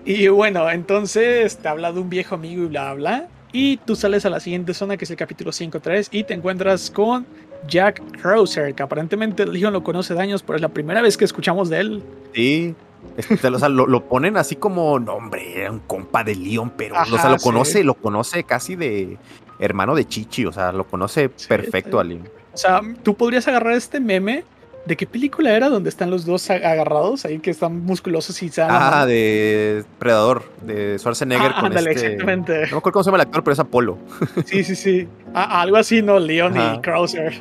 [0.05, 3.27] y bueno, entonces te habla de un viejo amigo y bla, bla.
[3.53, 6.89] Y tú sales a la siguiente zona, que es el capítulo 5.3, y te encuentras
[6.89, 7.25] con
[7.67, 11.23] Jack Krauser, que aparentemente Leon lo conoce de años, pero es la primera vez que
[11.23, 12.03] escuchamos de él.
[12.33, 12.75] Sí.
[13.15, 16.95] Este, o sea, lo, ponen así como, no, hombre, era un compa de Leon, pero
[16.99, 19.19] o sea, lo conoce, lo conoce casi de,
[19.59, 23.99] hermano de Chichi, o sea, lo conoce perfecto a O sea, tú podrías agarrar este
[23.99, 24.45] meme
[24.85, 28.61] ¿De qué película era donde están los dos agarrados ahí que están musculosos y se
[28.61, 31.91] Ah, de Predador, de Schwarzenegger ah, con este...
[31.91, 32.53] exactamente.
[32.53, 33.97] No me acuerdo cómo se llama el actor, pero es Apolo.
[34.45, 35.07] Sí, sí, sí.
[35.33, 36.19] algo así, ¿no?
[36.19, 37.33] Leon y Krauser.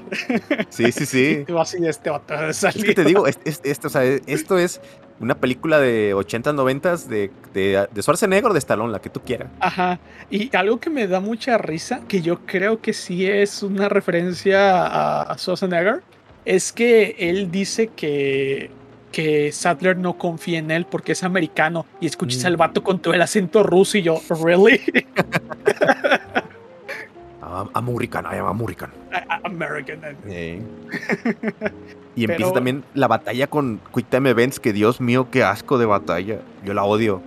[0.69, 1.44] Sí, sí, sí.
[1.59, 2.10] así de este
[2.48, 4.81] Es que te digo, esto, o sea, esto es
[5.19, 9.20] una película de 80, 90 de, de, de Schwarzenegger o de Stallone, la que tú
[9.20, 9.48] quieras.
[9.59, 9.98] Ajá.
[10.31, 15.23] Y algo que me da mucha risa, que yo creo que sí es una referencia
[15.23, 16.02] a Schwarzenegger,
[16.44, 18.70] es que él dice que,
[19.10, 22.59] que Sadler no confía en él porque es americano y escuchas al mm.
[22.59, 24.81] vato con todo el acento ruso y yo, ¿really?
[27.74, 28.90] American, I am American.
[29.44, 30.01] American.
[32.16, 35.86] y empieza también la batalla con Quick Time Events, que Dios mío, qué asco de
[35.86, 36.40] batalla.
[36.64, 37.20] Yo la odio.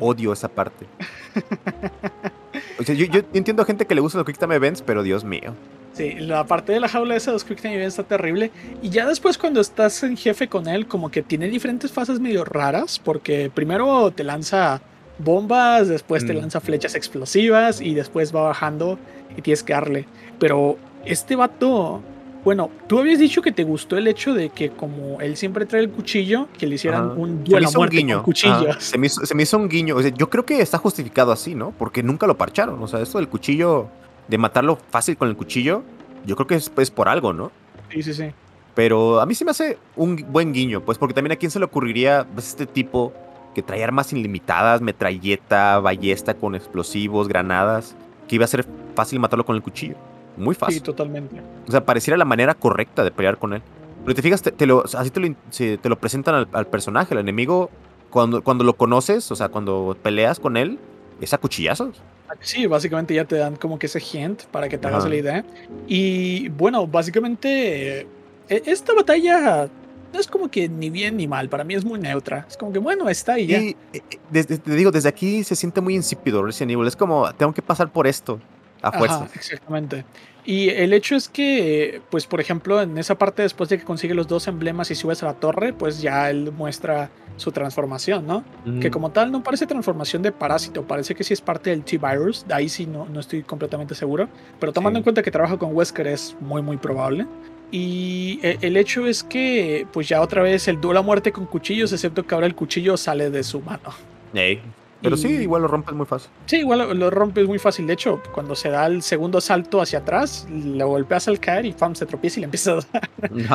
[0.00, 0.86] odio esa parte.
[2.86, 5.54] yo, yo, entiendo a gente que le gusta los Quick Time Events, pero Dios mío.
[5.92, 8.50] Sí, la parte de la jaula esa de los Quick Time está terrible.
[8.80, 12.44] Y ya después cuando estás en jefe con él, como que tiene diferentes fases medio
[12.44, 14.80] raras, porque primero te lanza
[15.18, 16.38] bombas, después te mm.
[16.38, 18.98] lanza flechas explosivas y después va bajando
[19.36, 20.06] y tienes que darle.
[20.38, 22.00] Pero este vato,
[22.42, 25.82] bueno, tú habías dicho que te gustó el hecho de que como él siempre trae
[25.82, 28.76] el cuchillo, que le hicieran un duelo a muerte con cuchillos.
[28.78, 30.00] Se me, hizo, se, me hizo, un guiño.
[30.00, 31.72] yo creo que está justificado así, ¿no?
[31.78, 32.82] Porque nunca lo parcharon.
[32.82, 33.88] O sea, esto del cuchillo
[34.28, 35.82] de matarlo fácil con el cuchillo,
[36.24, 37.50] yo creo que es pues, por algo, ¿no?
[37.90, 38.30] Sí, sí, sí.
[38.74, 41.58] Pero a mí sí me hace un buen guiño, pues porque también a quién se
[41.58, 43.12] le ocurriría pues, este tipo
[43.54, 47.94] que trae armas ilimitadas, metralleta, ballesta con explosivos, granadas,
[48.28, 49.96] que iba a ser fácil matarlo con el cuchillo.
[50.38, 50.76] Muy fácil.
[50.76, 51.42] Sí, totalmente.
[51.68, 53.62] O sea, pareciera la manera correcta de pelear con él.
[54.04, 57.20] Pero te fijas, te, lo, así te lo, te lo presentan al, al, personaje, el
[57.20, 57.70] enemigo,
[58.10, 60.78] cuando, cuando lo conoces, o sea, cuando peleas con él,
[61.20, 62.02] es a cuchillazos.
[62.40, 65.44] Sí, básicamente ya te dan como que ese hint para que te hagas la idea.
[65.86, 68.06] Y bueno, básicamente
[68.48, 69.68] e, esta batalla
[70.12, 72.46] no es como que ni bien ni mal, para mí es muy neutra.
[72.48, 73.58] Es como que bueno, está ahí ya.
[73.58, 76.86] Y, eh, desde, te digo, desde aquí se siente muy insípido Resident Evil.
[76.86, 78.40] Es como, tengo que pasar por esto
[78.82, 79.28] a fuerza.
[79.34, 80.04] exactamente.
[80.44, 84.14] Y el hecho es que, pues por ejemplo, en esa parte después de que consigue
[84.14, 88.44] los dos emblemas y subes a la torre, pues ya él muestra su transformación, ¿no?
[88.80, 92.46] Que como tal no parece transformación de parásito, parece que sí es parte del T-Virus,
[92.46, 94.28] de ahí sí no, no estoy completamente seguro,
[94.58, 97.26] pero tomando en cuenta que trabaja con Wesker es muy muy probable.
[97.70, 101.46] Y e, el hecho es que, pues ya otra vez el duelo a muerte con
[101.46, 103.90] cuchillos, excepto que ahora el cuchillo sale de su mano.
[105.02, 106.30] Pero sí, igual lo rompes muy fácil.
[106.46, 107.86] Sí, igual lo, rompes muy fácil.
[107.86, 111.72] De hecho, cuando se da el segundo salto hacia atrás, lo golpeas al caer y
[111.72, 111.94] ¡pam!
[111.94, 112.98] se tropieza y le empiezas a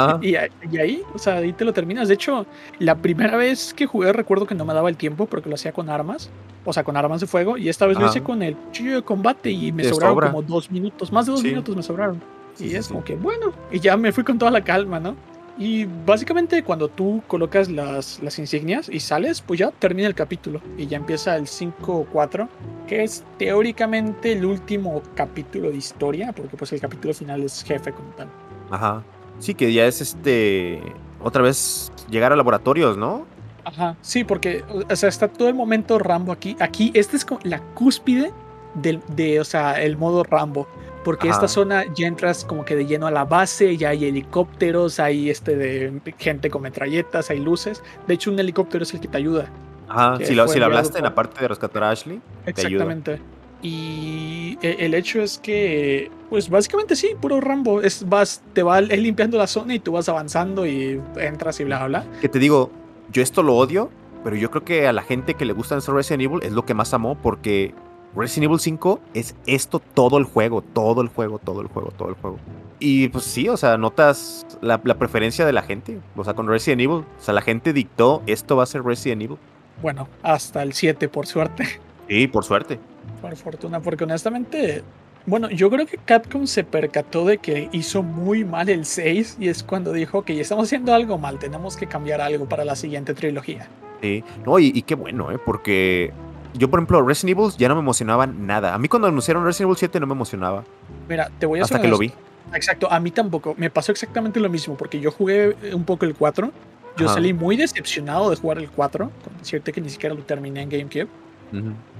[0.03, 0.23] dar.
[0.23, 2.07] y, ahí, o sea, ahí te lo terminas.
[2.07, 2.45] De hecho,
[2.79, 5.71] la primera vez que jugué recuerdo que no me daba el tiempo porque lo hacía
[5.71, 6.29] con armas.
[6.65, 7.57] O sea, con armas de fuego.
[7.57, 10.69] Y esta vez lo hice con el cuchillo de combate y me sobraron como dos
[10.69, 11.11] minutos.
[11.11, 12.21] Más de dos minutos me sobraron.
[12.59, 15.15] y es como que, bueno, y ya me fui con toda la calma, ¿no?
[15.57, 20.61] Y básicamente cuando tú colocas las, las, insignias y sales, pues ya termina el capítulo
[20.77, 22.47] y ya empieza el 5-4,
[22.87, 27.91] que es teóricamente el último capítulo de historia, porque pues el capítulo final es jefe
[27.91, 28.27] como tal.
[28.69, 29.03] Ajá.
[29.39, 30.81] Sí, que ya es este,
[31.21, 33.25] otra vez llegar a laboratorios, ¿no?
[33.63, 36.55] Ajá, sí, porque o sea, está todo el momento Rambo aquí.
[36.59, 38.31] Aquí, esta es como la cúspide
[38.75, 40.67] del, de, o sea, el modo Rambo
[41.07, 44.99] porque esta zona ya entras como que de lleno a la base, ya hay helicópteros,
[44.99, 47.81] hay este de gente con metralletas, hay luces.
[48.07, 49.49] De hecho, un helicóptero es el que te ayuda.
[49.87, 53.21] Ajá, si lo, si hablaste en la parte de rescatar a Ashley, Exactamente.
[53.61, 57.81] Y e, el hecho es que, pues básicamente sí, puro Rambo.
[57.81, 61.85] Es, vas, te va limpiando la zona y tú vas avanzando y entras y bla,
[61.85, 62.19] bla, bla.
[62.19, 62.69] Que te digo,
[63.13, 63.89] yo esto lo odio,
[64.25, 66.73] pero yo creo que a la gente que le gusta Resident Evil es lo que
[66.73, 67.73] más amó porque
[68.15, 72.09] Resident Evil 5 es esto todo el juego, todo el juego, todo el juego, todo
[72.09, 72.37] el juego.
[72.79, 75.99] Y pues sí, o sea, notas la, preferencia de la gente.
[76.15, 79.23] O sea, con Resident Evil, o sea, la gente dictó esto va a ser Resident
[79.23, 79.37] Evil.
[79.81, 81.67] Bueno, hasta el 7, por suerte.
[82.07, 82.79] Sí, por suerte.
[83.21, 84.83] Por fortuna, porque honestamente,
[85.25, 89.49] bueno, yo creo que Capcom se percató de que hizo muy mal el 6 y
[89.49, 92.75] es cuando dijo que ya estamos haciendo algo mal, tenemos que cambiar algo para la
[92.75, 93.67] siguiente trilogía.
[94.01, 95.39] Sí, no, y, y qué bueno, ¿eh?
[95.43, 96.13] porque
[96.57, 98.73] yo, por ejemplo, Resident Evil ya no me emocionaba nada.
[98.73, 100.63] A mí cuando anunciaron Resident Evil 7 no me emocionaba.
[101.07, 102.11] Mira, te voy a Hasta que lo vi.
[102.53, 103.55] Exacto, a mí tampoco.
[103.57, 106.51] Me pasó exactamente lo mismo, porque yo jugué un poco el 4.
[106.97, 110.63] Yo salí muy decepcionado de jugar el 4, con cierto que ni siquiera lo terminé
[110.63, 111.07] en GameCube.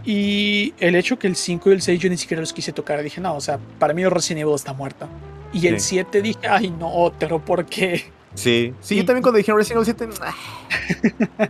[0.04, 3.02] Y el hecho que el 5 y el 6 yo ni siquiera los quise tocar,
[3.04, 5.08] dije, no, o sea, para mí Resident Evil está muerto.
[5.54, 8.06] Y el 7 dije, ay, no, pero ¿por qué?
[8.34, 10.14] Sí, sí, yo también cuando dijeron Resident Evil
[11.38, 11.50] 7,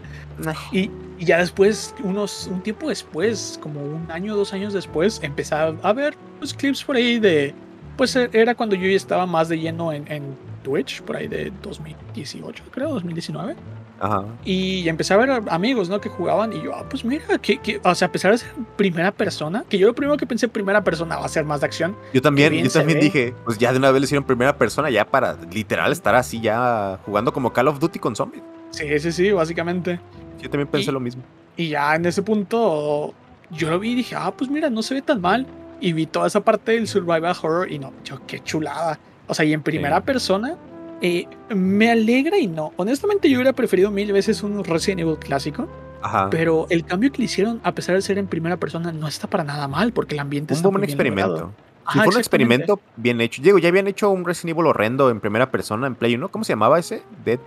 [0.71, 5.76] y, y ya después, unos, un tiempo después, como un año dos años después, empezaba
[5.81, 7.53] a ver los clips por ahí de.
[7.95, 11.52] Pues e, era cuando yo ya estaba más de lleno en, Twitch, por ahí de
[11.61, 13.56] 2018, creo, 2019.
[13.99, 14.26] Ajá.
[14.45, 15.99] Y empecé a ver amigos, ¿no?
[15.99, 18.49] Que jugaban y yo, ah, pues mira, que, que, o sea, a pesar de ser
[18.76, 21.65] primera persona, que yo lo primero que pensé primera persona va a ser más de
[21.65, 21.95] acción.
[22.14, 23.06] Yo también, yo también ve.
[23.06, 26.40] dije, pues ya de una vez le hicieron primera persona ya para literal estar así
[26.41, 28.44] ya jugando como Call of Duty con zombies.
[28.72, 29.99] Sí, sí, sí, básicamente.
[30.41, 31.24] Yo también pensé Y- lo mismo.
[31.56, 33.14] Y ya en ese punto
[33.49, 35.48] yo lo vi y dije, ah, pues mira, no se ve tan mal.
[35.80, 38.99] Y vi toda esa parte del survival horror y no, yo, qué chulada.
[39.28, 40.03] O sea, y en primera Sí.
[40.06, 40.56] persona,
[41.02, 42.74] eh, me alegra y no.
[42.78, 45.68] Honestamente, yo hubiera preferido mil veces un Resident Evil clásico,
[46.02, 46.30] Ajá.
[46.30, 49.28] pero el cambio que le hicieron, a pesar de ser en primera persona, no está
[49.28, 51.28] para nada mal, porque el ambiente un está buen experimento.
[51.30, 51.53] logrado.
[51.86, 53.41] Ajá, fue un experimento bien hecho.
[53.41, 56.28] Diego, ya habían hecho un Resident Evil horrendo en primera persona en Play 1.
[56.30, 57.02] ¿Cómo se llamaba ese?
[57.24, 57.40] Dead?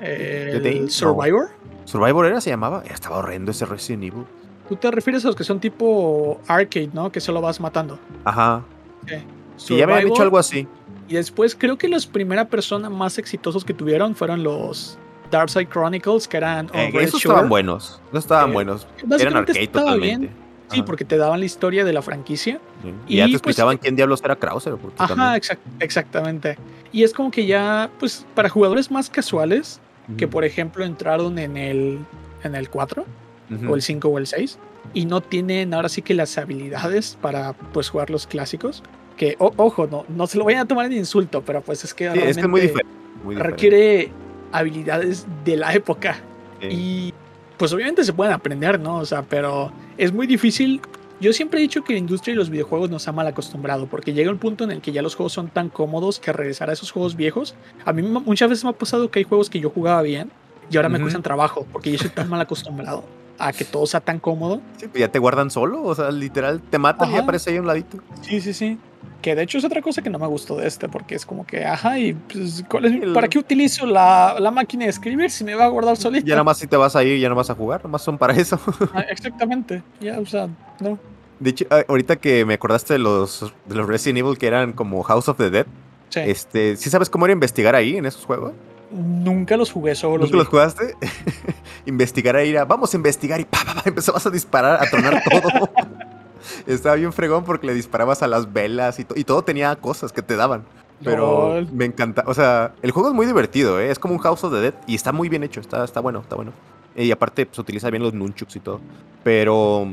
[0.83, 0.89] No.
[0.89, 1.51] Survivor.
[1.85, 2.83] Survivor era, se llamaba.
[2.89, 4.25] Estaba horrendo ese Resident Evil.
[4.67, 7.13] Tú te refieres a los que son tipo arcade, ¿no?
[7.13, 7.99] Que solo vas matando.
[8.25, 8.63] Ajá.
[9.07, 9.17] Sí.
[9.57, 10.67] Sí, ya habían hecho algo así.
[11.11, 14.97] Y después creo que los primera persona más exitosos que tuvieron fueron los
[15.33, 17.31] Darkside Chronicles, que eran Eh, esos Shooter.
[17.33, 18.01] estaban buenos.
[18.11, 18.87] Esos estaban Eh, buenos.
[19.19, 20.19] Eran arcade totalmente.
[20.29, 20.41] bien.
[20.71, 22.61] Sí, porque te daban la historia de la franquicia.
[22.85, 22.95] Sí.
[23.09, 24.77] Y, ya te pues, explicaban quién diablos era Krauser.
[24.99, 26.57] Ajá, exact- exactamente.
[26.93, 29.81] Y es como que ya, pues, para jugadores más casuales,
[30.17, 31.99] que por ejemplo entraron en el,
[32.45, 33.05] en el 4,
[33.53, 33.73] ujú.
[33.73, 34.59] o el 5 o el 6,
[34.95, 38.85] y no tienen ahora sí que las habilidades para, pues, jugar los clásicos.
[39.21, 41.93] Que, o- ojo, no, no se lo vayan a tomar en insulto, pero pues es
[41.93, 42.93] que Sí, es que es muy realmente diferente.
[43.23, 43.51] muy diferente.
[43.51, 44.13] requiere
[44.51, 46.19] habilidades de la época.
[46.63, 46.67] Sí.
[46.71, 47.15] Y
[47.59, 48.97] pues obviamente se pueden aprender, ¿no?
[48.97, 50.81] O sea, pero es muy difícil.
[51.21, 54.15] Yo siempre he dicho que la industria de los videojuegos nos ha mal acostumbrado, porque
[54.15, 56.73] llega un punto en el que ya los juegos son tan cómodos que regresar a
[56.73, 57.55] esos juegos viejos.
[57.85, 60.31] A mí me- muchas veces me ha pasado que hay juegos que yo jugaba bien
[60.71, 61.05] y ahora me Ujú.
[61.05, 63.05] cuestan trabajo, porque yo soy tan mal acostumbrado
[63.39, 64.63] a que todo sea tan cómodo.
[64.79, 65.83] Sí, pues ya te guardan solo.
[65.83, 67.23] O sea, literal, te matan y Ajá.
[67.25, 67.99] aparece ahí a un ladito.
[68.23, 68.79] Sí, sí, sí.
[69.23, 71.47] Que de hecho es otra cosa que no me gustó de este, porque es como
[71.47, 74.91] que, ajá, y pues, ¿cuál es mi- El- ¿para qué utilizo la, la máquina de
[74.91, 76.27] escribir si me va a guardar solito?
[76.27, 77.83] Ya nada más si te vas a ir, ya no vas a jugar.
[77.83, 78.59] Nomás son para eso.
[78.95, 80.49] Ah, Exactamente, ya, o sea,
[80.81, 80.99] no.
[81.39, 84.73] De hecho, ah, ahorita que me acordaste de los, de los Resident Evil que eran
[84.73, 85.67] como House of the Dead,
[86.11, 86.21] Sí.
[86.25, 88.53] este, ¿sí sabes cómo era investigar ahí en esos juegos?
[88.91, 90.95] Nunca los jugué, solo los ¿Nunca los jugaste?
[91.87, 95.23] investigar ahí era, vamos a investigar y pa, pa, pa, empezabas a disparar, a tronar
[95.31, 95.71] todo.
[96.67, 100.13] Estaba bien fregón porque le disparabas a las velas y, to- y todo tenía cosas
[100.13, 100.65] que te daban.
[101.03, 101.69] Pero Lol.
[101.73, 103.91] me encanta, o sea, el juego es muy divertido, ¿eh?
[103.91, 106.21] es como un House of the Dead y está muy bien hecho, está, está bueno,
[106.21, 106.53] está bueno.
[106.95, 108.81] Y aparte, pues utiliza bien los nunchuks y todo.
[109.25, 109.89] Pero,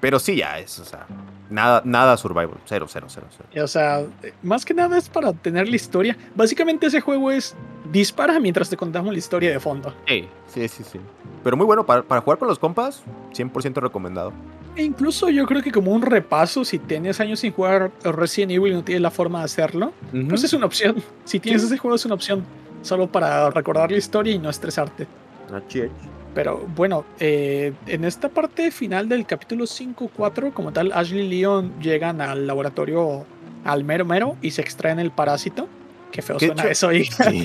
[0.00, 1.06] pero sí, ya es, o sea,
[1.50, 3.64] nada, nada survival, cero, cero, cero, cero.
[3.64, 4.02] O sea,
[4.42, 6.16] más que nada es para tener la historia.
[6.34, 7.54] Básicamente ese juego es
[7.92, 9.94] dispara mientras te contamos la historia de fondo.
[10.06, 11.00] Sí, sí, sí, sí.
[11.44, 13.02] Pero muy bueno, para, para jugar con los compas,
[13.34, 14.32] 100% recomendado.
[14.76, 18.72] E incluso yo creo que como un repaso, si tienes años sin jugar Resident Evil
[18.72, 19.92] y no tienes la forma de hacerlo,
[20.28, 20.96] pues es una opción.
[21.24, 21.66] Si tienes Sí.
[21.68, 22.44] ese juego es una opción.
[22.82, 25.06] Solo para recordar la historia y no estresarte.
[25.52, 25.88] Ah, chido.
[26.34, 31.80] Pero bueno, eh, en esta parte final del capítulo 5-4, como tal, Ashley y Leon
[31.80, 33.24] llegan al laboratorio
[33.64, 35.68] al mero mero y se extraen el parásito.
[36.12, 37.04] Qué feo Qué suena eso ahí.
[37.10, 37.44] Sí.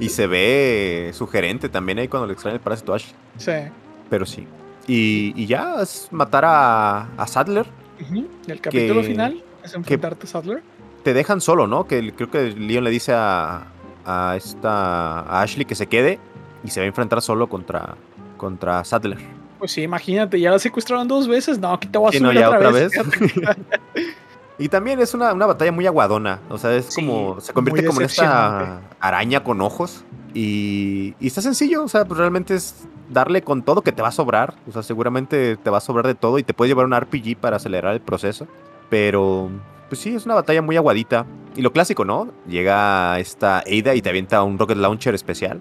[0.00, 3.06] y se ve sugerente también ahí cuando le extraen el parásito a Ash.
[3.36, 3.52] sí.
[4.10, 4.46] Pero sí.
[4.86, 7.66] Y, y ya es matar a, a Sadler.
[8.00, 8.26] Ujú.
[8.46, 10.62] El capítulo Que- final es enfrentarte a Sadler.
[11.04, 11.86] Te dejan solo, ¿no?
[11.86, 13.66] Que creo que Leon le dice a,
[14.06, 16.18] a esta a Ashley que se quede
[16.64, 17.94] y se va a enfrentar solo contra,
[18.36, 19.18] contra Sadler.
[19.58, 21.58] Pues sí, imagínate, ya la secuestraron dos veces.
[21.58, 22.92] No, aquí te voy a Sí, no, subir ya otra, otra vez.
[24.60, 26.40] Y también es una, una batalla muy aguadona.
[26.50, 27.40] O sea, es Sí, como.
[27.40, 30.04] Se convierte como en esta araña con ojos.
[30.34, 31.84] Y, y está sencillo.
[31.84, 32.74] O sea, pues realmente es
[33.08, 34.54] darle con todo que te va a sobrar.
[34.68, 37.36] O sea, seguramente te va a sobrar de todo y te puede llevar un RPG
[37.40, 38.48] para acelerar el proceso.
[38.90, 39.48] Pero,
[39.88, 41.26] pues sí, es una batalla muy aguadita.
[41.56, 42.30] Y lo clásico, ¿no?
[42.46, 45.60] Llega esta Ada y te avienta un rocket launcher especial.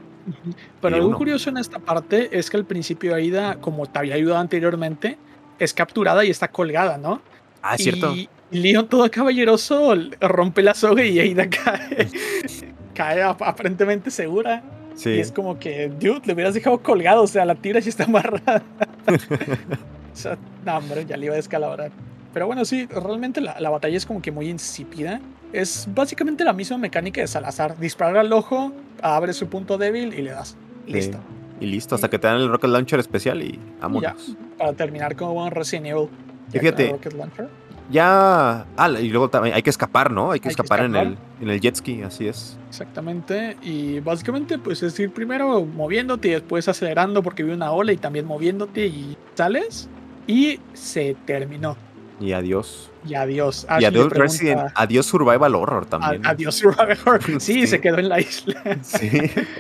[0.82, 1.18] Pero Y algo uno.
[1.18, 5.18] curioso en esta parte es que al principio Aida, como te había ayudado anteriormente,
[5.58, 7.22] es capturada y está colgada, ¿no?
[7.64, 8.14] Ah, es cierto.
[8.14, 12.08] Y Leon, todo caballeroso, rompe la soga y Aida cae.
[12.94, 14.62] cae ap- aparentemente segura.
[14.96, 15.20] Y Sí.
[15.20, 18.62] es como que, dude, le hubieras dejado colgado, o sea, la tira y está amarrada.
[19.08, 21.92] o sea, no, hombre, ya le iba a descalabrar.
[22.34, 25.20] Pero bueno, sí, realmente la, la batalla es como que muy insípida.
[25.54, 27.78] Es básicamente la misma mecánica de Salazar.
[27.80, 30.58] Disparar al ojo, abre su punto débil y le das.
[30.86, 30.94] Sí.
[30.94, 31.18] Listo.
[31.60, 34.36] Y listo, hasta que te dan el rocket launcher especial y Y ya, vámonos.
[34.60, 36.10] para terminar como Resident Evil.
[36.52, 37.50] Ya fíjate, Rocket Launcher.
[37.90, 38.66] Ya.
[38.78, 40.32] Ah, y luego también hay que escapar, ¿no?
[40.32, 41.42] Hay que Hay que escapar, en, el, escapar.
[41.42, 42.58] en el jet ski, así es.
[42.70, 43.58] Exactamente.
[43.62, 47.98] Y básicamente, pues es ir primero moviéndote y después acelerando porque vi una ola y
[47.98, 49.90] también moviéndote y sales.
[50.28, 51.76] Y se terminó.
[52.20, 52.90] Y adiós.
[53.06, 53.68] Y adiós.
[53.80, 56.26] y adiós Resident, adiós Survival Horror también.
[56.26, 57.22] adiós Survival Horror.
[57.42, 58.62] Sí, se quedó en la isla.
[58.82, 59.10] sí,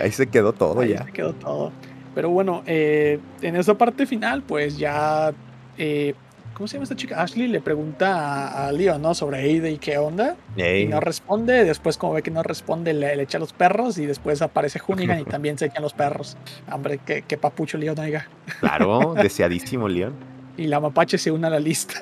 [0.02, 1.04] ahí se quedó todo ahí ya.
[1.04, 1.72] Se quedó todo.
[2.16, 5.34] Pero bueno, eh, en esa parte final, pues ya.
[5.78, 6.16] Eh,
[6.56, 7.22] ¿Cómo se llama esta chica?
[7.22, 9.14] Ashley le pregunta a, Leon, ¿no?
[9.14, 10.36] Sobre Aida y qué onda.
[10.56, 11.64] Y no responde.
[11.64, 14.00] Después, como ve que no responde, le, echa los perros.
[14.00, 16.36] Y después aparece Hunigan y también se echan los perros.
[16.72, 18.28] Hombre, qué, qué papucho Leon, oiga.
[18.60, 20.37] Claro, deseadísimo Leon.
[20.58, 22.02] Y la mapache se une a la lista.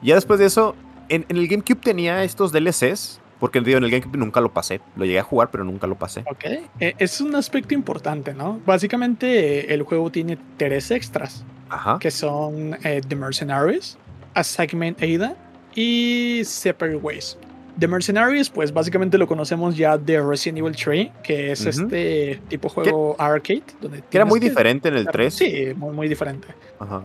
[0.00, 0.76] Ya después de eso,
[1.08, 3.20] en, el GameCube tenía estos DLCs.
[3.38, 4.80] Porque en el GameCube nunca lo pasé.
[4.96, 6.24] Lo llegué a jugar, pero nunca lo pasé.
[6.28, 6.44] Ok.
[6.80, 8.60] Eh, es un aspecto importante, ¿no?
[8.66, 11.44] Básicamente, el juego tiene tres extras.
[11.68, 11.98] Ajá.
[12.00, 13.96] Que son eh, The Mercenaries,
[14.34, 15.36] A Segment Ada
[15.74, 17.38] y Separate Ways.
[17.78, 22.68] The Mercenaries, pues básicamente lo conocemos ya de Resident Evil 3, que es este tipo
[22.68, 23.62] juego arcade.
[23.80, 25.34] Donde que era muy diferente en el 3.
[25.34, 26.48] Sí, muy, muy diferente.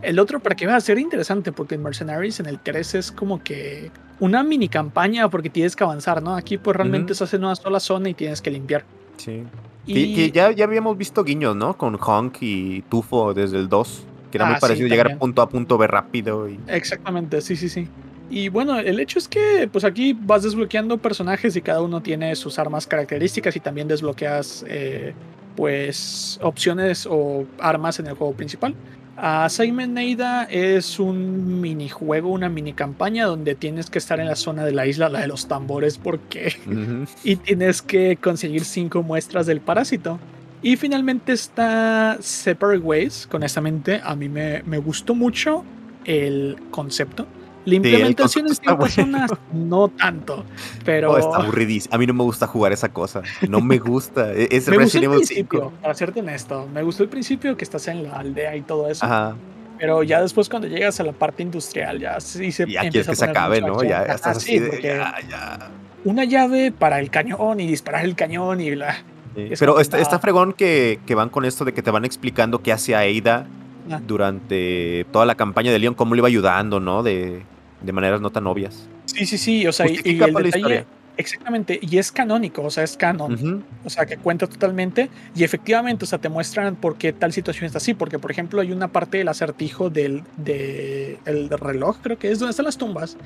[0.01, 3.11] El otro, para que va a ser interesante, porque en Mercenaries en el 3 es
[3.11, 6.35] como que una mini campaña porque tienes que avanzar, ¿no?
[6.35, 8.83] Aquí pues realmente se hace en una sola zona y tienes que limpiar.
[9.17, 9.43] Sí.
[9.85, 11.77] Y que, ya, ya habíamos visto guiños, ¿no?
[11.77, 15.49] Con Honk y Tufo desde el 2, que era muy ah, parecido llegar punto a
[15.49, 16.49] punto, ver rápido.
[16.49, 16.59] Y...
[16.67, 17.87] Exactamente, sí, sí, sí.
[18.29, 22.35] Y bueno, el hecho es que pues aquí vas desbloqueando personajes y cada uno tiene
[22.35, 25.13] sus armas características y también desbloqueas eh,
[25.55, 28.75] pues opciones o armas en el juego principal.
[29.15, 34.65] Assignment Neida es un minijuego, una mini campaña donde tienes que estar en la zona
[34.65, 36.55] de la isla, la de los tambores, porque
[37.23, 40.19] y tienes que conseguir cinco muestras del parásito.
[40.63, 45.63] Y finalmente está Separate Ways, honestamente a mí me, me gustó mucho
[46.05, 47.27] el concepto
[47.65, 50.45] la implementación en cinco personas no tanto,
[50.83, 51.11] pero...
[51.11, 51.95] Oh, está aburridísimo.
[51.95, 53.21] A mí no me gusta jugar esa cosa.
[53.47, 54.33] No me gusta.
[54.33, 56.67] E-, es me gustó el principio, para serte honesto.
[56.73, 59.05] Me gustó el principio que estás en la aldea y todo eso.
[59.05, 59.35] Ajá.
[59.79, 63.07] Pero ya después cuando llegas a la parte industrial, ya sí se y aquí es
[63.07, 63.83] que se acabe, ¿no?
[63.83, 65.59] Ya, estás así, de, ya, ya.
[66.05, 69.03] Una llave para el cañón y disparar el cañón y bla.
[69.35, 72.71] Pero está, está, fregón que, que, van con esto de que te van explicando qué
[72.71, 73.47] hace Aida
[73.91, 73.99] ah.
[74.05, 77.01] durante toda la campaña de Leon, cómo le iba ayudando, ¿no?
[77.01, 77.43] De,
[77.83, 78.87] de maneras no tan obvias.
[79.05, 80.85] Sí, sí, sí, o sea, y, el detalle,
[81.17, 86.05] exactamente, y es canónico, o sea, es canon, o sea, que cuenta totalmente, y efectivamente,
[86.05, 88.87] o sea, te muestran por qué tal situación está así, porque, por ejemplo, hay una
[88.87, 93.17] parte del acertijo del de, el reloj, creo que es donde están las tumbas,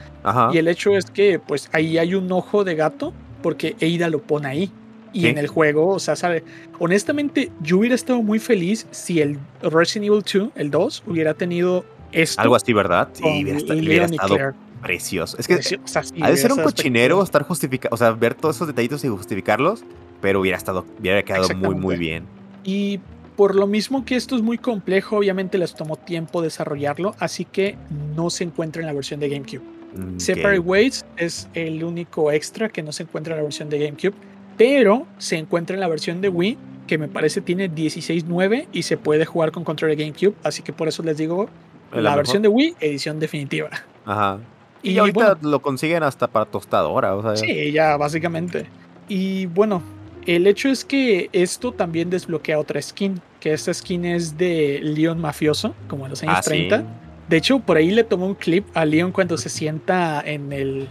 [0.51, 4.21] y el hecho es que, pues, ahí hay un ojo de gato, porque Eida lo
[4.21, 4.71] pone ahí.
[5.13, 6.43] Y en el juego, o sea, sabe,
[6.77, 11.85] honestamente, yo hubiera estado muy feliz si el Resident Evil 2, el 2, hubiera tenido
[12.38, 13.09] algo así, ¿verdad?
[13.13, 14.38] Sí, hubiera, estado
[14.81, 15.38] precioso.
[15.38, 15.55] Es que
[16.21, 19.84] ha de ser un cochinero estar justificado, o sea, ver todos esos detallitos y justificarlos,
[20.21, 22.25] pero hubiera estado, hubiera quedado muy, muy bien.
[22.63, 22.99] Y
[23.35, 27.77] por lo mismo que esto es muy complejo, obviamente les tomó tiempo desarrollarlo, así que
[28.15, 29.61] no se encuentra en la versión de GameCube.
[29.95, 33.79] Mm, Separate Ways es el único extra que no se encuentra en la versión de
[33.79, 34.15] GameCube,
[34.57, 36.57] pero se encuentra en la versión de Wii,
[36.88, 40.73] que me parece tiene 16.9 y se puede jugar con control de GameCube, así que
[40.73, 41.47] por eso les digo,
[41.91, 43.69] la, versión de Wii, edición definitiva.
[44.05, 44.39] Ajá.
[44.84, 47.35] Y, ahorita lo consiguen hasta para tostadora, o sea.
[47.35, 48.68] Sí, ya, básicamente.
[49.07, 49.81] Y bueno,
[50.26, 55.19] el hecho es que esto también desbloquea otra skin, que esta skin es de Leon
[55.19, 56.76] Mafioso, como en los años 30.
[56.76, 56.84] Ah,
[57.27, 60.89] de hecho, por ahí le tomó un clip a Leon cuando se sienta en el,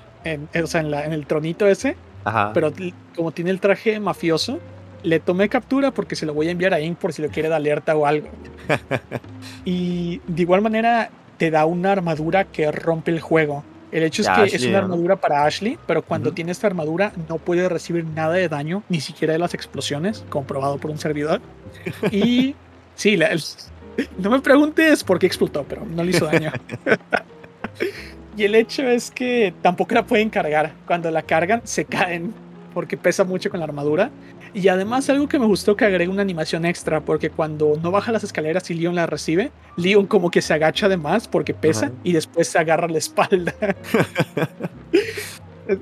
[0.62, 1.96] o sea, en, la, en el tronito ese.
[2.24, 2.50] Ajá.
[2.52, 2.72] Pero
[3.14, 4.58] como tiene el traje mafioso,
[5.06, 7.48] le tomé captura porque se lo voy a enviar a Ink por si lo quiere
[7.48, 8.28] de alerta o algo.
[9.64, 13.62] y de igual manera te da una armadura que rompe el juego.
[13.92, 17.38] El hecho es que es una armadura para Ashley, pero cuando tiene esta armadura no
[17.38, 21.40] puede recibir nada de daño, ni siquiera de las explosiones, comprobado por un servidor.
[22.10, 22.56] y
[22.96, 23.16] sí,
[24.18, 26.50] no me preguntes por qué explotó, pero no le hizo daño.
[28.36, 30.72] y el hecho es que tampoco la pueden cargar.
[30.84, 32.34] Cuando la cargan, se caen
[32.76, 34.10] porque pesa mucho con la armadura.
[34.56, 38.10] Y además algo que me gustó que agregue una animación extra, porque cuando no baja
[38.10, 41.92] las escaleras y Leon la recibe, Leon como que se agacha de más porque pesa
[42.02, 43.54] y después se agarra la espalda.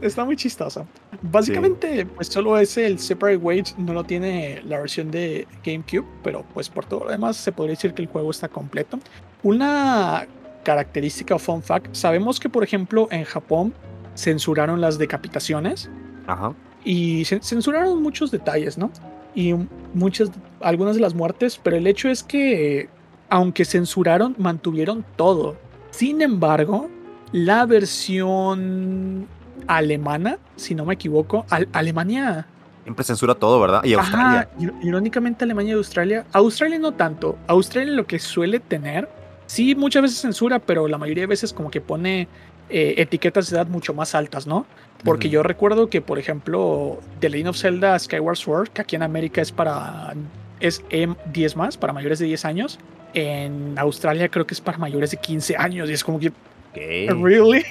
[0.03, 0.89] Está muy chistoso.
[1.23, 6.45] Básicamente, pues solo es el Separate Ways, no lo tiene la versión de GameCube, pero
[6.53, 8.99] pues por todo lo demás se podría decir que el juego está completo.
[9.45, 10.27] Una
[10.65, 13.73] característica o fun fact, sabemos que por ejemplo en Japón
[14.17, 15.89] censuraron las decapitaciones.
[16.27, 18.90] Ajá y censuraron muchos detalles, ¿no?
[19.35, 19.55] Y
[19.94, 20.31] muchas,
[20.61, 22.89] algunas de las muertes, pero el hecho es que,
[23.28, 25.56] aunque censuraron, mantuvieron todo.
[25.90, 26.89] Sin embargo,
[27.32, 29.27] la versión
[29.66, 32.47] alemana, si no me equivoco, Alemania
[32.85, 33.82] Siempre censura todo, ¿verdad?
[33.82, 34.47] Y Australia.
[34.82, 36.27] irónicamente Alemania y Australia.
[36.32, 37.39] Australia no tanto.
[37.47, 39.09] Australia lo que suele tener
[39.47, 42.28] sí, muchas veces censura, pero la mayoría de veces como que pone
[42.70, 44.66] eh, etiquetas de edad mucho más altas, ¿no?
[45.05, 49.03] Porque yo recuerdo que, por ejemplo, The Legend of Zelda Skyward Sword, que aquí en
[49.03, 50.15] América es para
[50.61, 52.78] es M10 más, para mayores de 10 años.
[53.12, 56.32] En Australia creo que es para mayores de 15 años y es como que...
[56.74, 57.65] ¿Really?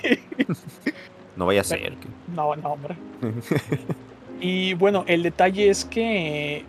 [1.36, 1.94] no vaya a ser.
[2.34, 2.96] No, no, hombre.
[4.40, 6.64] y bueno, el detalle es que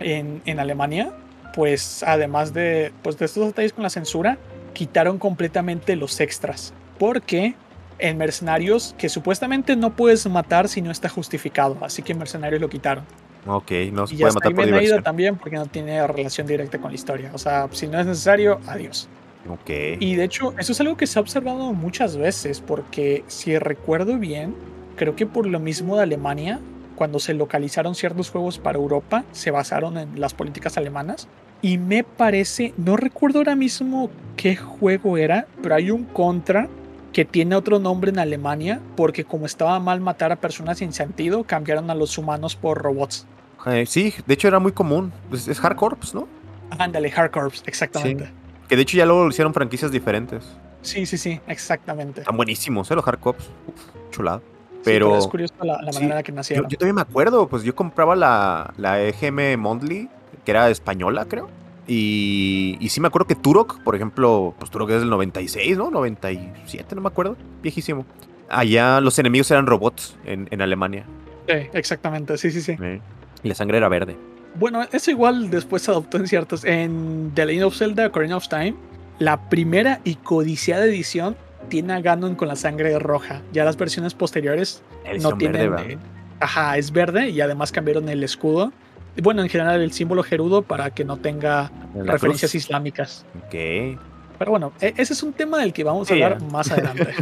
[0.00, 1.12] en, en Alemania,
[1.54, 4.36] pues además de, pues, de estos detalles con la censura,
[4.74, 6.74] quitaron completamente los extras.
[6.98, 7.54] Porque
[7.98, 12.60] en Mercenarios, que supuestamente no puedes matar si no está justificado, así que en Mercenarios
[12.60, 13.04] lo quitaron.
[13.46, 15.02] Ok, no se puede matar por diversión.
[15.02, 17.30] también porque no tiene relación directa con la historia.
[17.32, 19.08] O sea, si no es necesario, adiós.
[19.48, 19.70] Ok.
[20.00, 24.18] Y de hecho, eso es algo que se ha observado muchas veces, porque si recuerdo
[24.18, 24.54] bien,
[24.96, 26.60] creo que por lo mismo de Alemania,
[26.96, 31.28] cuando se localizaron ciertos juegos para Europa, se basaron en las políticas alemanas.
[31.62, 36.68] Y me parece, no recuerdo ahora mismo qué juego era, pero hay un contra
[37.18, 41.42] que tiene otro nombre en Alemania porque como estaba mal matar a personas sin sentido,
[41.42, 43.26] cambiaron a los humanos por robots.
[43.66, 45.12] Eh, sí, de hecho era muy común.
[45.32, 46.28] Es, es Hardcorps, ¿no?
[46.78, 48.30] Ándale, Hardcorps, exactamente.
[48.68, 50.44] Que de hecho ya luego hicieron franquicias diferentes.
[50.82, 52.20] Sí, sí, sí, exactamente.
[52.20, 52.94] Están buenísimos, ¿eh?
[52.94, 53.50] Los Hardcorps.
[54.12, 54.40] chulado.
[54.84, 56.68] Pero, es curioso la, manera en la que nacieron.
[56.68, 60.08] Yo, también me acuerdo, pues yo compraba la, la EGM Monthly,
[60.44, 61.48] que era española, creo.
[61.88, 65.90] Y, y, sí me acuerdo que Turok, por ejemplo, pues Turok es del 96, ¿no?
[65.90, 67.36] 97, no me acuerdo.
[67.62, 68.04] Viejísimo.
[68.50, 71.06] Allá los enemigos eran robots en, en Alemania.
[71.48, 72.76] Sí, exactamente, sí, sí, sí.
[73.42, 74.16] Y la sangre era verde.
[74.54, 76.64] Bueno, eso igual después se adoptó en ciertos.
[76.64, 78.74] En The Legend of Zelda, Ocarina of Time,
[79.18, 81.36] la primera y codiciada edición
[81.68, 83.40] tiene a Ganon con la sangre roja.
[83.52, 84.82] Ya las versiones posteriores
[85.22, 85.70] no tienen.
[85.70, 85.98] Verde,
[86.40, 88.72] ajá, es verde y además cambiaron el escudo
[89.22, 93.24] bueno, en general el símbolo gerudo para que no tenga referencias islámicas.
[93.46, 93.98] Ok.
[94.38, 97.14] Pero bueno, e-, ese es un tema del que vamos a hablar más adelante.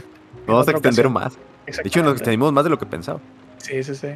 [0.46, 1.36] vamos a extender más.
[1.66, 3.20] De hecho, nos extendimos más de lo que pensaba.
[3.58, 4.08] Sí, sí, sí.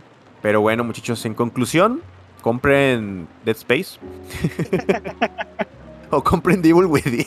[0.42, 2.00] Pero bueno, muchachos, en conclusión,
[2.40, 3.98] compren Dead Space.
[6.10, 7.26] o compren Devil Within.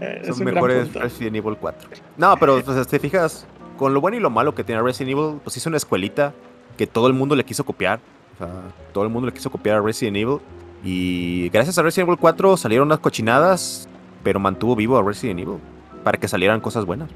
[0.00, 1.88] Eh, Son mejores Resident Evil 4.
[2.16, 3.46] No, pero pues, te fijas,
[3.78, 6.34] con lo bueno y lo malo que tiene Resident Evil, pues hizo una escuelita
[6.76, 8.00] que todo el mundo le quiso copiar.
[8.34, 8.48] O sea,
[8.92, 10.38] todo el mundo le quiso copiar a Resident Evil.
[10.82, 13.88] Y gracias a Resident Evil 4 salieron unas cochinadas,
[14.22, 15.58] pero mantuvo vivo a Resident Evil
[16.02, 17.08] para que salieran cosas buenas.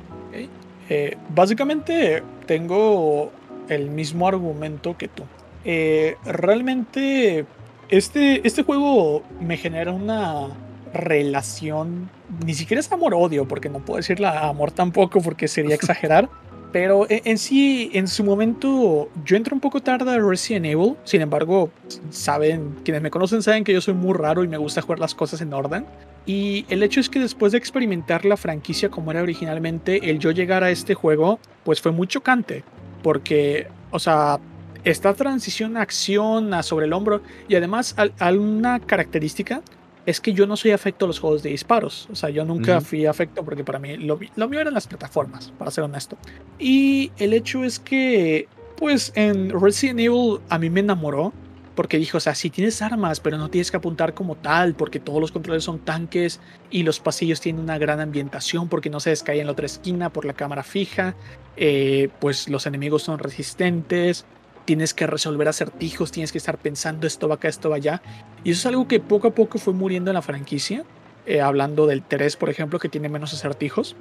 [0.91, 3.31] Eh, básicamente tengo
[3.69, 5.25] el mismo argumento que tú.
[5.65, 7.45] Eh, realmente
[7.89, 10.49] este, este juego me genera una
[10.95, 12.09] relación,
[12.45, 16.29] ni siquiera es amor-odio, porque no puedo decirle amor tampoco porque sería exagerar.
[16.73, 20.97] Pero en, sí, en su momento, yo entro un poco tarde a Resident Evil.
[21.05, 21.71] Sin embargo,
[22.11, 25.15] saben, quienes me conocen saben que yo soy muy raro y me gusta jugar las
[25.15, 25.87] cosas en orden.
[26.27, 30.31] Y el hecho es que después de experimentar la franquicia como era originalmente, el yo
[30.31, 32.65] llegar a este juego, pues fue muy chocante.
[33.03, 34.39] Porque, o sea,
[34.85, 39.63] esta transición a acción, a sobre el hombro, y además, una característica
[40.09, 42.09] es que yo no soy afecto a los juegos de disparos.
[42.11, 45.53] O sea, yo nunca fui afecto porque para mí lo, lo, mío eran las plataformas,
[45.59, 46.17] para ser honesto.
[46.59, 48.49] Y el hecho es que,
[48.79, 51.35] pues en Resident Evil a mí me enamoró.
[51.75, 54.99] Porque dijo, o sea, si tienes armas, pero no tienes que apuntar como tal, porque
[54.99, 56.41] todos los controles son tanques
[56.71, 60.13] y los pasillos tienen una gran ambientación, porque no se descae en la otra esquina
[60.13, 61.15] por la cámara fija,
[61.57, 64.25] eh, pues los enemigos son resistentes,
[64.69, 68.03] tienes que resolver acertijos, tienes que estar pensando esto va acá, esto va allá.
[68.45, 70.85] Y eso es algo que poco a poco fue muriendo en la franquicia.
[71.25, 73.97] Eh, hablando del 3, por ejemplo, que tiene menos acertijos.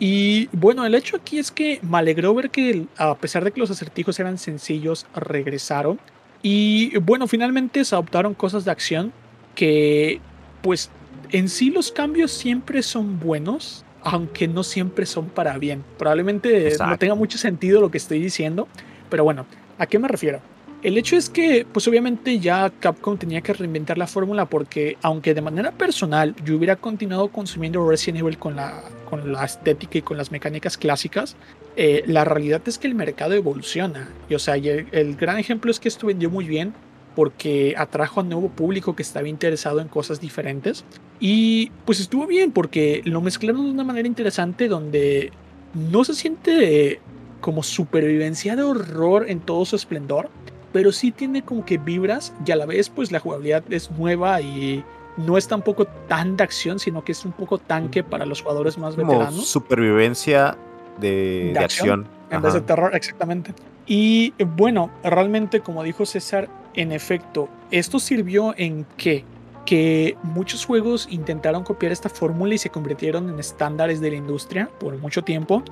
[0.00, 3.60] Y bueno, el hecho aquí es que me alegró ver que a pesar de que
[3.60, 6.00] los acertijos eran sencillos, regresaron.
[6.42, 9.12] Y bueno, finalmente se adoptaron cosas de acción
[9.54, 10.20] que
[10.60, 10.90] pues
[11.30, 15.84] en sí los cambios siempre son buenos, aunque no siempre son para bien.
[15.98, 18.66] Probablemente no tenga mucho sentido lo que estoy diciendo,
[19.08, 19.46] pero bueno,
[19.78, 20.40] ¿A qué me refiero?
[20.84, 25.32] El hecho es que, pues obviamente ya Capcom tenía que reinventar la fórmula porque, aunque
[25.32, 30.02] de manera personal yo hubiera continuado consumiendo Resident Evil con la, con la estética y
[30.02, 31.36] con las mecánicas clásicas,
[31.76, 34.10] eh, la realidad es que el mercado evoluciona.
[34.28, 36.74] Y o sea, el, gran ejemplo es que esto vendió muy bien
[37.16, 40.84] porque atrajo a nuevo público que estaba interesado en cosas diferentes.
[41.18, 45.32] Y pues estuvo bien porque lo mezclaron de una manera interesante donde
[45.72, 47.00] no se siente
[47.44, 50.30] como supervivencia de horror en todo su esplendor,
[50.72, 54.40] pero sí tiene como que vibras y a la vez pues la jugabilidad es nueva
[54.40, 54.82] y
[55.18, 58.78] no es tampoco tan de acción, sino que es un poco tanque para los jugadores
[58.78, 59.46] más como veteranos.
[59.46, 60.56] Supervivencia
[60.98, 62.06] de, acción.
[62.30, 63.52] En vez de terror, exactamente.
[63.86, 69.22] Y bueno, realmente como dijo César, en efecto, esto sirvió en qué?
[69.64, 74.68] que muchos juegos intentaron copiar esta fórmula y se convirtieron en estándares de la industria
[74.78, 75.62] por mucho tiempo.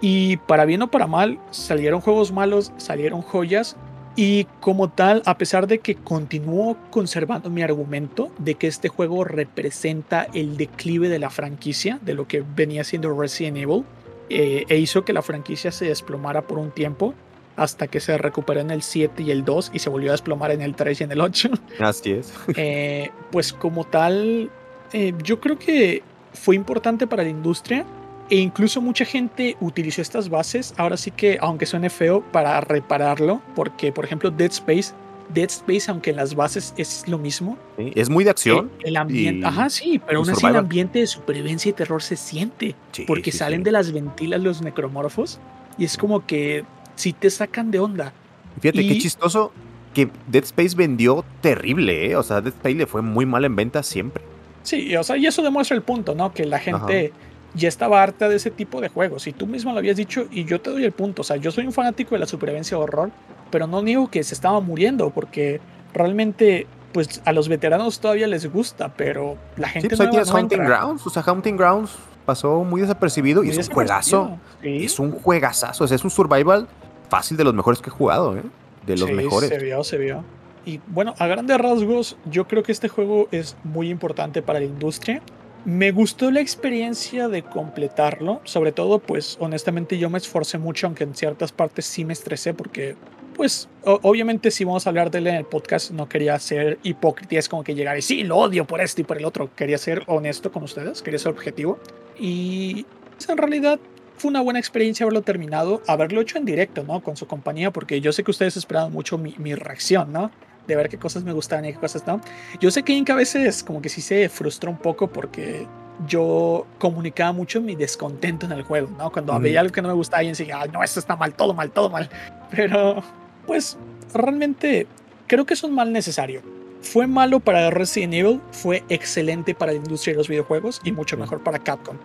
[0.00, 3.76] Y para bien o para mal, salieron juegos malos, salieron joyas.
[4.16, 9.24] Y como tal, a pesar de que continúo conservando mi argumento de que este juego
[9.24, 13.84] representa el declive de la franquicia, de lo que venía siendo Resident Evil,
[14.28, 17.14] eh, e hizo que la franquicia se desplomara por un tiempo,
[17.56, 20.50] hasta que se recuperó en el 7 y el 2 y se volvió a desplomar
[20.50, 21.50] en el 3 y en el 8.
[21.80, 22.32] Así es.
[22.56, 24.50] Eh, pues como tal,
[24.92, 26.02] eh, yo creo que
[26.32, 27.84] fue importante para la industria
[28.30, 33.42] e incluso mucha gente utilizó estas bases, ahora sí que, aunque suene feo, para repararlo,
[33.56, 34.92] porque por ejemplo Dead Space,
[35.34, 37.58] Dead Space, aunque en las bases es lo mismo.
[37.76, 38.70] es muy de acción.
[38.82, 42.76] El, ambiente, ajá, sí, pero aún así el ambiente de supervivencia y terror se siente,
[43.06, 45.40] porque salen de las ventilas los necromorfos
[45.76, 48.12] y es como que si te sacan de onda.
[48.60, 49.52] Fíjate qué chistoso
[49.92, 52.16] que Dead Space vendió terrible, ¿eh?
[52.16, 54.22] O sea, Dead Space le fue muy mal en venta siempre.
[54.62, 56.32] Sí, o sea, y eso demuestra el punto, ¿no?
[56.32, 57.12] Que la gente
[57.54, 59.26] ya estaba harta de ese tipo de juegos.
[59.26, 61.22] Y tú mismo lo habías dicho, y yo te doy el punto.
[61.22, 63.10] O sea, yo soy un fanático de la supervivencia de horror,
[63.50, 65.60] pero no niego que se estaba muriendo, porque
[65.92, 70.38] realmente, pues a los veteranos todavía les gusta, pero la gente sí, pues, no.
[70.38, 71.92] Hunting Grounds, o sea, Hunting Grounds
[72.24, 74.38] pasó muy desapercibido y es un juegazo.
[74.62, 76.68] Es un juegazazo, o sea, es un survival
[77.08, 78.42] fácil de los mejores que he jugado, ¿eh?
[78.86, 79.48] De los mejores.
[79.48, 80.24] Se vio, se vio.
[80.64, 84.66] Y bueno, a grandes rasgos, yo creo que este juego es muy importante para la
[84.66, 85.22] industria.
[85.64, 91.04] Me gustó la experiencia de completarlo, sobre todo pues honestamente yo me esforcé mucho, aunque
[91.04, 92.96] en ciertas partes sí me estresé porque
[93.34, 97.38] pues obviamente si vamos a hablar de él en el podcast no quería ser hipócrita,
[97.38, 99.78] es como que llegar y sí, lo odio por esto y por el otro, quería
[99.78, 101.78] ser honesto con ustedes, quería ser objetivo
[102.18, 102.84] y
[103.16, 103.80] pues, en realidad
[104.20, 107.02] fue una buena experiencia haberlo terminado, haberlo hecho en directo, ¿no?
[107.02, 110.30] Con su compañía, porque yo sé que ustedes esperaban mucho mi, reacción, ¿no?
[110.70, 112.20] De ver qué cosas me gustaban y qué cosas no.
[112.60, 115.66] Yo sé que Inca a veces como que sí se frustró un poco porque
[116.06, 119.10] yo comunicaba mucho mi descontento en el juego, ¿no?
[119.10, 121.72] Cuando había algo que no me gustaba y decía, no, esto está mal, todo mal,
[121.72, 122.08] todo mal.
[122.50, 123.02] Pero,
[123.46, 123.76] pues,
[124.14, 124.86] realmente
[125.26, 126.42] creo que es un mal necesario
[126.82, 131.16] fue malo para Resident Evil, fue excelente para la industria de los videojuegos y mucho
[131.16, 131.96] mejor para Capcom.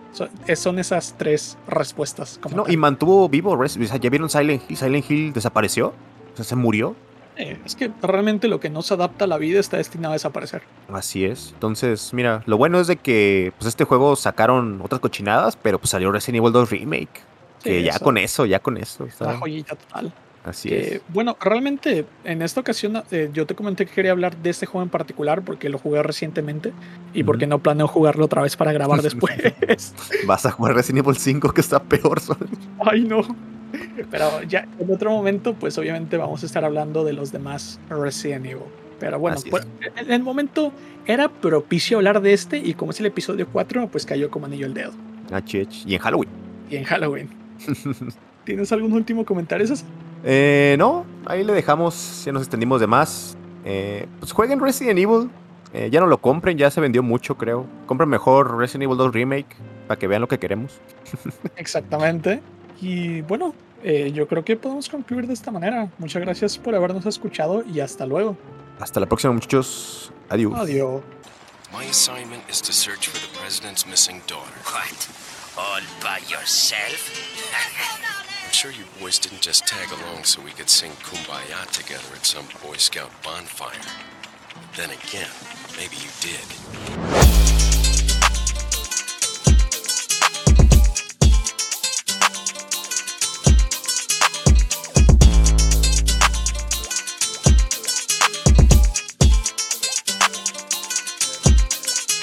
[0.54, 2.38] son esas tres respuestas.
[2.54, 6.44] no, y mantuvo vivo, o sea, ya vieron Silent Hill, Silent Hill desapareció, o sea,
[6.44, 6.94] se murió.
[7.36, 10.62] Es que realmente lo que no se adapta a la vida está destinado a desaparecer.
[10.92, 11.50] Así es.
[11.52, 15.90] Entonces, mira, lo bueno es de que pues este juego sacaron otras cochinadas, pero pues
[15.90, 17.20] salió Resident Evil 2 Remake.
[17.62, 19.04] que ya con eso, ya con eso.
[19.04, 19.32] Está...
[19.32, 20.12] La joyita total.
[20.46, 21.00] Así es.
[21.08, 24.84] Bueno, realmente en esta ocasión eh, yo te comenté que quería hablar de este juego
[24.84, 26.72] en particular porque lo jugué recientemente
[27.12, 29.36] y porque no planeo jugarlo otra vez para grabar después.
[30.24, 32.22] Vas a jugar Resident Evil 5 que está peor.
[32.78, 33.22] Ay, no.
[34.08, 38.46] Pero ya en otro momento, pues obviamente vamos a estar hablando de los demás Resident
[38.46, 38.62] Evil.
[39.00, 39.66] Pero bueno, pues,
[39.96, 40.72] en el momento
[41.06, 44.66] era propicio hablar de este y como es el episodio 4, pues cayó como anillo
[44.66, 44.92] el dedo.
[45.32, 46.30] Ah, y en Halloween.
[46.70, 47.28] Y en Halloween.
[48.44, 49.88] ¿Tienes algún último comentario, César?
[50.24, 53.36] Eh, no, ahí le dejamos, ya nos extendimos de más.
[53.64, 55.30] Eh, pues jueguen Resident Evil.
[55.72, 57.66] Eh, ya no lo compren, ya se vendió mucho, creo.
[57.86, 59.56] Compren mejor Resident Evil 2 Remake
[59.86, 60.80] para que vean lo que queremos.
[61.56, 62.40] Exactamente.
[62.80, 65.90] Y bueno, eh, yo creo que podemos concluir de esta manera.
[65.98, 68.36] Muchas gracias por habernos escuchado y hasta luego.
[68.80, 70.12] Hasta la próxima, muchachos.
[70.28, 70.54] Adiós.
[70.56, 71.02] Adiós.
[71.72, 74.54] My assignment is to search for the president's missing daughter.
[74.64, 75.08] What?
[75.58, 78.22] All by yourself?
[78.56, 82.46] sure you boys didn't just tag along so we could sing Kumbaya together at some
[82.62, 83.70] Boy Scout bonfire.
[84.76, 85.28] Then again,
[85.76, 86.40] maybe you did.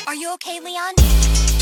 [0.07, 1.52] Are you okay, Leon?